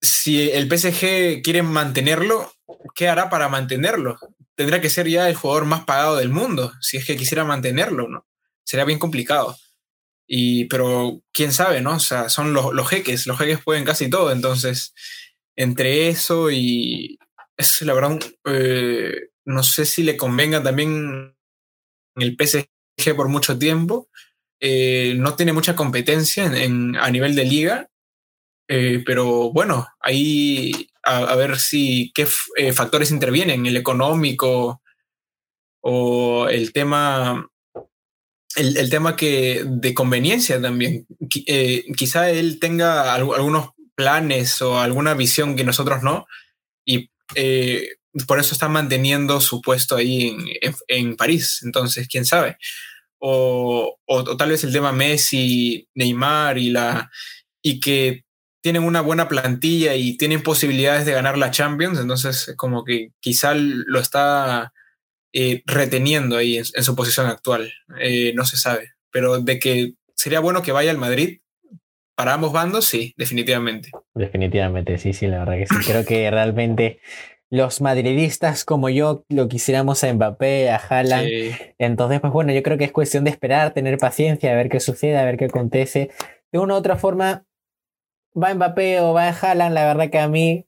si 0.05 0.49
el 0.49 0.67
PSG 0.69 1.41
quiere 1.41 1.63
mantenerlo, 1.63 2.51
¿qué 2.95 3.07
hará 3.07 3.29
para 3.29 3.49
mantenerlo? 3.49 4.17
Tendrá 4.55 4.81
que 4.81 4.89
ser 4.89 5.07
ya 5.07 5.27
el 5.29 5.35
jugador 5.35 5.65
más 5.65 5.85
pagado 5.85 6.17
del 6.17 6.29
mundo, 6.29 6.73
si 6.81 6.97
es 6.97 7.05
que 7.05 7.17
quisiera 7.17 7.43
mantenerlo, 7.43 8.07
¿no? 8.07 8.25
Sería 8.63 8.85
bien 8.85 8.99
complicado. 8.99 9.57
Y, 10.27 10.65
pero 10.65 11.21
quién 11.33 11.53
sabe, 11.53 11.81
¿no? 11.81 11.95
O 11.95 11.99
sea, 11.99 12.29
son 12.29 12.53
los, 12.53 12.73
los 12.73 12.87
jeques, 12.89 13.27
los 13.27 13.37
jeques 13.37 13.63
pueden 13.63 13.85
casi 13.85 14.09
todo, 14.09 14.31
entonces, 14.31 14.93
entre 15.55 16.09
eso 16.09 16.49
y 16.51 17.19
es 17.57 17.81
la 17.81 17.93
verdad, 17.93 18.19
eh, 18.45 19.29
no 19.45 19.63
sé 19.63 19.85
si 19.85 20.03
le 20.03 20.17
convenga 20.17 20.61
también 20.61 21.35
el 22.15 22.37
PSG 22.37 23.15
por 23.15 23.29
mucho 23.29 23.57
tiempo. 23.57 24.09
Eh, 24.59 25.15
no 25.17 25.35
tiene 25.35 25.53
mucha 25.53 25.75
competencia 25.75 26.45
en, 26.45 26.95
a 26.95 27.09
nivel 27.09 27.35
de 27.35 27.45
liga, 27.45 27.89
eh, 28.67 29.03
pero 29.05 29.51
bueno, 29.51 29.87
ahí 29.99 30.89
a, 31.03 31.35
ver 31.35 31.59
si 31.59 32.11
qué 32.15 32.27
factores 32.73 33.11
intervienen, 33.11 33.65
el 33.65 33.77
económico 33.77 34.81
o 35.81 36.47
el 36.49 36.73
tema 36.73 37.47
el, 38.55 38.89
tema 38.89 39.15
que 39.15 39.63
de 39.65 39.93
conveniencia 39.93 40.61
también. 40.61 41.05
Eh, 41.47 41.85
quizá 41.95 42.29
él 42.29 42.59
tenga 42.59 43.13
algunos 43.13 43.71
planes 43.95 44.61
o 44.61 44.79
alguna 44.79 45.13
visión 45.13 45.55
que 45.55 45.63
nosotros 45.63 46.03
no, 46.03 46.25
y 46.85 47.09
eh, 47.35 47.89
por 48.27 48.39
eso 48.39 48.53
está 48.53 48.69
manteniendo 48.69 49.41
su 49.41 49.61
puesto 49.61 49.95
ahí 49.95 50.35
en, 50.87 51.15
París. 51.15 51.61
Entonces, 51.63 52.07
quién 52.07 52.25
sabe. 52.25 52.57
O, 53.19 53.97
tal 54.37 54.49
vez 54.49 54.63
el 54.63 54.73
tema 54.73 54.91
Messi, 54.91 55.87
Neymar 55.95 56.57
y, 56.57 56.69
la, 56.69 57.09
y 57.61 57.79
que 57.79 58.24
tienen 58.65 58.83
una 58.83 59.01
buena 59.01 59.27
plantilla 59.27 59.93
y 59.93 60.17
tienen 60.17 60.41
posibilidades 60.41 61.05
de 61.05 61.11
ganar 61.11 61.37
la 61.37 61.51
Champions, 61.51 61.99
entonces 61.99 62.51
como 62.57 62.83
que 62.83 63.11
quizá 63.19 63.53
lo 63.53 63.99
está 63.99 64.73
eh, 65.31 65.61
reteniendo 65.67 66.35
ahí 66.35 66.57
en, 66.57 66.65
su 66.65 66.95
posición 66.95 67.27
actual. 67.27 67.71
Eh, 67.99 68.33
no 68.33 68.43
se 68.43 68.57
sabe. 68.57 68.93
Pero 69.11 69.39
de 69.39 69.59
que 69.59 69.93
sería 70.15 70.39
bueno 70.39 70.63
que 70.63 70.71
vaya 70.71 70.89
al 70.89 70.97
Madrid 70.97 71.41
para 72.15 72.33
ambos 72.33 72.53
bandos, 72.53 72.85
sí, 72.85 73.13
definitivamente. 73.17 73.91
Definitivamente, 74.15 74.97
sí, 74.97 75.13
sí, 75.13 75.27
la 75.27 75.45
verdad 75.45 75.57
que 75.57 75.67
sí. 75.67 75.75
Creo 75.85 76.03
que 76.03 76.31
realmente 76.31 76.99
los 77.51 77.81
madridistas 77.81 78.65
como 78.65 78.89
yo 78.89 79.25
lo 79.29 79.47
quisiéramos 79.47 80.03
a 80.03 80.11
Mbappé, 80.11 80.71
a 80.71 80.77
Haaland. 80.77 81.29
Entonces, 81.77 82.19
pues 82.19 82.33
bueno, 82.33 82.51
yo 82.51 82.63
creo 82.63 82.79
que 82.79 82.85
es 82.85 82.91
cuestión 82.91 83.25
de 83.25 83.29
esperar, 83.29 83.75
tener 83.75 83.99
paciencia, 83.99 84.51
a 84.51 84.55
ver 84.55 84.69
qué 84.69 84.79
sucede, 84.79 85.19
a 85.19 85.25
ver 85.25 85.37
qué 85.37 85.45
acontece. 85.45 86.09
De 86.51 86.57
una 86.57 86.73
u 86.73 86.77
otra 86.77 86.95
forma, 86.95 87.45
va 88.35 88.53
Mbappé 88.53 88.99
o 89.01 89.13
va 89.13 89.29
Haaland, 89.29 89.73
la 89.73 89.85
verdad 89.85 90.09
que 90.09 90.19
a 90.19 90.27
mí, 90.27 90.65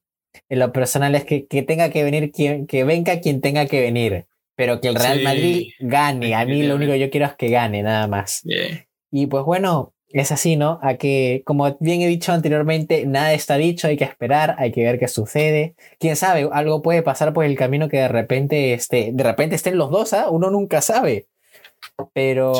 en 0.49 0.59
lo 0.59 0.71
personal, 0.71 1.15
es 1.15 1.25
que, 1.25 1.47
que 1.47 1.63
tenga 1.63 1.89
que 1.89 2.03
venir 2.03 2.31
quien, 2.31 2.67
que 2.67 2.83
venga 2.83 3.19
quien 3.19 3.41
tenga 3.41 3.65
que 3.65 3.81
venir 3.81 4.27
pero 4.57 4.81
que 4.81 4.87
el 4.87 4.95
Real 4.95 5.21
Madrid 5.21 5.69
gane. 5.79 6.33
A 6.33 6.43
mí 6.43 6.63
lo 6.63 6.75
único 6.75 6.91
que 6.91 6.99
yo 6.99 7.11
quiero 7.11 7.27
es 7.27 7.35
que 7.35 7.49
gane, 7.49 7.83
nada 7.83 8.07
más. 8.07 8.41
Y 9.11 9.27
pues 9.27 9.43
bueno, 9.45 9.93
es 10.09 10.31
así, 10.31 10.55
¿no? 10.55 10.79
A 10.81 10.95
que, 10.95 11.43
como 11.45 11.77
bien 11.79 12.01
he 12.01 12.07
dicho 12.07 12.33
anteriormente, 12.33 13.05
nada 13.05 13.33
está 13.33 13.55
dicho, 13.55 13.87
hay 13.87 13.97
que 13.97 14.03
esperar, 14.03 14.55
hay 14.57 14.71
que 14.71 14.83
ver 14.83 14.97
qué 14.97 15.07
sucede. 15.07 15.75
Quién 15.99 16.15
sabe, 16.15 16.49
algo 16.51 16.81
puede 16.81 17.03
pasar 17.03 17.33
por 17.33 17.45
el 17.45 17.55
camino 17.55 17.87
que 17.87 17.97
de 17.97 18.07
repente, 18.07 18.73
esté, 18.73 19.11
de 19.13 19.23
repente 19.23 19.55
estén 19.55 19.77
los 19.77 19.91
dos, 19.91 20.13
¿ah? 20.13 20.27
Uno 20.31 20.49
nunca 20.49 20.81
sabe. 20.81 21.27
Pero 22.13 22.53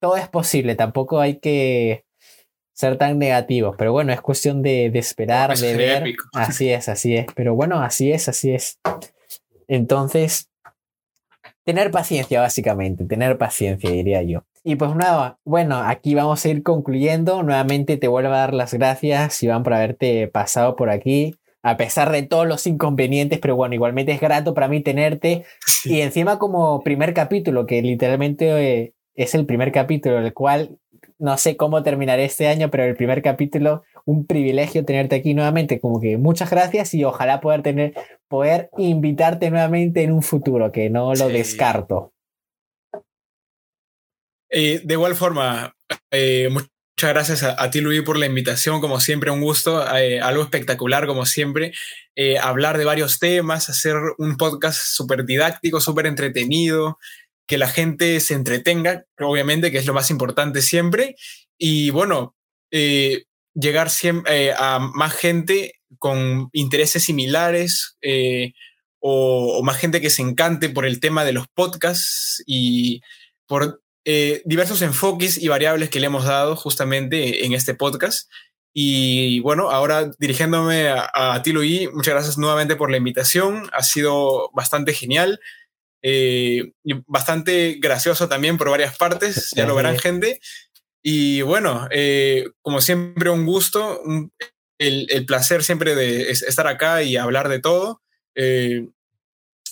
todo 0.00 0.16
es 0.16 0.28
posible, 0.28 0.74
tampoco 0.74 1.20
hay 1.20 1.38
que 1.38 2.04
ser 2.74 2.98
tan 2.98 3.18
negativos. 3.18 3.76
Pero 3.78 3.92
bueno, 3.92 4.12
es 4.12 4.20
cuestión 4.20 4.60
de, 4.60 4.86
esperar, 4.86 5.56
de 5.56 5.76
ver. 5.76 6.14
Así 6.34 6.68
es, 6.68 6.88
así 6.88 7.16
es. 7.16 7.26
Pero 7.34 7.54
bueno, 7.54 7.80
así 7.80 8.12
es, 8.12 8.28
así 8.28 8.52
es. 8.52 8.78
Entonces, 9.66 10.50
tener 11.64 11.90
paciencia, 11.90 12.40
básicamente, 12.40 13.04
tener 13.04 13.38
paciencia, 13.38 13.90
diría 13.90 14.22
yo. 14.22 14.44
Y 14.62 14.76
pues 14.76 14.94
nada, 14.94 15.38
bueno, 15.44 15.76
aquí 15.76 16.14
vamos 16.14 16.44
a 16.44 16.48
ir 16.48 16.62
concluyendo. 16.62 17.42
Nuevamente 17.42 17.96
te 17.96 18.08
vuelvo 18.08 18.30
a 18.30 18.38
dar 18.38 18.54
las 18.54 18.74
gracias, 18.74 19.42
Iván, 19.42 19.62
por 19.62 19.74
haberte 19.74 20.26
pasado 20.28 20.74
por 20.74 20.90
aquí, 20.90 21.34
a 21.62 21.76
pesar 21.76 22.10
de 22.10 22.22
todos 22.22 22.46
los 22.46 22.66
inconvenientes, 22.66 23.38
pero 23.40 23.56
bueno, 23.56 23.74
igualmente 23.74 24.12
es 24.12 24.20
grato 24.20 24.54
para 24.54 24.68
mí 24.68 24.82
tenerte. 24.82 25.44
Y 25.84 26.00
encima 26.00 26.38
como 26.38 26.82
primer 26.82 27.12
capítulo, 27.12 27.66
que 27.66 27.82
literalmente 27.82 28.82
eh, 28.82 28.94
es 29.14 29.34
el 29.34 29.44
primer 29.44 29.70
capítulo, 29.70 30.18
el 30.18 30.32
cual 30.32 30.78
no 31.24 31.38
sé 31.38 31.56
cómo 31.56 31.82
terminaré 31.82 32.26
este 32.26 32.48
año, 32.48 32.70
pero 32.70 32.84
el 32.84 32.96
primer 32.96 33.22
capítulo 33.22 33.82
un 34.04 34.26
privilegio 34.26 34.84
tenerte 34.84 35.16
aquí 35.16 35.32
nuevamente. 35.32 35.80
Como 35.80 35.98
que 35.98 36.18
muchas 36.18 36.50
gracias 36.50 36.92
y 36.92 37.02
ojalá 37.02 37.40
poder 37.40 37.62
tener, 37.62 37.94
poder 38.28 38.68
invitarte 38.76 39.50
nuevamente 39.50 40.02
en 40.02 40.12
un 40.12 40.22
futuro, 40.22 40.70
que 40.70 40.90
no 40.90 41.14
lo 41.14 41.28
descarto. 41.28 42.12
Eh, 44.50 44.82
de 44.84 44.94
igual 44.94 45.16
forma, 45.16 45.74
eh, 46.10 46.50
muchas 46.50 46.68
gracias 47.00 47.42
a, 47.42 47.70
ti, 47.70 47.80
Luis, 47.80 48.02
por 48.02 48.18
la 48.18 48.26
invitación. 48.26 48.82
Como 48.82 49.00
siempre, 49.00 49.30
un 49.30 49.40
gusto, 49.40 49.82
eh, 49.96 50.20
algo 50.20 50.42
espectacular, 50.42 51.06
como 51.06 51.24
siempre. 51.24 51.72
hablar 52.42 52.76
de 52.76 52.84
varios 52.84 53.18
temas, 53.18 53.70
hacer 53.70 53.96
un 54.18 54.36
podcast 54.36 54.78
súper 54.78 55.24
didáctico, 55.24 55.80
súper 55.80 56.06
entretenido, 56.06 56.98
que 57.46 57.58
la 57.58 57.68
gente 57.68 58.20
se 58.20 58.34
entretenga, 58.34 59.04
obviamente, 59.18 59.70
que 59.70 59.78
es 59.78 59.86
lo 59.86 59.94
más 59.94 60.10
importante 60.10 60.62
siempre. 60.62 61.16
Y 61.58 61.90
bueno, 61.90 62.34
llegar 63.54 63.90
siempre, 63.90 64.48
eh, 64.48 64.54
a 64.56 64.78
más 64.78 65.14
gente 65.14 65.80
con 65.98 66.50
intereses 66.52 67.04
similares 67.04 67.96
eh, 68.02 68.52
o, 68.98 69.62
más 69.62 69.78
gente 69.78 70.00
que 70.00 70.10
se 70.10 70.22
encante 70.22 70.68
por 70.68 70.86
el 70.86 71.00
tema 71.00 71.24
de 71.24 71.32
los 71.32 71.46
podcasts 71.48 72.42
y 72.46 73.00
por 73.46 73.82
eh, 74.04 74.42
diversos 74.44 74.82
enfoques 74.82 75.38
y 75.38 75.48
variables 75.48 75.90
que 75.90 76.00
le 76.00 76.06
hemos 76.06 76.24
dado 76.24 76.56
justamente 76.56 77.44
en 77.44 77.52
este 77.52 77.74
podcast. 77.74 78.30
Y 78.76 79.38
bueno, 79.40 79.70
ahora 79.70 80.10
dirigiéndome 80.18 80.88
a, 80.88 81.40
ti, 81.44 81.52
Luis, 81.52 81.88
muchas 81.92 82.14
gracias 82.14 82.38
nuevamente 82.38 82.74
por 82.74 82.90
la 82.90 82.96
invitación. 82.96 83.70
Ha 83.72 83.84
sido 83.84 84.50
bastante 84.52 84.92
genial. 84.92 85.38
Y 86.06 86.92
bastante 87.06 87.78
gracioso 87.80 88.28
también 88.28 88.58
por 88.58 88.68
varias 88.68 88.96
partes, 88.96 89.50
ya 89.56 89.66
lo 89.66 89.74
verán 89.74 89.98
gente. 89.98 90.38
Y 91.02 91.42
bueno, 91.42 91.88
eh, 91.90 92.46
como 92.62 92.80
siempre, 92.80 93.30
un 93.30 93.46
gusto, 93.46 94.02
el, 94.78 95.26
placer 95.26 95.64
siempre 95.64 95.94
de 95.94 96.30
estar 96.30 96.66
acá 96.66 97.02
y 97.02 97.16
hablar 97.16 97.48
de 97.48 97.58
todo. 97.58 98.02
Eh, 98.34 98.88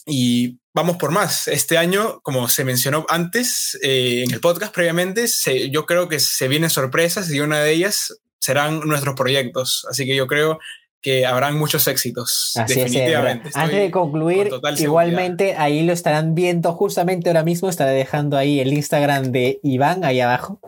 y 0.06 0.58
vamos 0.74 0.96
por 0.96 1.10
más. 1.10 1.48
Este 1.48 1.76
año, 1.76 2.20
como 2.22 2.48
se 2.48 2.64
mencionó 2.64 3.04
antes 3.08 3.78
en 3.82 4.30
el 4.30 4.40
podcast 4.40 4.74
previamente, 4.74 5.26
yo 5.70 5.86
creo 5.86 6.08
que 6.08 6.18
se 6.18 6.48
vienen 6.48 6.70
sorpresas 6.70 7.30
y 7.30 7.40
una 7.40 7.60
de 7.60 7.72
ellas 7.72 8.18
serán 8.38 8.80
nuestros 8.80 9.14
proyectos. 9.14 9.86
Así 9.90 10.06
que 10.06 10.16
yo 10.16 10.26
creo 10.26 10.58
que 11.02 11.26
habrán 11.26 11.58
muchos 11.58 11.86
éxitos. 11.88 12.54
definitivamente. 12.68 13.50
Antes 13.54 13.80
de 13.80 13.90
concluir, 13.90 14.50
igualmente 14.78 15.56
ahí 15.56 15.82
lo 15.82 15.92
estarán 15.92 16.34
viendo 16.34 16.72
justamente 16.72 17.28
ahora 17.28 17.42
mismo. 17.42 17.68
Estaré 17.68 17.90
dejando 17.90 18.38
ahí 18.38 18.60
el 18.60 18.72
Instagram 18.72 19.32
de 19.32 19.58
Iván 19.62 20.04
ahí 20.04 20.20
abajo. 20.20 20.60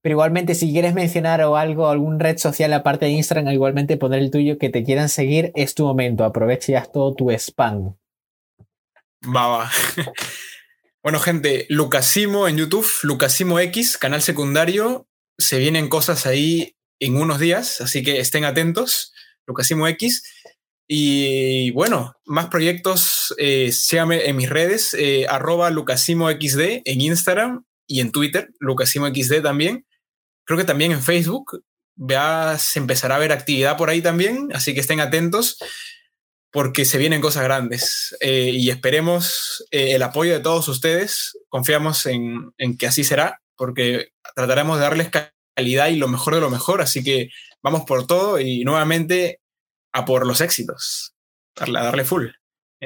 Pero 0.00 0.14
igualmente, 0.14 0.54
si 0.54 0.72
quieres 0.72 0.94
mencionar 0.94 1.42
o 1.42 1.56
algo, 1.56 1.88
algún 1.88 2.20
red 2.20 2.38
social 2.38 2.72
aparte 2.72 3.06
de 3.06 3.10
Instagram, 3.12 3.52
igualmente 3.52 3.96
poner 3.96 4.20
el 4.20 4.30
tuyo 4.30 4.56
que 4.56 4.70
te 4.70 4.82
quieran 4.84 5.08
seguir, 5.08 5.52
es 5.54 5.74
tu 5.74 5.84
momento. 5.84 6.24
Aprovecha 6.24 6.72
ya 6.72 6.84
todo 6.84 7.14
tu 7.14 7.30
spam. 7.32 7.96
Va, 9.24 9.48
va. 9.48 9.70
bueno, 11.02 11.18
gente, 11.18 11.66
Lucasimo 11.68 12.48
en 12.48 12.56
YouTube, 12.56 12.88
Lucasimo 13.02 13.58
X, 13.58 13.98
canal 13.98 14.22
secundario. 14.22 15.06
Se 15.38 15.58
vienen 15.58 15.88
cosas 15.88 16.24
ahí 16.24 16.76
en 17.00 17.16
unos 17.16 17.40
días, 17.40 17.80
así 17.80 18.02
que 18.02 18.20
estén 18.20 18.44
atentos. 18.44 19.12
Lucasimo 19.46 19.86
X. 19.88 20.22
Y 20.88 21.70
bueno, 21.72 22.14
más 22.24 22.46
proyectos, 22.46 23.34
eh, 23.38 23.72
síganme 23.72 24.28
en 24.28 24.36
mis 24.36 24.48
redes, 24.48 24.94
eh, 24.94 25.26
arroba 25.28 25.70
lucasimoxd 25.70 26.60
en 26.84 27.00
Instagram 27.00 27.64
y 27.88 28.00
en 28.00 28.12
Twitter, 28.12 28.50
lucasimoxd 28.60 29.42
también. 29.42 29.86
Creo 30.44 30.58
que 30.58 30.64
también 30.64 30.92
en 30.92 31.02
Facebook. 31.02 31.62
Ya 31.98 32.58
se 32.58 32.78
empezará 32.78 33.16
a 33.16 33.18
ver 33.18 33.32
actividad 33.32 33.78
por 33.78 33.88
ahí 33.88 34.02
también, 34.02 34.50
así 34.52 34.74
que 34.74 34.80
estén 34.80 35.00
atentos 35.00 35.58
porque 36.56 36.86
se 36.86 36.96
vienen 36.96 37.20
cosas 37.20 37.42
grandes 37.42 38.16
eh, 38.20 38.50
y 38.50 38.70
esperemos 38.70 39.62
eh, 39.70 39.94
el 39.94 40.02
apoyo 40.02 40.32
de 40.32 40.40
todos 40.40 40.68
ustedes. 40.68 41.38
Confiamos 41.50 42.06
en, 42.06 42.50
en 42.56 42.78
que 42.78 42.86
así 42.86 43.04
será, 43.04 43.42
porque 43.56 44.08
trataremos 44.34 44.78
de 44.78 44.84
darles 44.84 45.10
calidad 45.54 45.88
y 45.88 45.96
lo 45.96 46.08
mejor 46.08 46.34
de 46.34 46.40
lo 46.40 46.48
mejor, 46.48 46.80
así 46.80 47.04
que 47.04 47.28
vamos 47.66 47.82
por 47.82 48.06
todo 48.06 48.38
y 48.38 48.62
nuevamente 48.62 49.40
a 49.92 50.04
por 50.04 50.24
los 50.24 50.40
éxitos, 50.40 51.16
darle, 51.56 51.80
a 51.80 51.82
darle 51.82 52.04
full. 52.04 52.26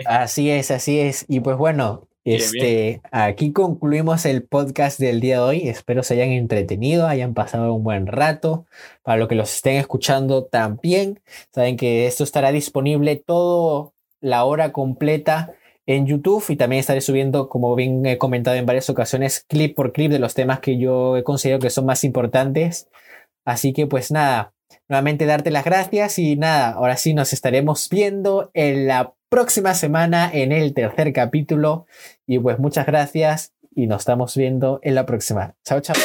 Así 0.06 0.48
es, 0.48 0.70
así 0.70 0.98
es. 0.98 1.26
Y 1.28 1.40
pues 1.40 1.58
bueno, 1.58 2.08
este, 2.24 3.02
aquí 3.12 3.52
concluimos 3.52 4.24
el 4.24 4.42
podcast 4.42 4.98
del 4.98 5.20
día 5.20 5.34
de 5.34 5.42
hoy. 5.42 5.68
Espero 5.68 6.02
se 6.02 6.14
hayan 6.14 6.30
entretenido, 6.30 7.06
hayan 7.06 7.34
pasado 7.34 7.74
un 7.74 7.84
buen 7.84 8.06
rato. 8.06 8.64
Para 9.02 9.18
los 9.18 9.28
que 9.28 9.34
los 9.34 9.54
estén 9.54 9.76
escuchando 9.76 10.46
también, 10.46 11.20
saben 11.52 11.76
que 11.76 12.06
esto 12.06 12.24
estará 12.24 12.50
disponible 12.50 13.16
todo 13.16 13.92
la 14.22 14.44
hora 14.44 14.72
completa 14.72 15.52
en 15.84 16.06
YouTube 16.06 16.44
y 16.48 16.56
también 16.56 16.80
estaré 16.80 17.02
subiendo, 17.02 17.50
como 17.50 17.74
bien 17.74 18.06
he 18.06 18.16
comentado 18.16 18.56
en 18.56 18.64
varias 18.64 18.88
ocasiones, 18.88 19.44
clip 19.46 19.76
por 19.76 19.92
clip 19.92 20.10
de 20.10 20.20
los 20.20 20.32
temas 20.32 20.60
que 20.60 20.78
yo 20.78 21.18
he 21.18 21.22
considerado 21.22 21.60
que 21.60 21.68
son 21.68 21.84
más 21.84 22.02
importantes. 22.02 22.88
Así 23.44 23.74
que 23.74 23.86
pues 23.86 24.10
nada, 24.10 24.54
nuevamente 24.88 25.26
darte 25.26 25.50
las 25.50 25.64
gracias 25.64 26.18
y 26.18 26.36
nada, 26.36 26.70
ahora 26.72 26.96
sí 26.96 27.14
nos 27.14 27.32
estaremos 27.32 27.88
viendo 27.88 28.50
en 28.54 28.86
la 28.86 29.14
próxima 29.28 29.74
semana 29.74 30.30
en 30.32 30.52
el 30.52 30.74
tercer 30.74 31.12
capítulo 31.12 31.86
y 32.26 32.38
pues 32.38 32.58
muchas 32.58 32.86
gracias 32.86 33.52
y 33.74 33.86
nos 33.86 34.02
estamos 34.02 34.36
viendo 34.36 34.80
en 34.82 34.94
la 34.94 35.06
próxima. 35.06 35.54
Chao, 35.64 35.80
chao. 35.80 35.96